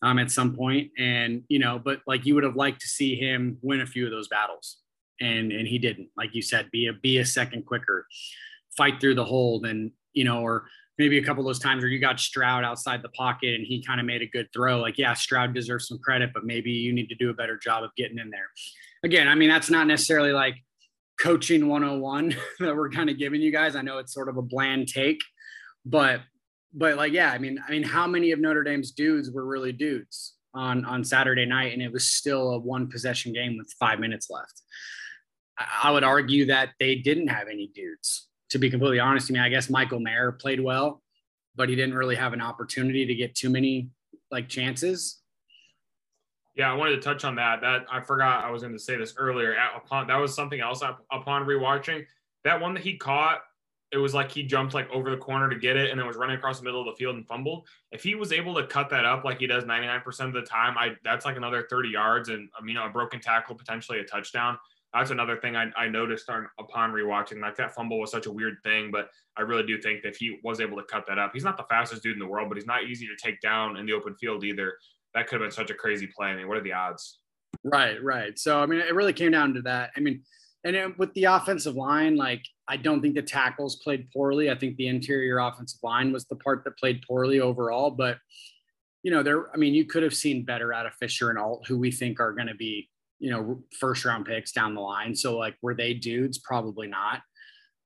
um, 0.01 0.19
at 0.19 0.31
some 0.31 0.57
point, 0.57 0.91
and 0.97 1.43
you 1.49 1.59
know, 1.59 1.79
but 1.79 2.01
like 2.07 2.25
you 2.25 2.35
would 2.35 2.45
have 2.45 2.57
liked 2.57 2.81
to 2.81 2.89
see 2.89 3.15
him 3.15 3.59
win 3.61 3.83
a 3.83 3.87
few 3.87 4.07
of 4.07 4.11
those 4.11 4.29
battles 4.29 4.79
and 5.23 5.53
and 5.53 5.67
he 5.67 5.79
didn't. 5.79 6.09
Like 6.17 6.35
you 6.35 6.43
said, 6.43 6.71
be 6.71 6.89
a 6.89 6.93
be 6.93 7.19
a 7.19 7.25
second 7.25 7.65
quicker, 7.65 8.07
fight 8.77 9.01
through 9.01 9.15
the 9.15 9.25
hold, 9.25 9.67
and 9.67 9.93
you 10.13 10.25
know, 10.25 10.43
or 10.43 10.67
maybe 10.99 11.19
a 11.19 11.25
couple 11.25 11.41
of 11.43 11.47
those 11.47 11.59
times 11.59 11.83
where 11.83 11.91
you 11.91 11.99
got 11.99 12.21
Stroud 12.21 12.65
outside 12.65 13.03
the 13.03 13.09
pocket 13.11 13.55
and 13.55 13.67
he 13.67 13.83
kind 13.83 13.99
of 13.99 14.05
made 14.05 14.21
a 14.21 14.27
good 14.27 14.47
throw. 14.53 14.79
Like, 14.79 14.99
yeah, 14.99 15.15
Stroud 15.15 15.55
deserves 15.55 15.89
some 15.89 15.99
credit, 15.99 16.31
but 16.35 16.45
maybe 16.45 16.71
you 16.71 16.93
need 16.93 17.09
to 17.09 17.15
do 17.15 17.31
a 17.31 17.35
better 17.35 17.57
job 17.57 17.83
of 17.83 17.91
getting 17.97 18.19
in 18.19 18.29
there. 18.29 18.51
Again, 19.03 19.27
I 19.27 19.35
mean, 19.35 19.49
that's 19.49 19.71
not 19.71 19.87
necessarily 19.87 20.33
like 20.33 20.57
coaching 21.19 21.67
101 21.67 22.37
that 22.61 22.77
we're 22.77 22.91
kind 22.91 23.09
of 23.09 23.19
giving 23.19 23.41
you 23.41 23.51
guys. 23.51 23.75
I 23.75 23.83
know 23.83 23.99
it's 23.99 24.13
sort 24.13 24.29
of 24.29 24.37
a 24.37 24.43
bland 24.43 24.89
take, 24.89 25.21
but 25.87 26.21
but 26.75 26.97
like 26.97 27.13
yeah, 27.13 27.31
I 27.31 27.39
mean, 27.39 27.59
I 27.67 27.71
mean, 27.71 27.83
how 27.83 28.07
many 28.07 28.33
of 28.33 28.41
Notre 28.41 28.63
Dame's 28.63 28.93
dudes 28.93 29.31
were 29.31 29.47
really 29.47 29.73
dudes? 29.73 30.35
on 30.55 30.85
on 30.85 31.05
Saturday 31.05 31.47
night, 31.47 31.73
and 31.73 31.83
it 31.83 31.93
was 31.93 32.07
still 32.07 32.51
a 32.51 32.59
one 32.59 32.89
possession 32.89 33.33
game 33.33 33.57
with 33.57 33.73
five 33.79 33.99
minutes 33.99 34.29
left. 34.31 34.63
I, 35.59 35.91
would 35.91 36.05
argue 36.05 36.47
that 36.47 36.71
they 36.81 36.97
didn't 36.97 37.29
have 37.29 37.49
any 37.49 37.71
dudes. 37.75 38.29
To 38.51 38.59
be 38.59 38.71
completely 38.71 39.01
honest, 39.01 39.31
I 39.31 39.33
mean, 39.33 39.43
I 39.43 39.49
guess 39.49 39.71
Michael 39.71 40.01
Mayer 40.01 40.33
played 40.33 40.61
well, 40.61 41.03
but 41.57 41.69
he 41.69 41.77
didn't 41.77 41.95
really 41.95 42.17
have 42.17 42.33
an 42.33 42.41
opportunity 42.41 43.07
to 43.07 43.15
get 43.15 43.35
too 43.35 43.49
many 43.49 43.89
like 44.31 44.49
chances. 44.49 45.21
Yeah, 46.55 46.71
I 46.71 46.75
wanted 46.75 46.97
to 46.97 47.01
touch 47.01 47.25
on 47.25 47.37
that. 47.37 47.63
That 47.63 47.87
I 47.91 48.01
forgot 48.01 48.45
I 48.45 48.51
was 48.51 48.63
going 48.63 48.75
to 48.75 48.79
say 48.79 48.97
this 48.97 49.15
earlier. 49.17 49.57
Upon 49.75 50.07
that 50.09 50.17
was 50.17 50.35
something 50.35 50.61
else 50.61 50.83
upon 51.11 51.47
rewatching. 51.47 52.05
That 52.45 52.61
one 52.61 52.75
that 52.75 52.83
he 52.83 52.99
caught 52.99 53.41
it 53.93 53.99
was 53.99 54.15
like 54.15 54.33
he 54.33 54.43
jumped 54.43 54.73
like 54.73 54.91
over 54.91 55.11
the 55.11 55.19
corner 55.19 55.51
to 55.51 55.57
get 55.57 55.77
it 55.77 55.91
and 55.91 56.01
then 56.01 56.07
was 56.07 56.17
running 56.17 56.37
across 56.37 56.59
the 56.59 56.65
middle 56.65 56.81
of 56.81 56.87
the 56.87 56.97
field 56.97 57.15
and 57.15 57.27
fumbled. 57.29 57.69
If 57.93 58.03
he 58.03 58.15
was 58.15 58.33
able 58.33 58.55
to 58.55 58.67
cut 58.67 58.89
that 58.89 59.05
up 59.05 59.23
like 59.23 59.39
he 59.39 59.47
does 59.47 59.65
99% 59.65 60.21
of 60.21 60.33
the 60.33 60.41
time, 60.41 60.79
I 60.79 60.97
that's 61.05 61.27
like 61.27 61.37
another 61.37 61.67
30 61.69 61.91
yards 61.91 62.31
and 62.31 62.49
you 62.67 62.73
know 62.73 62.87
a 62.87 62.89
broken 62.89 63.21
tackle, 63.21 63.55
potentially 63.55 64.01
a 64.01 64.05
touchdown. 64.05 64.59
That's 64.95 65.11
another 65.11 65.37
thing 65.37 65.57
I, 65.57 65.71
I 65.77 65.89
noticed 65.89 66.29
on, 66.29 66.47
upon 66.59 66.93
rewatching. 66.93 67.41
Like 67.41 67.57
that 67.57 67.75
fumble 67.75 67.99
was 67.99 68.11
such 68.11 68.27
a 68.27 68.33
weird 68.33 68.57
thing, 68.63 68.91
but 68.91 69.09
I 69.37 69.43
really 69.43 69.65
do 69.65 69.81
think 69.81 70.03
that 70.03 70.17
he 70.17 70.39
was 70.45 70.61
able 70.61 70.77
to 70.77 70.83
cut 70.85 71.07
that 71.07 71.19
up, 71.19 71.33
he's 71.33 71.45
not 71.45 71.57
the 71.57 71.65
fastest 71.65 72.03
dude 72.03 72.15
in 72.15 72.19
the 72.19 72.27
world, 72.27 72.49
but 72.49 72.59
he's 72.59 72.67
not 72.67 72.85
easy 72.85 73.07
to 73.07 73.17
take 73.17 73.41
down 73.41 73.77
in 73.77 73.87
the 73.87 73.93
open 73.93 74.15
field 74.17 74.45
either. 74.45 74.75
That 75.15 75.27
could 75.27 75.41
have 75.41 75.49
been 75.49 75.55
such 75.55 75.71
a 75.71 75.75
crazy 75.75 76.07
play. 76.07 76.29
I 76.29 76.37
mean, 76.37 76.49
what 76.49 76.59
are 76.59 76.63
the 76.63 76.73
odds? 76.73 77.21
Right, 77.65 78.03
right. 78.03 78.39
So 78.39 78.63
I 78.63 78.67
mean, 78.67 78.81
it 78.81 78.95
really 78.95 79.13
came 79.13 79.33
down 79.33 79.55
to 79.55 79.63
that. 79.63 79.91
I 79.97 80.01
mean, 80.01 80.23
and 80.65 80.77
it, 80.77 80.99
with 80.99 81.13
the 81.15 81.25
offensive 81.25 81.75
line, 81.75 82.17
like 82.17 82.45
I 82.69 82.77
don't 82.77 83.03
think 83.03 83.15
the 83.15 83.23
tackles 83.23 83.77
played 83.77 84.11
poorly. 84.13 84.51
I 84.51 84.55
think 84.55 84.77
the 84.77 84.89
interior 84.89 85.39
offensive 85.39 85.81
line 85.83 86.13
was 86.13 86.25
the 86.27 86.37
part 86.37 86.65
that 86.65 86.79
played 86.79 87.05
poorly 87.07 87.41
overall. 87.41 87.91
But 87.91 88.19
you 89.03 89.11
know, 89.11 89.23
there. 89.23 89.53
I 89.53 89.57
mean, 89.57 89.75
you 89.75 89.85
could 89.85 90.03
have 90.03 90.15
seen 90.15 90.45
better 90.45 90.73
out 90.73 90.87
of 90.87 90.95
Fisher 90.95 91.31
and 91.31 91.39
Alt, 91.39 91.67
who 91.67 91.79
we 91.79 91.91
think 91.91 92.21
are 92.21 92.33
going 92.33 92.47
to 92.47 92.55
be 92.55 92.89
you 93.23 93.31
know 93.31 93.63
first 93.79 94.05
round 94.05 94.27
picks 94.27 94.53
down 94.53 94.75
the 94.75 94.81
line. 94.81 95.15
So 95.15 95.39
like, 95.39 95.57
were 95.63 95.75
they 95.75 95.95
dudes? 95.95 96.39
Probably 96.39 96.89
not. 96.89 97.23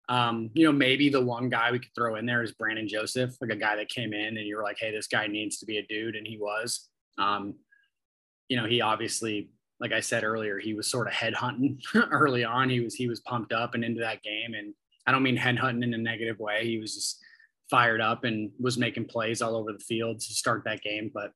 Um, 0.08 0.50
you 0.54 0.64
know, 0.64 0.72
maybe 0.72 1.08
the 1.08 1.24
one 1.24 1.48
guy 1.48 1.70
we 1.70 1.78
could 1.78 1.94
throw 1.94 2.16
in 2.16 2.26
there 2.26 2.42
is 2.42 2.52
Brandon 2.52 2.88
Joseph, 2.88 3.34
like 3.40 3.50
a 3.50 3.56
guy 3.56 3.76
that 3.76 3.88
came 3.88 4.12
in 4.12 4.38
and 4.38 4.46
you 4.46 4.56
were 4.56 4.62
like, 4.62 4.78
hey, 4.80 4.92
this 4.92 5.08
guy 5.08 5.26
needs 5.26 5.58
to 5.58 5.66
be 5.66 5.78
a 5.78 5.86
dude, 5.86 6.16
and 6.16 6.26
he 6.26 6.38
was. 6.38 6.88
Um, 7.18 7.54
you 8.48 8.56
know, 8.56 8.66
he 8.66 8.80
obviously 8.80 9.50
like 9.78 9.92
I 9.92 10.00
said 10.00 10.24
earlier, 10.24 10.58
he 10.58 10.74
was 10.74 10.90
sort 10.90 11.06
of 11.06 11.12
head 11.12 11.34
hunting 11.34 11.78
early 12.10 12.44
on. 12.44 12.70
He 12.70 12.80
was 12.80 12.94
he 12.94 13.08
was 13.08 13.20
pumped 13.20 13.52
up 13.52 13.74
and 13.74 13.84
into 13.84 14.00
that 14.00 14.22
game, 14.22 14.54
and 14.54 14.72
I 15.06 15.12
don't 15.12 15.22
mean 15.22 15.36
head 15.36 15.58
hunting 15.58 15.82
in 15.82 15.94
a 15.94 15.98
negative 15.98 16.38
way. 16.38 16.64
He 16.66 16.78
was 16.78 16.94
just 16.94 17.18
fired 17.70 18.00
up 18.00 18.24
and 18.24 18.50
was 18.58 18.78
making 18.78 19.06
plays 19.06 19.42
all 19.42 19.56
over 19.56 19.72
the 19.72 19.78
field 19.78 20.20
to 20.20 20.32
start 20.32 20.62
that 20.64 20.82
game. 20.82 21.10
But 21.12 21.32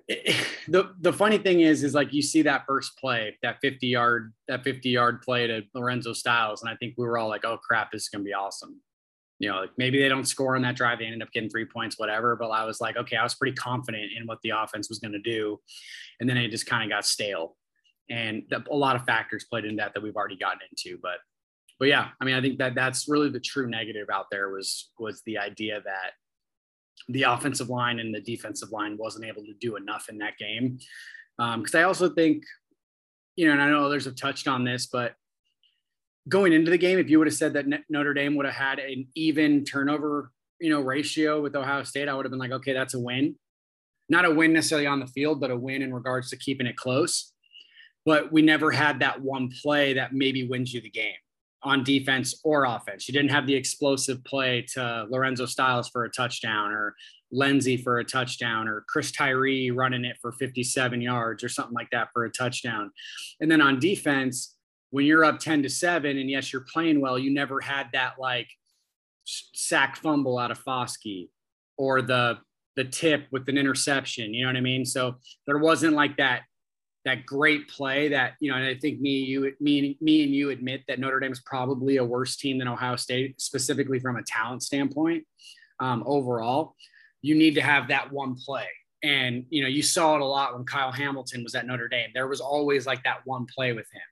the 0.68 0.94
the 1.00 1.12
funny 1.12 1.38
thing 1.38 1.60
is, 1.60 1.82
is 1.82 1.94
like 1.94 2.12
you 2.12 2.22
see 2.22 2.42
that 2.42 2.64
first 2.66 2.98
play, 2.98 3.36
that 3.42 3.58
50 3.60 3.86
yard, 3.86 4.32
that 4.48 4.64
50 4.64 4.88
yard 4.88 5.22
play 5.22 5.46
to 5.46 5.62
Lorenzo 5.74 6.12
Styles, 6.12 6.62
and 6.62 6.70
I 6.70 6.76
think 6.76 6.94
we 6.96 7.06
were 7.06 7.18
all 7.18 7.28
like, 7.28 7.44
"Oh 7.44 7.58
crap, 7.58 7.92
this 7.92 8.02
is 8.02 8.08
gonna 8.08 8.24
be 8.24 8.34
awesome." 8.34 8.80
you 9.38 9.50
know, 9.50 9.60
like 9.60 9.70
maybe 9.76 10.00
they 10.00 10.08
don't 10.08 10.26
score 10.26 10.56
on 10.56 10.62
that 10.62 10.76
drive, 10.76 10.98
they 10.98 11.06
ended 11.06 11.22
up 11.22 11.32
getting 11.32 11.50
three 11.50 11.64
points, 11.64 11.98
whatever. 11.98 12.36
But 12.36 12.50
I 12.50 12.64
was 12.64 12.80
like, 12.80 12.96
okay, 12.96 13.16
I 13.16 13.22
was 13.22 13.34
pretty 13.34 13.54
confident 13.56 14.12
in 14.16 14.26
what 14.26 14.38
the 14.42 14.50
offense 14.50 14.88
was 14.88 15.00
to 15.00 15.18
do, 15.18 15.60
and 16.20 16.28
then 16.28 16.36
it 16.36 16.50
just 16.50 16.66
kind 16.66 16.84
of 16.84 16.96
got 16.96 17.04
stale, 17.04 17.56
and 18.08 18.44
a 18.70 18.74
lot 18.74 18.96
of 18.96 19.04
factors 19.04 19.44
played 19.44 19.64
into 19.64 19.76
that 19.76 19.94
that 19.94 20.02
we've 20.02 20.16
already 20.16 20.36
gotten 20.36 20.60
into. 20.70 20.98
But, 21.02 21.18
but 21.78 21.88
yeah, 21.88 22.08
I 22.20 22.24
mean, 22.24 22.34
I 22.34 22.40
think 22.40 22.58
that 22.58 22.74
that's 22.74 23.08
really 23.08 23.28
the 23.28 23.40
true 23.40 23.68
negative 23.68 24.08
out 24.12 24.26
there 24.30 24.50
was 24.50 24.90
was 24.98 25.22
the 25.26 25.38
idea 25.38 25.80
that 25.84 26.12
the 27.08 27.22
offensive 27.22 27.68
line 27.68 27.98
and 27.98 28.14
the 28.14 28.20
defensive 28.20 28.70
line 28.70 28.96
wasn't 28.96 29.24
able 29.24 29.42
to 29.42 29.54
do 29.60 29.76
enough 29.76 30.08
in 30.08 30.18
that 30.18 30.38
game. 30.38 30.78
Because 31.36 31.74
um, 31.74 31.80
I 31.80 31.82
also 31.82 32.08
think, 32.08 32.44
you 33.36 33.46
know, 33.46 33.52
and 33.52 33.62
I 33.62 33.68
know 33.68 33.84
others 33.84 34.04
have 34.04 34.16
touched 34.16 34.48
on 34.48 34.64
this, 34.64 34.86
but 34.86 35.14
going 36.28 36.52
into 36.52 36.70
the 36.70 36.78
game, 36.78 36.98
if 36.98 37.10
you 37.10 37.18
would 37.18 37.26
have 37.26 37.34
said 37.34 37.54
that 37.54 37.66
Notre 37.90 38.14
Dame 38.14 38.36
would 38.36 38.46
have 38.46 38.54
had 38.54 38.78
an 38.78 39.08
even 39.14 39.64
turnover, 39.64 40.30
you 40.60 40.70
know, 40.70 40.80
ratio 40.80 41.42
with 41.42 41.56
Ohio 41.56 41.82
State, 41.82 42.08
I 42.08 42.14
would 42.14 42.24
have 42.24 42.30
been 42.30 42.38
like, 42.38 42.52
okay, 42.52 42.72
that's 42.72 42.94
a 42.94 43.00
win. 43.00 43.36
Not 44.08 44.24
a 44.24 44.30
win 44.30 44.52
necessarily 44.52 44.86
on 44.86 45.00
the 45.00 45.06
field, 45.06 45.40
but 45.40 45.50
a 45.50 45.56
win 45.56 45.82
in 45.82 45.92
regards 45.92 46.30
to 46.30 46.36
keeping 46.36 46.66
it 46.66 46.76
close. 46.76 47.32
But 48.06 48.32
we 48.32 48.42
never 48.42 48.70
had 48.70 49.00
that 49.00 49.20
one 49.20 49.50
play 49.62 49.94
that 49.94 50.12
maybe 50.12 50.46
wins 50.46 50.72
you 50.72 50.80
the 50.80 50.90
game 50.90 51.14
on 51.64 51.82
defense 51.82 52.40
or 52.44 52.64
offense. 52.64 53.08
You 53.08 53.14
didn't 53.14 53.30
have 53.30 53.46
the 53.46 53.54
explosive 53.54 54.22
play 54.24 54.64
to 54.74 55.06
Lorenzo 55.08 55.46
Styles 55.46 55.88
for 55.88 56.04
a 56.04 56.10
touchdown 56.10 56.70
or 56.72 56.94
Lenzy 57.32 57.76
for 57.76 57.98
a 57.98 58.04
touchdown 58.04 58.68
or 58.68 58.84
Chris 58.88 59.10
Tyree 59.10 59.70
running 59.70 60.04
it 60.04 60.18
for 60.20 60.30
57 60.30 61.00
yards 61.00 61.42
or 61.42 61.48
something 61.48 61.74
like 61.74 61.90
that 61.90 62.08
for 62.12 62.24
a 62.24 62.30
touchdown. 62.30 62.92
And 63.40 63.50
then 63.50 63.60
on 63.60 63.80
defense, 63.80 64.54
when 64.94 65.06
you're 65.06 65.24
up 65.24 65.40
10 65.40 65.64
to 65.64 65.68
7 65.68 66.16
and 66.18 66.30
yes 66.30 66.52
you're 66.52 66.64
playing 66.72 67.00
well 67.00 67.18
you 67.18 67.34
never 67.34 67.60
had 67.60 67.88
that 67.92 68.12
like 68.16 68.46
sack 69.24 69.96
fumble 69.96 70.38
out 70.38 70.52
of 70.52 70.64
Foskey 70.64 71.30
or 71.76 72.00
the 72.00 72.38
the 72.76 72.84
tip 72.84 73.26
with 73.32 73.48
an 73.48 73.58
interception 73.58 74.32
you 74.32 74.44
know 74.44 74.50
what 74.50 74.56
i 74.56 74.60
mean 74.60 74.84
so 74.84 75.16
there 75.48 75.58
wasn't 75.58 75.94
like 75.94 76.16
that 76.18 76.42
that 77.04 77.26
great 77.26 77.68
play 77.68 78.08
that 78.08 78.34
you 78.40 78.50
know 78.50 78.56
and 78.56 78.66
i 78.66 78.74
think 78.74 79.00
me 79.00 79.18
you 79.18 79.52
me 79.60 79.96
me 80.00 80.24
and 80.24 80.32
you 80.32 80.50
admit 80.50 80.82
that 80.88 80.98
notre 80.98 81.20
dame 81.20 81.32
is 81.32 81.40
probably 81.40 81.98
a 81.98 82.04
worse 82.04 82.36
team 82.36 82.58
than 82.58 82.68
ohio 82.68 82.96
state 82.96 83.40
specifically 83.40 83.98
from 83.98 84.16
a 84.16 84.22
talent 84.22 84.62
standpoint 84.62 85.24
um, 85.80 86.02
overall 86.06 86.74
you 87.22 87.34
need 87.34 87.54
to 87.54 87.60
have 87.60 87.88
that 87.88 88.10
one 88.12 88.34
play 88.34 88.66
and 89.02 89.44
you 89.50 89.62
know 89.62 89.68
you 89.68 89.82
saw 89.82 90.14
it 90.14 90.20
a 90.20 90.24
lot 90.24 90.54
when 90.54 90.64
kyle 90.64 90.92
hamilton 90.92 91.42
was 91.42 91.54
at 91.54 91.66
notre 91.66 91.88
dame 91.88 92.08
there 92.14 92.28
was 92.28 92.40
always 92.40 92.86
like 92.86 93.02
that 93.04 93.18
one 93.24 93.46
play 93.54 93.72
with 93.72 93.86
him 93.92 94.02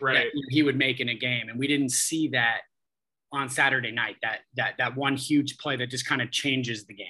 right. 0.00 0.26
he 0.48 0.62
would 0.62 0.76
make 0.76 1.00
in 1.00 1.08
a 1.08 1.14
game. 1.14 1.48
And 1.48 1.58
we 1.58 1.66
didn't 1.66 1.90
see 1.90 2.28
that 2.28 2.60
on 3.32 3.48
Saturday 3.48 3.92
night, 3.92 4.16
that 4.22 4.40
that 4.56 4.74
that 4.78 4.96
one 4.96 5.16
huge 5.16 5.58
play 5.58 5.76
that 5.76 5.90
just 5.90 6.06
kind 6.06 6.20
of 6.20 6.30
changes 6.30 6.86
the 6.86 6.94
game. 6.94 7.06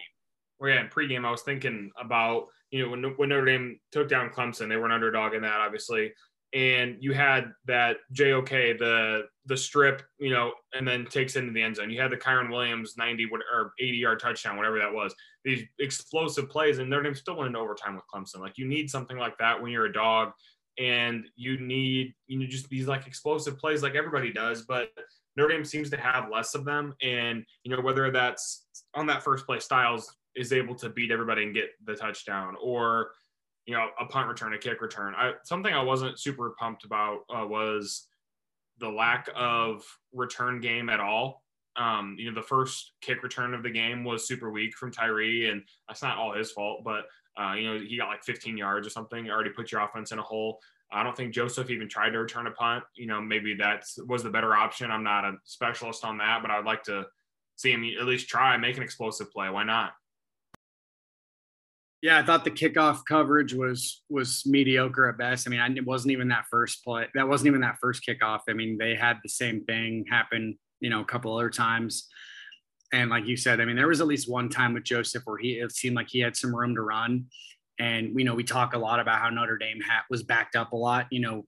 Well, 0.59 0.71
yeah, 0.71 0.81
in 0.81 0.89
pregame, 0.89 1.25
I 1.25 1.31
was 1.31 1.43
thinking 1.43 1.91
about, 1.99 2.47
you 2.71 2.85
know, 2.85 2.91
when, 2.91 3.03
when 3.17 3.29
Notre 3.29 3.45
Dame 3.45 3.81
took 3.93 4.09
down 4.09 4.31
Clemson, 4.31 4.69
they 4.69 4.77
were 4.77 4.87
an 4.87 4.93
underdog 4.93 5.35
in 5.35 5.43
that, 5.43 5.61
obviously. 5.61 6.13
And 6.53 6.97
you 7.01 7.13
had 7.13 7.53
that 7.67 7.99
JOK, 8.13 8.79
the 8.79 9.23
the 9.47 9.57
strip, 9.57 10.03
you 10.19 10.31
know, 10.31 10.53
and 10.73 10.87
then 10.87 11.07
takes 11.07 11.37
into 11.37 11.53
the 11.53 11.63
end 11.63 11.77
zone. 11.77 11.91
You 11.91 12.01
had 12.01 12.11
the 12.11 12.17
Kyren 12.17 12.51
Williams 12.51 12.95
90 12.97 13.29
or 13.53 13.73
80 13.79 13.97
yard 13.97 14.21
touchdown, 14.21 14.57
whatever 14.57 14.79
that 14.79 14.93
was. 14.93 15.15
These 15.45 15.65
explosive 15.79 16.49
plays, 16.49 16.79
and 16.79 16.91
Notre 16.91 17.05
Dame 17.05 17.15
still 17.15 17.37
went 17.37 17.49
into 17.49 17.61
overtime 17.61 17.95
with 17.95 18.05
Clemson. 18.13 18.41
Like 18.41 18.59
you 18.59 18.67
need 18.67 18.91
something 18.91 19.17
like 19.17 19.39
that 19.39 19.61
when 19.63 19.71
you're 19.71 19.87
a 19.87 19.93
dog 19.93 20.33
and 20.79 21.27
you 21.37 21.59
need 21.61 22.15
you 22.27 22.39
know 22.39 22.47
just 22.47 22.69
these 22.69 22.87
like 22.87 23.07
explosive 23.07 23.59
plays 23.59 23.83
like 23.83 23.95
everybody 23.95 24.33
does 24.33 24.63
but 24.63 24.91
Notre 25.37 25.53
Dame 25.53 25.65
seems 25.65 25.91
to 25.91 25.97
have 25.97 26.31
less 26.31 26.55
of 26.55 26.65
them 26.65 26.95
and 27.03 27.45
you 27.65 27.75
know 27.75 27.83
whether 27.83 28.11
that's 28.11 28.67
on 28.95 29.07
that 29.07 29.23
first 29.23 29.47
play 29.47 29.61
Styles 29.61 30.17
is 30.37 30.53
able 30.53 30.75
to 30.77 30.89
beat 30.89 31.11
everybody 31.11 31.43
and 31.43 31.55
get 31.55 31.71
the 31.85 31.95
touchdown 31.95 32.57
or 32.63 33.11
you 33.67 33.75
know 33.75 33.89
a 34.01 34.07
punt 34.07 34.29
return 34.29 34.55
a 34.55 34.59
kick 34.59 34.81
return 34.81 35.15
I, 35.17 35.33
something 35.45 35.73
I 35.73 35.83
wasn't 35.83 36.19
super 36.19 36.55
pumped 36.59 36.85
about 36.85 37.21
uh, 37.29 37.47
was 37.47 38.07
the 38.79 38.89
lack 38.89 39.29
of 39.35 39.85
return 40.13 40.61
game 40.61 40.89
at 40.89 41.01
all 41.01 41.43
um, 41.77 42.17
you 42.19 42.31
know, 42.31 42.35
the 42.35 42.47
first 42.47 42.93
kick 43.01 43.23
return 43.23 43.55
of 43.55 43.63
the 43.63 43.71
game 43.71 44.05
was 44.05 44.27
super 44.27 44.51
weak 44.51 44.75
from 44.75 44.91
Tyree, 44.91 45.49
and 45.49 45.63
that's 45.89 46.03
not 46.03 46.19
all 46.19 46.35
his 46.35 46.51
fault, 46.51 46.83
but 46.85 47.07
uh, 47.41 47.55
you 47.55 47.65
know, 47.65 47.81
he 47.81 47.97
got 47.97 48.09
like 48.09 48.25
15 48.25 48.57
yards 48.57 48.87
or 48.87 48.91
something, 48.91 49.31
already 49.31 49.51
put 49.51 49.73
your 49.73 49.81
offense 49.81 50.13
in 50.13 50.19
a 50.19 50.23
hole. 50.23 50.61
I 50.93 51.03
don't 51.05 51.17
think 51.17 51.33
Joseph 51.33 51.71
even 51.71 51.89
tried 51.89 52.11
to 52.11 52.19
return 52.19 52.49
a 52.49 52.51
punt. 52.51 52.83
You 52.97 53.07
know, 53.07 53.21
maybe 53.21 53.55
that 53.55 53.85
was 54.07 54.25
the 54.25 54.31
better 54.31 54.55
option. 54.55 54.91
I'm 54.91 55.05
not 55.05 55.25
a 55.25 55.37
specialist 55.45 56.05
on 56.05 56.19
that, 56.19 56.43
but 56.43 56.51
I'd 56.51 56.65
like 56.65 56.83
to 56.85 57.07
see 57.55 57.71
him 57.71 57.85
at 57.99 58.07
least 58.07 58.29
try 58.29 58.57
make 58.57 58.77
an 58.77 58.83
explosive 58.83 59.31
play. 59.31 59.49
Why 59.49 59.63
not? 59.63 59.93
Yeah, 62.03 62.19
I 62.19 62.23
thought 62.23 62.45
the 62.45 62.51
kickoff 62.51 63.05
coverage 63.07 63.53
was 63.53 64.03
was 64.09 64.43
mediocre 64.47 65.09
at 65.09 65.19
best. 65.19 65.47
I 65.47 65.51
mean, 65.51 65.61
I, 65.61 65.69
it 65.69 65.85
wasn't 65.85 66.13
even 66.13 66.29
that 66.29 66.47
first 66.51 66.83
play. 66.83 67.07
That 67.15 67.29
wasn't 67.29 67.49
even 67.49 67.61
that 67.61 67.79
first 67.81 68.03
kickoff. 68.07 68.41
I 68.49 68.55
mean, 68.55 68.79
they 68.79 68.95
had 68.95 69.19
the 69.23 69.29
same 69.29 69.65
thing 69.65 70.07
happen, 70.11 70.59
you 70.81 70.89
know, 70.89 71.01
a 71.01 71.05
couple 71.05 71.37
other 71.37 71.51
times. 71.51 72.09
And 72.93 73.11
like 73.11 73.27
you 73.27 73.37
said, 73.37 73.61
I 73.61 73.67
mean, 73.67 73.77
there 73.77 73.87
was 73.87 74.01
at 74.01 74.07
least 74.07 74.31
one 74.31 74.49
time 74.49 74.73
with 74.73 74.83
Joseph 74.83 75.23
where 75.27 75.37
he 75.37 75.61
it 75.61 75.73
seemed 75.73 75.95
like 75.95 76.09
he 76.09 76.21
had 76.21 76.37
some 76.37 76.57
room 76.57 76.75
to 76.75 76.81
run. 76.81 77.27
And 77.79 78.19
you 78.19 78.25
know, 78.25 78.35
we 78.35 78.45
talk 78.45 78.75
a 78.75 78.79
lot 78.79 78.99
about 78.99 79.21
how 79.21 79.29
Notre 79.29 79.59
Dame 79.59 79.81
hat 79.81 80.05
was 80.09 80.23
backed 80.23 80.57
up 80.57 80.73
a 80.73 80.77
lot, 80.77 81.07
you 81.11 81.21
know, 81.21 81.45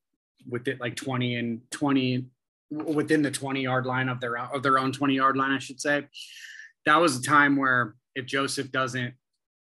with 0.46 0.68
it 0.68 0.80
like 0.80 0.96
20 0.96 1.36
and 1.36 1.60
20 1.70 2.26
within 2.70 3.22
the 3.22 3.30
20 3.30 3.62
yard 3.62 3.86
line 3.86 4.08
of 4.08 4.20
their 4.20 4.38
of 4.38 4.62
their 4.62 4.78
own 4.78 4.92
20 4.92 5.14
yard 5.14 5.36
line, 5.36 5.52
I 5.52 5.58
should 5.58 5.80
say. 5.80 6.06
That 6.84 6.96
was 6.96 7.18
a 7.18 7.22
time 7.22 7.56
where 7.56 7.94
if 8.14 8.26
Joseph 8.26 8.70
doesn't, 8.70 9.14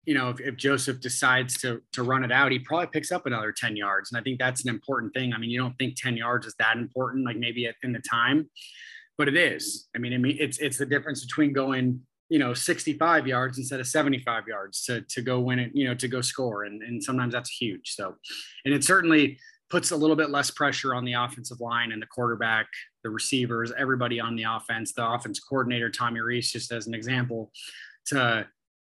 you 0.08 0.16
know, 0.16 0.30
if, 0.30 0.40
if 0.40 0.56
Joseph 0.56 1.00
decides 1.00 1.60
to 1.60 1.82
to 1.94 2.02
run 2.02 2.24
it 2.24 2.32
out, 2.32 2.52
he 2.52 2.58
probably 2.58 2.88
picks 2.88 3.12
up 3.12 3.28
another 3.28 3.52
10 3.52 3.76
yards. 3.76 4.12
And 4.12 4.20
I 4.20 4.24
think 4.24 4.40
that's 4.40 4.64
an 4.64 4.70
important 4.70 5.14
thing. 5.14 5.34
I 5.34 5.38
mean, 5.38 5.52
you 5.52 5.60
don't 5.60 5.78
think 5.78 5.96
10 5.98 6.18
yards 6.18 6.48
is 6.48 6.56
that 6.58 6.78
important, 6.78 7.26
like 7.26 7.38
maybe 7.38 7.70
in 7.84 7.94
the 7.94 8.02
time 8.10 8.50
but 9.18 9.28
it 9.28 9.36
is. 9.36 9.88
I 9.96 10.00
mean, 10.00 10.14
I 10.14 10.18
mean, 10.18 10.38
it's 10.40 10.60
it's 10.60 10.78
the 10.78 10.86
difference 10.86 11.26
between 11.26 11.52
going 11.52 12.02
you 12.30 12.40
know 12.40 12.54
65 12.54 13.26
yards 13.26 13.58
instead 13.58 13.80
of 13.80 13.88
75 13.88 14.48
yards 14.48 14.84
to 14.84 15.02
to 15.02 15.22
go 15.22 15.40
win 15.40 15.60
it 15.60 15.72
you 15.74 15.88
know 15.88 15.96
to 15.96 16.08
go 16.08 16.22
score 16.22 16.66
and 16.66 16.84
and 16.84 17.02
sometimes 17.02 17.34
that's 17.34 17.50
huge 17.50 17.94
so 17.96 18.16
and 18.66 18.74
it 18.74 18.84
certainly 18.84 19.40
puts 19.70 19.92
a 19.92 19.96
little 19.96 20.16
bit 20.16 20.30
less 20.30 20.52
pressure 20.52 20.94
on 20.94 21.06
the 21.06 21.14
offensive 21.14 21.62
line 21.62 21.94
and 21.94 22.02
the 22.02 22.08
quarterback 22.08 22.68
the 23.04 23.10
receivers 23.10 23.72
everybody 23.78 24.20
on 24.20 24.36
the 24.36 24.44
offense 24.44 24.92
the 24.92 25.10
offense 25.10 25.40
coordinator 25.40 25.90
tommy 25.90 26.20
Rees, 26.20 26.52
just 26.52 26.74
as 26.74 26.86
an 26.86 26.94
example 26.94 27.50
to 28.08 28.46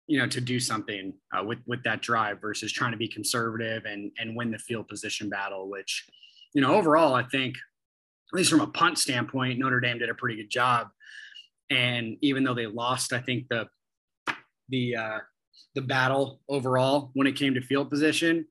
you 0.10 0.18
know 0.18 0.28
to 0.28 0.42
do 0.42 0.60
something 0.60 1.14
uh, 1.38 1.44
with 1.44 1.60
with 1.68 1.84
that 1.84 2.02
drive 2.02 2.42
versus 2.42 2.72
trying 2.72 2.92
to 2.92 2.98
be 2.98 3.08
conservative 3.08 3.86
and 3.86 4.12
and 4.18 4.36
win 4.36 4.50
the 4.50 4.58
field 4.58 4.88
position 4.88 5.30
battle 5.30 5.70
which 5.70 6.10
you 6.54 6.62
know 6.62 6.74
overall 6.74 7.14
i 7.14 7.24
think 7.24 7.56
at 8.34 8.38
least 8.38 8.50
from 8.50 8.60
a 8.60 8.68
punt 8.68 8.98
standpoint 8.98 9.60
notre 9.60 9.80
dame 9.80 10.00
did 10.00 10.10
a 10.10 10.14
pretty 10.14 10.36
good 10.36 10.50
job. 10.50 10.90
And 11.72 12.18
even 12.22 12.44
though 12.44 12.56
they 12.56 12.66
lost 12.66 13.14
i 13.14 13.20
think 13.20 13.48
the 13.50 13.68
the 14.70 14.96
uh 14.96 15.20
the 15.76 15.82
battle 15.82 16.42
overall 16.50 17.12
when 17.14 17.28
it 17.28 17.36
came 17.36 17.54
to 17.54 17.62
field 17.62 17.92
position 17.92 18.46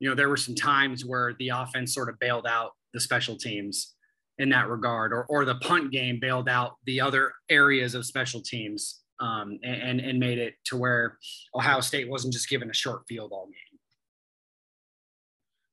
you 0.00 0.08
know 0.08 0.14
there 0.14 0.30
were 0.30 0.38
some 0.38 0.54
times 0.54 1.04
where 1.04 1.34
the 1.38 1.50
offense 1.50 1.94
sort 1.94 2.08
of 2.08 2.18
bailed 2.18 2.46
out 2.46 2.72
the 2.94 3.00
special 3.00 3.36
teams 3.36 3.94
in 4.38 4.48
that 4.48 4.68
regard 4.70 5.12
or 5.12 5.26
or 5.26 5.44
the 5.44 5.56
punt 5.56 5.92
game 5.92 6.18
bailed 6.18 6.48
out 6.48 6.76
the 6.86 7.02
other 7.02 7.32
areas 7.50 7.94
of 7.94 8.06
special 8.06 8.40
teams 8.40 9.03
um, 9.24 9.58
and 9.62 10.00
and 10.00 10.18
made 10.18 10.38
it 10.38 10.54
to 10.64 10.76
where 10.76 11.18
Ohio 11.54 11.80
State 11.80 12.08
wasn't 12.08 12.32
just 12.32 12.48
given 12.48 12.70
a 12.70 12.74
short 12.74 13.06
field 13.08 13.32
all 13.32 13.46
game. 13.46 13.80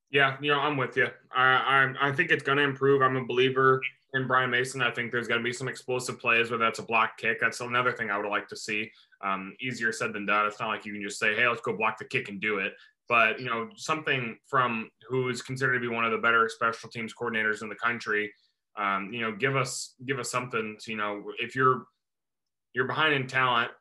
Yeah, 0.10 0.38
you 0.42 0.52
know, 0.52 0.60
I'm 0.60 0.78
with 0.78 0.96
you. 0.96 1.08
I 1.36 1.94
I, 2.02 2.10
I 2.10 2.12
think 2.14 2.32
it's 2.32 2.44
going 2.44 2.58
to 2.58 2.64
improve. 2.64 3.02
I'm 3.02 3.18
a 3.18 3.26
believer 3.26 3.82
in 4.14 4.28
Brian 4.28 4.50
Mason. 4.50 4.82
I 4.82 4.92
think 4.92 5.12
there's 5.12 5.28
going 5.28 5.40
to 5.40 5.44
be 5.44 5.54
some 5.54 5.68
explosive 5.68 6.20
plays, 6.20 6.52
whether 6.52 6.64
that's 6.64 6.80
a 6.80 6.84
block 6.84 7.18
kick. 7.18 7.40
That's 7.40 7.60
another 7.60 7.92
thing 7.92 8.10
I 8.10 8.18
would 8.18 8.28
like 8.28 8.48
to 8.50 8.56
see. 8.56 8.92
Um, 9.22 9.56
easier 9.62 9.92
said 9.92 10.14
than 10.14 10.26
done. 10.26 10.46
It's 10.48 10.60
not 10.60 10.70
like 10.70 10.86
you 10.86 10.94
can 10.94 11.02
just 11.02 11.20
say, 11.20 11.36
"Hey, 11.36 11.48
let's 11.48 11.62
go 11.62 11.76
block 11.76 11.98
the 11.98 12.06
kick 12.06 12.30
and 12.30 12.40
do 12.40 12.60
it." 12.60 12.74
But 13.10 13.40
you 13.40 13.48
know, 13.48 13.70
something 13.76 14.38
from 14.48 14.90
who 15.10 15.28
is 15.28 15.42
considered 15.42 15.74
to 15.74 15.80
be 15.80 15.94
one 15.94 16.06
of 16.06 16.12
the 16.12 16.18
better 16.18 16.48
special 16.48 16.90
teams 16.90 17.14
coordinators 17.14 17.62
in 17.62 17.70
the 17.70 17.76
country. 17.76 18.32
Um, 18.78 19.12
you 19.12 19.22
know, 19.22 19.34
give 19.34 19.58
us 19.58 19.96
give 20.06 20.20
us 20.20 20.32
something. 20.32 20.78
To, 20.80 20.92
you 20.92 20.98
know, 20.98 21.24
if 21.40 21.56
you're 21.56 21.84
you're 22.74 22.88
behind 22.88 23.14
in 23.14 23.28
talent. 23.28 23.72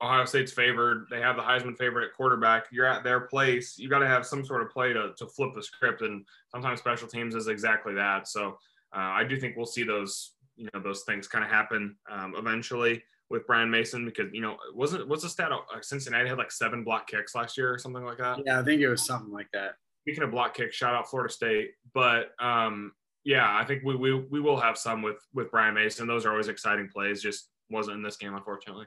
Ohio 0.00 0.24
State's 0.26 0.52
favored. 0.52 1.06
They 1.10 1.20
have 1.20 1.34
the 1.36 1.42
Heisman 1.42 1.76
favorite 1.76 2.06
at 2.06 2.14
quarterback. 2.14 2.66
You're 2.70 2.86
at 2.86 3.02
their 3.02 3.20
place. 3.20 3.76
You 3.78 3.88
got 3.88 3.98
to 3.98 4.06
have 4.06 4.24
some 4.24 4.44
sort 4.44 4.62
of 4.62 4.70
play 4.70 4.92
to, 4.92 5.12
to 5.16 5.26
flip 5.26 5.50
the 5.54 5.62
script. 5.62 6.02
And 6.02 6.24
sometimes 6.52 6.78
special 6.78 7.08
teams 7.08 7.34
is 7.34 7.48
exactly 7.48 7.94
that. 7.94 8.28
So 8.28 8.58
uh, 8.94 9.00
I 9.00 9.24
do 9.24 9.36
think 9.40 9.56
we'll 9.56 9.66
see 9.66 9.82
those, 9.82 10.34
you 10.56 10.68
know, 10.72 10.80
those 10.80 11.02
things 11.02 11.26
kind 11.26 11.44
of 11.44 11.50
happen 11.50 11.96
um, 12.10 12.34
eventually 12.38 13.02
with 13.28 13.44
Brian 13.48 13.70
Mason 13.70 14.04
because, 14.04 14.28
you 14.32 14.40
know, 14.40 14.56
wasn't, 14.72 15.08
what's 15.08 15.24
the 15.24 15.28
stat? 15.28 15.50
Uh, 15.50 15.58
Cincinnati 15.80 16.28
had 16.28 16.38
like 16.38 16.52
seven 16.52 16.84
block 16.84 17.08
kicks 17.08 17.34
last 17.34 17.58
year 17.58 17.74
or 17.74 17.78
something 17.78 18.04
like 18.04 18.18
that. 18.18 18.38
Yeah, 18.46 18.60
I 18.60 18.62
think 18.62 18.80
it 18.80 18.88
was 18.88 19.04
something 19.04 19.32
like 19.32 19.48
that. 19.52 19.72
Speaking 20.02 20.22
of 20.22 20.30
block 20.30 20.54
kicks, 20.54 20.76
shout 20.76 20.94
out 20.94 21.10
Florida 21.10 21.32
State. 21.32 21.72
But 21.92 22.30
um, 22.38 22.92
yeah, 23.28 23.58
I 23.58 23.62
think 23.62 23.82
we, 23.84 23.94
we, 23.94 24.14
we 24.14 24.40
will 24.40 24.58
have 24.58 24.78
some 24.78 25.02
with, 25.02 25.18
with 25.34 25.50
Brian 25.50 25.74
Mason. 25.74 26.06
Those 26.06 26.24
are 26.24 26.30
always 26.30 26.48
exciting 26.48 26.88
plays. 26.88 27.20
Just 27.20 27.50
wasn't 27.68 27.98
in 27.98 28.02
this 28.02 28.16
game, 28.16 28.34
unfortunately. 28.34 28.86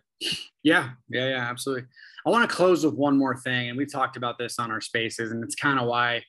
Yeah, 0.64 0.90
yeah, 1.10 1.30
yeah, 1.30 1.48
absolutely. 1.48 1.84
I 2.26 2.32
want 2.32 2.50
to 2.50 2.56
close 2.56 2.84
with 2.84 2.96
one 2.96 3.20
more 3.20 3.38
thing, 3.38 3.70
and 3.70 3.78
we've 3.78 3.92
talked 3.92 4.18
about 4.18 4.40
this 4.40 4.58
on 4.58 4.72
our 4.72 4.82
spaces, 4.82 5.32
and 5.32 5.44
it's 5.44 5.54
kind 5.54 5.80
of 5.80 5.86
why, 5.86 6.24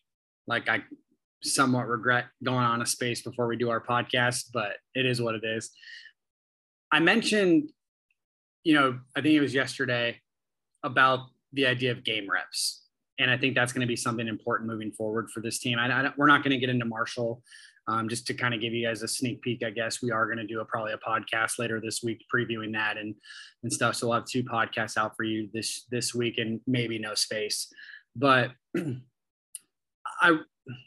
like, 0.46 0.68
I 0.68 0.83
somewhat 1.42 1.88
regret 1.88 2.27
going 2.44 2.66
on 2.66 2.83
a 2.83 2.87
space 2.87 3.22
before 3.22 3.46
we 3.46 3.57
do 3.57 3.70
our 3.70 3.81
podcast, 3.81 4.51
but 4.53 4.72
it 4.94 5.07
is 5.07 5.22
what 5.22 5.35
it 5.35 5.42
is. 5.42 5.70
I 6.92 7.01
mentioned, 7.01 7.70
you 8.62 8.75
know, 8.75 8.98
I 9.16 9.22
think 9.22 9.37
it 9.37 9.40
was 9.40 9.55
yesterday 9.55 10.20
about 10.83 11.20
the 11.55 11.64
idea 11.64 11.92
of 11.92 12.05
game 12.05 12.29
reps. 12.31 12.83
And 13.18 13.31
I 13.31 13.38
think 13.38 13.55
that's 13.55 13.72
going 13.72 13.81
to 13.81 13.87
be 13.87 13.96
something 13.96 14.29
important 14.29 14.68
moving 14.68 14.92
forward 14.92 15.31
for 15.31 15.40
this 15.40 15.59
team. 15.59 15.79
I, 15.79 15.90
I, 15.90 16.12
we're 16.16 16.27
not 16.27 16.42
going 16.42 16.51
to 16.51 16.59
get 16.59 16.68
into 16.68 16.85
Marshall 16.85 17.42
um, 17.88 18.09
just 18.09 18.27
to 18.29 18.35
kind 18.35 18.55
of 18.55 18.61
give 18.61 18.73
you 18.73 18.87
guys 18.87 19.03
a 19.03 19.09
sneak 19.09 19.42
peek, 19.42 19.62
I 19.64 19.71
guess 19.71 20.03
we 20.03 20.11
are 20.11 20.27
going 20.27 20.38
to 20.38 20.47
do 20.47 20.61
a, 20.61 20.64
probably 20.64 20.92
a 20.92 20.99
podcast 20.99 21.59
later 21.59 21.81
this 21.81 22.03
week 22.03 22.25
previewing 22.33 22.73
that 22.75 22.97
and 22.97 23.14
and 23.62 23.73
stuff. 23.73 23.97
So 23.97 24.09
we'll 24.09 24.16
have 24.16 24.27
two 24.27 24.45
podcasts 24.45 24.97
out 24.97 25.16
for 25.16 25.25
you 25.25 25.49
this 25.53 25.85
this 25.90 26.14
week 26.14 26.38
and 26.38 26.61
maybe 26.66 26.99
no 26.99 27.14
space. 27.14 27.73
But 28.14 28.51
I 30.21 30.38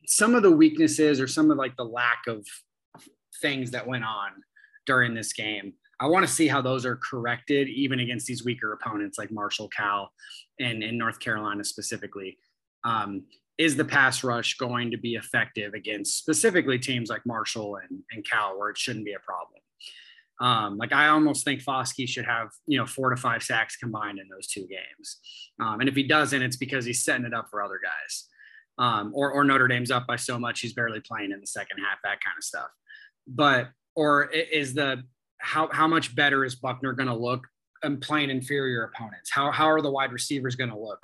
some 0.05 0.35
of 0.35 0.43
the 0.43 0.51
weaknesses 0.51 1.19
or 1.19 1.27
some 1.27 1.51
of 1.51 1.57
like 1.57 1.75
the 1.75 1.83
lack 1.83 2.19
of 2.27 2.45
things 3.41 3.71
that 3.71 3.87
went 3.87 4.05
on 4.05 4.31
during 4.85 5.13
this 5.13 5.33
game. 5.33 5.73
I 5.99 6.07
want 6.07 6.25
to 6.27 6.31
see 6.31 6.47
how 6.47 6.61
those 6.61 6.85
are 6.85 6.97
corrected, 6.97 7.69
even 7.69 7.99
against 7.99 8.27
these 8.27 8.43
weaker 8.43 8.73
opponents 8.73 9.17
like 9.17 9.31
Marshall, 9.31 9.69
Cal, 9.69 10.11
and 10.59 10.83
in 10.83 10.97
North 10.97 11.19
Carolina 11.19 11.63
specifically. 11.63 12.37
Um, 12.83 13.23
is 13.57 13.75
the 13.75 13.85
pass 13.85 14.23
rush 14.23 14.57
going 14.57 14.91
to 14.91 14.97
be 14.97 15.15
effective 15.15 15.73
against 15.73 16.17
specifically 16.17 16.77
teams 16.77 17.09
like 17.09 17.25
Marshall 17.25 17.77
and, 17.77 18.01
and 18.11 18.25
Cal, 18.25 18.57
where 18.57 18.69
it 18.69 18.77
shouldn't 18.77 19.05
be 19.05 19.13
a 19.13 19.19
problem? 19.19 19.61
Um, 20.41 20.77
like 20.77 20.91
I 20.91 21.07
almost 21.07 21.45
think 21.45 21.63
Foskey 21.63 22.07
should 22.07 22.25
have 22.25 22.49
you 22.67 22.77
know 22.77 22.85
four 22.85 23.09
to 23.09 23.15
five 23.15 23.41
sacks 23.41 23.77
combined 23.77 24.19
in 24.19 24.27
those 24.27 24.47
two 24.47 24.67
games, 24.67 25.19
um, 25.61 25.79
and 25.79 25.87
if 25.87 25.95
he 25.95 26.03
doesn't, 26.03 26.41
it's 26.41 26.57
because 26.57 26.83
he's 26.83 27.05
setting 27.05 27.25
it 27.25 27.33
up 27.33 27.47
for 27.49 27.63
other 27.63 27.79
guys, 27.81 28.27
um, 28.77 29.13
or 29.15 29.31
or 29.31 29.45
Notre 29.45 29.69
Dame's 29.69 29.91
up 29.91 30.05
by 30.05 30.17
so 30.17 30.37
much 30.37 30.59
he's 30.59 30.73
barely 30.73 30.99
playing 30.99 31.31
in 31.31 31.39
the 31.39 31.47
second 31.47 31.77
half, 31.77 31.99
that 32.03 32.19
kind 32.21 32.35
of 32.37 32.43
stuff. 32.43 32.67
But 33.25 33.69
or 33.95 34.25
is 34.25 34.73
the 34.73 35.03
how 35.37 35.69
how 35.71 35.87
much 35.87 36.13
better 36.13 36.43
is 36.43 36.55
Buckner 36.55 36.91
going 36.91 37.07
to 37.07 37.15
look 37.15 37.47
and 37.81 38.01
playing 38.01 38.29
inferior 38.29 38.83
opponents? 38.83 39.31
How 39.31 39.51
how 39.51 39.69
are 39.69 39.81
the 39.81 39.91
wide 39.91 40.11
receivers 40.11 40.57
going 40.57 40.71
to 40.71 40.77
look? 40.77 40.99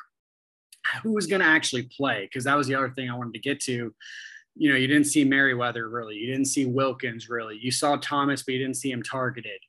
Who 1.03 1.13
was 1.13 1.27
going 1.27 1.41
to 1.41 1.47
actually 1.47 1.83
play 1.83 2.25
because 2.25 2.43
that 2.45 2.55
was 2.57 2.67
the 2.67 2.75
other 2.75 2.89
thing 2.89 3.09
I 3.09 3.17
wanted 3.17 3.33
to 3.33 3.39
get 3.39 3.59
to. 3.61 3.93
You 4.55 4.69
know, 4.69 4.75
you 4.75 4.87
didn't 4.87 5.05
see 5.05 5.23
Merriweather 5.23 5.89
really, 5.89 6.15
you 6.15 6.27
didn't 6.27 6.47
see 6.47 6.65
Wilkins 6.65 7.29
really. 7.29 7.57
You 7.61 7.71
saw 7.71 7.95
Thomas, 7.97 8.43
but 8.43 8.53
you 8.53 8.59
didn't 8.59 8.77
see 8.77 8.91
him 8.91 9.01
targeted. 9.01 9.59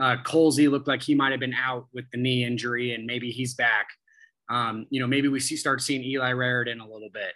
Uh, 0.00 0.16
Colzie 0.22 0.70
looked 0.70 0.86
like 0.86 1.02
he 1.02 1.14
might 1.14 1.32
have 1.32 1.40
been 1.40 1.54
out 1.54 1.86
with 1.92 2.04
the 2.12 2.18
knee 2.18 2.44
injury, 2.44 2.94
and 2.94 3.04
maybe 3.04 3.30
he's 3.30 3.54
back. 3.54 3.88
Um, 4.48 4.86
you 4.90 5.00
know, 5.00 5.06
maybe 5.06 5.28
we 5.28 5.40
see 5.40 5.56
start 5.56 5.82
seeing 5.82 6.04
Eli 6.04 6.32
Raridon 6.32 6.80
a 6.80 6.90
little 6.90 7.10
bit. 7.12 7.32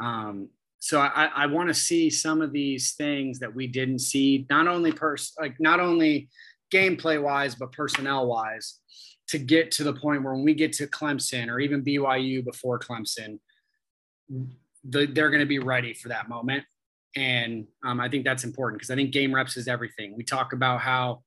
Um, 0.00 0.48
so 0.78 1.00
I, 1.00 1.30
I 1.34 1.46
want 1.46 1.68
to 1.68 1.74
see 1.74 2.10
some 2.10 2.40
of 2.40 2.52
these 2.52 2.92
things 2.94 3.38
that 3.40 3.54
we 3.54 3.66
didn't 3.66 4.00
see, 4.00 4.46
not 4.48 4.68
only 4.68 4.92
pers- 4.92 5.34
like 5.38 5.56
not 5.58 5.80
only 5.80 6.28
gameplay 6.72 7.20
wise, 7.20 7.54
but 7.54 7.72
personnel 7.72 8.26
wise 8.26 8.78
to 9.28 9.38
get 9.38 9.70
to 9.72 9.84
the 9.84 9.92
point 9.92 10.22
where 10.22 10.34
when 10.34 10.44
we 10.44 10.54
get 10.54 10.72
to 10.74 10.86
Clemson 10.86 11.48
or 11.48 11.58
even 11.58 11.84
BYU 11.84 12.44
before 12.44 12.78
Clemson, 12.78 13.38
the, 14.28 15.06
they're 15.06 15.30
going 15.30 15.40
to 15.40 15.46
be 15.46 15.58
ready 15.58 15.94
for 15.94 16.08
that 16.08 16.28
moment. 16.28 16.64
And 17.16 17.66
um, 17.84 18.00
I 18.00 18.08
think 18.08 18.24
that's 18.24 18.44
important 18.44 18.78
because 18.78 18.90
I 18.90 18.94
think 18.94 19.10
game 19.10 19.34
reps 19.34 19.56
is 19.56 19.68
everything. 19.68 20.14
We 20.16 20.22
talk 20.22 20.52
about 20.52 20.80
how, 20.80 21.22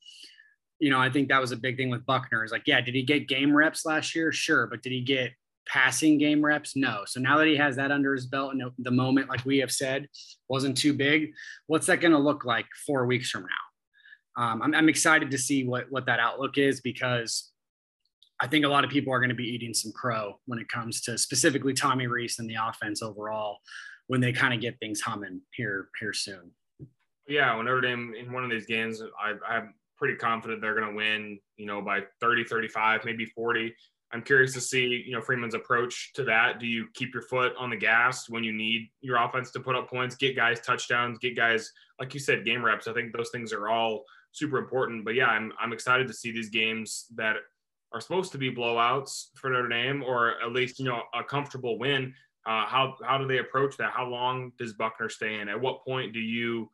you 0.79 0.89
know, 0.89 0.99
I 0.99 1.09
think 1.09 1.29
that 1.29 1.41
was 1.41 1.51
a 1.51 1.57
big 1.57 1.77
thing 1.77 1.89
with 1.89 2.05
Buckner 2.05 2.43
Is 2.43 2.51
like, 2.51 2.67
yeah, 2.67 2.79
did 2.79 2.95
he 2.95 3.03
get 3.03 3.27
game 3.27 3.55
reps 3.55 3.85
last 3.85 4.15
year? 4.15 4.31
Sure, 4.31 4.67
but 4.67 4.81
did 4.81 4.91
he 4.91 5.01
get 5.01 5.31
passing 5.67 6.17
game 6.17 6.45
reps? 6.45 6.75
No. 6.75 7.03
So 7.05 7.19
now 7.19 7.37
that 7.37 7.47
he 7.47 7.57
has 7.57 7.75
that 7.75 7.91
under 7.91 8.13
his 8.13 8.27
belt 8.27 8.53
and 8.53 8.61
the 8.77 8.91
moment, 8.91 9.29
like 9.29 9.43
we 9.45 9.57
have 9.57 9.71
said, 9.71 10.07
wasn't 10.47 10.77
too 10.77 10.93
big, 10.93 11.31
what's 11.67 11.87
that 11.87 12.01
going 12.01 12.13
to 12.13 12.19
look 12.19 12.45
like 12.45 12.67
four 12.85 13.05
weeks 13.05 13.29
from 13.29 13.41
now? 13.41 14.43
Um, 14.43 14.61
I'm, 14.61 14.75
I'm 14.75 14.89
excited 14.89 15.31
to 15.31 15.37
see 15.37 15.65
what 15.65 15.87
what 15.89 16.05
that 16.05 16.19
outlook 16.19 16.57
is 16.57 16.79
because 16.79 17.51
I 18.41 18.47
think 18.47 18.65
a 18.65 18.69
lot 18.69 18.83
of 18.83 18.89
people 18.89 19.13
are 19.13 19.19
going 19.19 19.29
to 19.29 19.35
be 19.35 19.47
eating 19.47 19.73
some 19.73 19.91
crow 19.91 20.39
when 20.45 20.59
it 20.59 20.69
comes 20.69 21.01
to 21.01 21.17
specifically 21.17 21.73
Tommy 21.73 22.07
Rees 22.07 22.39
and 22.39 22.49
the 22.49 22.55
offense 22.61 23.01
overall 23.01 23.57
when 24.07 24.21
they 24.21 24.31
kind 24.31 24.53
of 24.53 24.61
get 24.61 24.79
things 24.79 25.01
humming 25.01 25.41
here 25.51 25.89
here 25.99 26.13
soon. 26.13 26.51
Yeah, 27.27 27.55
when 27.55 27.65
Notre 27.65 27.81
Dame 27.81 28.15
in 28.19 28.31
one 28.31 28.43
of 28.43 28.49
these 28.49 28.65
games, 28.65 29.01
I, 29.21 29.33
I'm 29.47 29.75
pretty 29.97 30.15
confident 30.15 30.61
they're 30.61 30.73
going 30.73 30.89
to 30.89 30.95
win, 30.95 31.39
you 31.57 31.65
know, 31.67 31.81
by 31.81 32.01
30, 32.21 32.45
35, 32.45 33.05
maybe 33.05 33.25
40. 33.25 33.75
I'm 34.11 34.23
curious 34.23 34.53
to 34.53 34.61
see, 34.61 35.03
you 35.05 35.11
know, 35.11 35.21
Freeman's 35.21 35.53
approach 35.53 36.11
to 36.15 36.23
that. 36.23 36.59
Do 36.59 36.65
you 36.65 36.87
keep 36.95 37.13
your 37.13 37.21
foot 37.21 37.53
on 37.59 37.69
the 37.69 37.75
gas 37.75 38.27
when 38.27 38.43
you 38.43 38.51
need 38.51 38.89
your 39.01 39.17
offense 39.17 39.51
to 39.51 39.59
put 39.59 39.75
up 39.75 39.87
points, 39.87 40.15
get 40.15 40.35
guys 40.35 40.59
touchdowns, 40.61 41.19
get 41.19 41.35
guys, 41.35 41.71
like 41.99 42.13
you 42.15 42.19
said, 42.19 42.45
game 42.45 42.65
reps? 42.65 42.87
I 42.87 42.93
think 42.93 43.15
those 43.15 43.29
things 43.29 43.53
are 43.53 43.69
all 43.69 44.05
super 44.31 44.57
important. 44.57 45.05
But 45.05 45.13
yeah, 45.13 45.27
I'm 45.27 45.53
I'm 45.59 45.73
excited 45.73 46.07
to 46.07 46.13
see 46.13 46.31
these 46.31 46.49
games 46.49 47.05
that 47.15 47.35
are 47.91 48.01
supposed 48.01 48.31
to 48.31 48.37
be 48.37 48.53
blowouts 48.53 49.27
for 49.35 49.49
Notre 49.49 49.67
Dame, 49.67 50.03
or 50.03 50.41
at 50.41 50.51
least 50.51 50.79
you 50.79 50.85
know 50.85 51.03
a 51.13 51.23
comfortable 51.23 51.79
win. 51.79 52.13
Uh, 52.45 52.65
how 52.65 52.95
how 53.03 53.17
do 53.17 53.27
they 53.27 53.39
approach 53.39 53.77
that? 53.77 53.91
How 53.91 54.07
long 54.07 54.51
does 54.57 54.73
Buckner 54.73 55.09
stay 55.09 55.39
in? 55.39 55.49
At 55.49 55.59
what 55.59 55.83
point 55.83 56.13
do 56.13 56.19
you 56.19 56.69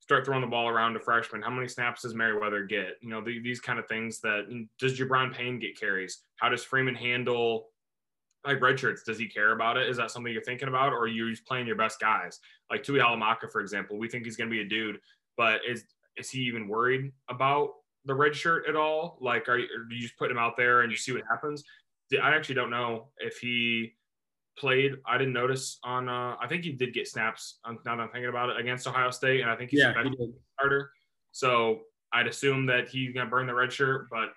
start 0.00 0.24
throwing 0.24 0.40
the 0.40 0.46
ball 0.46 0.68
around 0.68 0.94
to 0.94 1.00
freshmen? 1.00 1.42
How 1.42 1.50
many 1.50 1.68
snaps 1.68 2.02
does 2.02 2.14
Merriweather 2.14 2.64
get? 2.64 2.96
You 3.00 3.08
know 3.08 3.22
the, 3.22 3.40
these 3.40 3.60
kind 3.60 3.78
of 3.78 3.86
things. 3.86 4.20
That 4.20 4.66
does 4.78 4.98
Gi'Bran 4.98 5.34
Payne 5.34 5.58
get 5.58 5.78
carries? 5.78 6.22
How 6.36 6.48
does 6.48 6.64
Freeman 6.64 6.94
handle 6.94 7.68
like 8.44 8.60
red 8.60 8.78
shirts? 8.78 9.02
Does 9.04 9.18
he 9.18 9.26
care 9.26 9.52
about 9.52 9.76
it? 9.76 9.88
Is 9.88 9.96
that 9.96 10.10
something 10.10 10.32
you're 10.32 10.42
thinking 10.42 10.68
about, 10.68 10.92
or 10.92 11.00
are 11.00 11.08
you 11.08 11.30
just 11.30 11.46
playing 11.46 11.66
your 11.66 11.76
best 11.76 12.00
guys? 12.00 12.40
Like 12.70 12.82
Tuihalamaka, 12.82 13.50
for 13.50 13.60
example, 13.60 13.98
we 13.98 14.08
think 14.08 14.24
he's 14.24 14.36
going 14.36 14.50
to 14.50 14.54
be 14.54 14.62
a 14.62 14.68
dude, 14.68 15.00
but 15.36 15.60
is 15.68 15.84
is 16.16 16.30
he 16.30 16.40
even 16.40 16.68
worried 16.68 17.12
about 17.28 17.70
the 18.04 18.14
red 18.14 18.34
shirt 18.34 18.66
at 18.68 18.76
all? 18.76 19.18
Like, 19.20 19.48
are 19.48 19.58
you, 19.58 19.66
you 19.90 20.00
just 20.00 20.16
put 20.16 20.30
him 20.30 20.38
out 20.38 20.56
there 20.56 20.82
and 20.82 20.90
you 20.90 20.96
see 20.96 21.12
what 21.12 21.22
happens? 21.28 21.64
I 22.22 22.34
actually 22.34 22.56
don't 22.56 22.70
know 22.70 23.08
if 23.18 23.38
he 23.38 23.94
played. 24.58 24.96
I 25.06 25.18
didn't 25.18 25.32
notice 25.32 25.78
on. 25.82 26.08
Uh, 26.08 26.36
I 26.40 26.46
think 26.46 26.64
he 26.64 26.72
did 26.72 26.92
get 26.92 27.08
snaps. 27.08 27.58
Now 27.66 27.76
that 27.84 28.00
I'm 28.00 28.08
thinking 28.10 28.28
about 28.28 28.50
it, 28.50 28.58
against 28.58 28.86
Ohio 28.86 29.10
State, 29.10 29.40
and 29.40 29.50
I 29.50 29.56
think 29.56 29.70
he's 29.70 29.80
Yeah, 29.80 29.98
a 29.98 30.04
he 30.04 30.14
starter. 30.58 30.90
So 31.30 31.80
I'd 32.12 32.26
assume 32.26 32.66
that 32.66 32.88
he's 32.88 33.14
gonna 33.14 33.30
burn 33.30 33.46
the 33.46 33.54
red 33.54 33.72
shirt. 33.72 34.08
But 34.10 34.28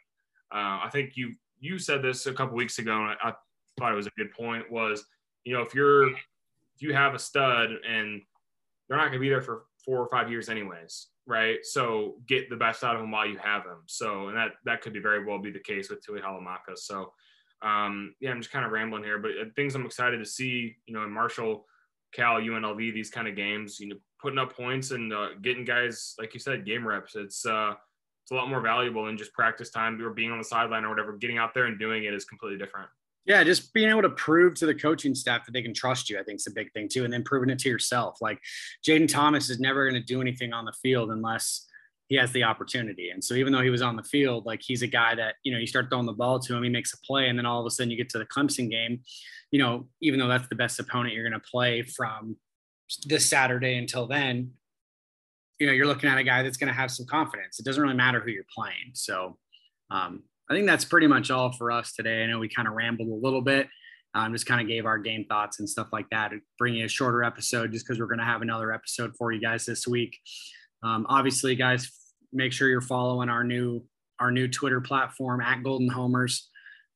uh, 0.54 0.80
I 0.84 0.90
think 0.92 1.18
you 1.18 1.36
you 1.60 1.80
said 1.80 2.02
this 2.02 2.26
a 2.26 2.34
couple 2.34 2.56
weeks 2.56 2.80
ago, 2.80 2.94
and 2.96 3.18
I, 3.22 3.30
I 3.30 3.34
thought 3.78 3.92
it 3.92 3.96
was 3.96 4.08
a 4.08 4.12
good 4.18 4.32
point. 4.32 4.72
Was 4.72 5.06
you 5.44 5.54
know 5.54 5.62
if 5.62 5.76
you're 5.76 6.12
if 6.12 6.22
you 6.80 6.94
have 6.94 7.14
a 7.14 7.20
stud 7.20 7.72
and 7.88 8.22
they're 8.88 8.98
not 8.98 9.08
gonna 9.08 9.20
be 9.20 9.30
there 9.30 9.42
for 9.42 9.66
four 9.84 10.00
or 10.00 10.08
five 10.10 10.30
years 10.32 10.48
anyways, 10.50 11.08
right? 11.28 11.58
So 11.64 12.16
get 12.28 12.50
the 12.50 12.56
best 12.56 12.84
out 12.84 12.96
of 12.96 13.02
them 13.02 13.12
while 13.12 13.28
you 13.28 13.38
have 13.38 13.64
them. 13.64 13.84
So 13.88 14.28
and 14.28 14.38
that 14.38 14.52
that 14.66 14.82
could 14.82 14.94
be 14.94 15.00
very 15.00 15.26
well 15.26 15.40
be 15.40 15.52
the 15.52 15.60
case 15.60 15.90
with 15.90 16.06
Tuihalamaka. 16.06 16.76
So 16.76 17.14
um, 17.62 18.14
yeah, 18.20 18.32
I'm 18.32 18.42
just 18.42 18.52
kind 18.52 18.66
of 18.66 18.72
rambling 18.72 19.04
here, 19.04 19.18
but 19.18 19.32
uh, 19.32 19.46
things 19.56 19.76
I'm 19.76 19.86
excited 19.86 20.18
to 20.18 20.26
see, 20.26 20.76
you 20.86 20.94
know, 20.94 21.04
in 21.04 21.12
Marshall, 21.12 21.66
Cal, 22.14 22.40
UNLV, 22.40 22.94
these 22.94 23.10
kind 23.10 23.28
of 23.28 23.36
games, 23.36 23.80
you 23.80 23.88
know, 23.88 23.96
putting 24.22 24.38
up 24.38 24.56
points 24.56 24.92
and 24.92 25.12
uh, 25.12 25.30
getting 25.42 25.66
guys, 25.66 26.16
like 26.20 26.34
you 26.34 26.40
said, 26.40 26.66
game 26.66 26.86
reps. 26.88 27.16
It's 27.16 27.46
uh, 27.46 27.74
it's 28.24 28.32
a 28.32 28.36
lot 28.36 28.50
more 28.50 28.62
valuable 28.62 29.06
than 29.06 29.18
just 29.18 29.34
practice 29.34 29.70
time 29.70 30.02
or 30.02 30.10
being 30.10 30.32
on 30.32 30.38
the 30.38 30.44
sideline 30.44 30.84
or 30.84 30.90
whatever. 30.90 31.14
Getting 31.14 31.38
out 31.38 31.54
there 31.54 31.66
and 31.66 31.80
doing 31.80 32.06
it 32.06 32.14
is 32.14 32.26
completely 32.26 32.58
different. 32.58 32.90
Yeah, 33.26 33.44
just 33.44 33.74
being 33.74 33.90
able 33.90 34.04
to 34.04 34.10
prove 34.10 34.54
to 34.56 34.68
the 34.68 34.76
coaching 34.76 35.16
staff 35.16 35.46
that 35.46 35.52
they 35.52 35.64
can 35.64 35.74
trust 35.74 36.10
you, 36.10 36.20
I 36.20 36.24
think 36.24 36.40
is 36.40 36.48
a 36.48 36.52
big 36.52 36.72
thing 36.74 36.88
too. 36.88 37.06
And 37.06 37.12
then 37.12 37.24
proving 37.24 37.50
it 37.50 37.58
to 37.60 37.70
yourself. 37.70 38.20
Like 38.22 38.40
Jayden 38.88 39.08
Thomas 39.08 39.50
is 39.50 39.60
never 39.60 39.90
going 39.90 40.00
to 40.00 40.06
do 40.06 40.22
anything 40.22 40.54
on 40.54 40.66
the 40.66 40.74
field 40.74 41.10
unless 41.10 41.66
he 42.08 42.16
has 42.18 42.32
the 42.34 42.44
opportunity. 42.44 43.10
And 43.10 43.24
so 43.24 43.34
even 43.34 43.52
though 43.52 43.62
he 43.62 43.72
was 43.72 43.82
on 43.82 43.96
the 43.96 44.04
field, 44.04 44.46
like 44.46 44.62
he's 44.64 44.84
a 44.84 44.88
guy 44.88 45.16
that, 45.16 45.36
you 45.44 45.52
know, 45.52 45.58
you 45.58 45.66
start 45.66 45.90
throwing 45.90 46.06
the 46.06 46.14
ball 46.14 46.40
to 46.40 46.56
him, 46.56 46.62
he 46.62 46.70
makes 46.70 46.94
a 46.94 46.98
play. 47.00 47.28
And 47.30 47.38
then 47.38 47.48
all 47.48 47.60
of 47.60 47.66
a 47.66 47.72
sudden 47.72 47.90
you 47.90 47.98
get 47.98 48.10
to 48.10 48.20
the 48.20 48.26
Clemson 48.26 48.70
game, 48.70 49.02
you 49.52 49.60
know, 49.60 49.88
even 50.02 50.20
though 50.20 50.28
that's 50.28 50.48
the 50.48 50.56
best 50.56 50.80
opponent 50.80 51.16
you're 51.16 51.28
going 51.28 51.40
to 51.40 51.50
play 51.52 51.82
from 51.82 52.38
this 53.08 53.26
Saturday 53.26 53.78
until 53.78 54.06
then, 54.06 54.52
you 55.60 55.66
know, 55.66 55.74
you're 55.74 55.88
looking 55.88 56.10
at 56.10 56.18
a 56.20 56.24
guy 56.24 56.44
that's 56.44 56.58
going 56.58 56.68
to 56.68 56.80
have 56.80 56.92
some 56.92 57.08
confidence. 57.08 57.60
It 57.60 57.66
doesn't 57.66 57.82
really 57.82 57.96
matter 57.96 58.20
who 58.20 58.30
you're 58.30 58.44
playing. 58.54 58.92
So 58.94 59.38
um, 59.90 60.24
I 60.50 60.54
think 60.54 60.68
that's 60.68 60.86
pretty 60.86 61.08
much 61.08 61.32
all 61.32 61.52
for 61.52 61.72
us 61.72 61.94
today. 61.94 62.24
I 62.24 62.28
know 62.28 62.40
we 62.40 62.50
kind 62.50 62.68
of 62.68 62.76
rambled 62.76 63.10
a 63.10 63.26
little 63.26 63.42
bit. 63.42 63.68
Um, 64.14 64.32
just 64.32 64.46
kind 64.46 64.62
of 64.62 64.68
gave 64.68 64.86
our 64.86 64.98
game 64.98 65.26
thoughts 65.28 65.60
and 65.60 65.70
stuff 65.70 65.88
like 65.92 66.10
that. 66.12 66.32
Bringing 66.58 66.84
a 66.84 66.88
shorter 66.88 67.24
episode 67.24 67.72
just 67.72 67.86
because 67.86 68.00
we're 68.00 68.06
going 68.08 68.20
to 68.20 68.26
have 68.26 68.42
another 68.42 68.72
episode 68.72 69.14
for 69.18 69.32
you 69.32 69.42
guys 69.42 69.66
this 69.66 69.86
week. 69.86 70.18
Um, 70.84 71.06
obviously, 71.10 71.56
guys, 71.56 71.92
make 72.32 72.54
sure 72.54 72.70
you're 72.70 72.82
following 72.82 73.30
our 73.30 73.44
new 73.44 73.84
our 74.22 74.32
new 74.32 74.48
Twitter 74.48 74.80
platform 74.80 75.42
at 75.42 75.62
Golden 75.64 75.90
Homers. 75.90 76.50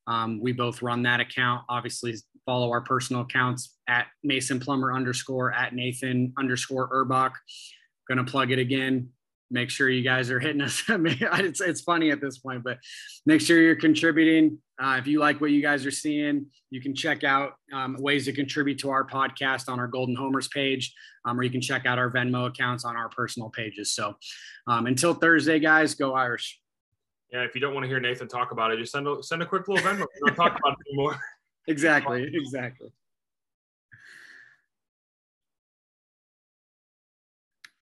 Um, 0.06 0.40
we 0.40 0.52
both 0.52 0.80
run 0.80 1.02
that 1.02 1.20
account. 1.20 1.64
Obviously, 1.68 2.14
follow 2.46 2.70
our 2.70 2.80
personal 2.80 3.22
accounts 3.22 3.76
at 3.86 4.06
Mason 4.24 4.58
Plummer 4.58 4.94
underscore 4.94 5.52
at 5.52 5.74
Nathan 5.74 6.32
underscore 6.38 6.88
Urbach. 6.90 7.32
Gonna 8.08 8.24
plug 8.24 8.50
it 8.50 8.58
again. 8.58 9.10
Make 9.50 9.70
sure 9.70 9.88
you 9.88 10.02
guys 10.02 10.30
are 10.30 10.38
hitting 10.38 10.60
us. 10.60 10.82
it's, 10.88 11.60
it's 11.60 11.80
funny 11.80 12.10
at 12.10 12.20
this 12.20 12.38
point, 12.38 12.62
but 12.62 12.78
make 13.26 13.40
sure 13.40 13.60
you're 13.60 13.74
contributing. 13.74 14.58
Uh, 14.80 14.96
if 14.98 15.06
you 15.06 15.18
like 15.18 15.40
what 15.40 15.50
you 15.50 15.60
guys 15.60 15.84
are 15.84 15.90
seeing, 15.90 16.46
you 16.70 16.80
can 16.80 16.94
check 16.94 17.24
out 17.24 17.54
um, 17.72 17.96
ways 17.98 18.24
to 18.26 18.32
contribute 18.32 18.78
to 18.78 18.90
our 18.90 19.04
podcast 19.04 19.68
on 19.68 19.80
our 19.80 19.88
Golden 19.88 20.14
Homers 20.14 20.48
page, 20.48 20.94
um, 21.24 21.38
or 21.38 21.42
you 21.42 21.50
can 21.50 21.60
check 21.60 21.84
out 21.84 21.98
our 21.98 22.10
Venmo 22.10 22.46
accounts 22.46 22.84
on 22.84 22.96
our 22.96 23.08
personal 23.08 23.50
pages. 23.50 23.92
So 23.92 24.14
um, 24.66 24.86
until 24.86 25.14
Thursday, 25.14 25.58
guys, 25.58 25.94
go 25.94 26.14
Irish. 26.14 26.60
Yeah, 27.32 27.42
if 27.42 27.54
you 27.54 27.60
don't 27.60 27.74
want 27.74 27.84
to 27.84 27.88
hear 27.88 28.00
Nathan 28.00 28.28
talk 28.28 28.52
about 28.52 28.72
it, 28.72 28.78
just 28.78 28.92
send 28.92 29.06
a, 29.06 29.22
send 29.22 29.42
a 29.42 29.46
quick 29.46 29.68
little 29.68 29.84
Venmo. 29.84 30.00
We 30.00 30.28
don't 30.28 30.36
talk 30.36 30.58
about 30.64 30.76
it 30.78 30.90
anymore. 30.90 31.20
Exactly. 31.66 32.30
Exactly. 32.32 32.88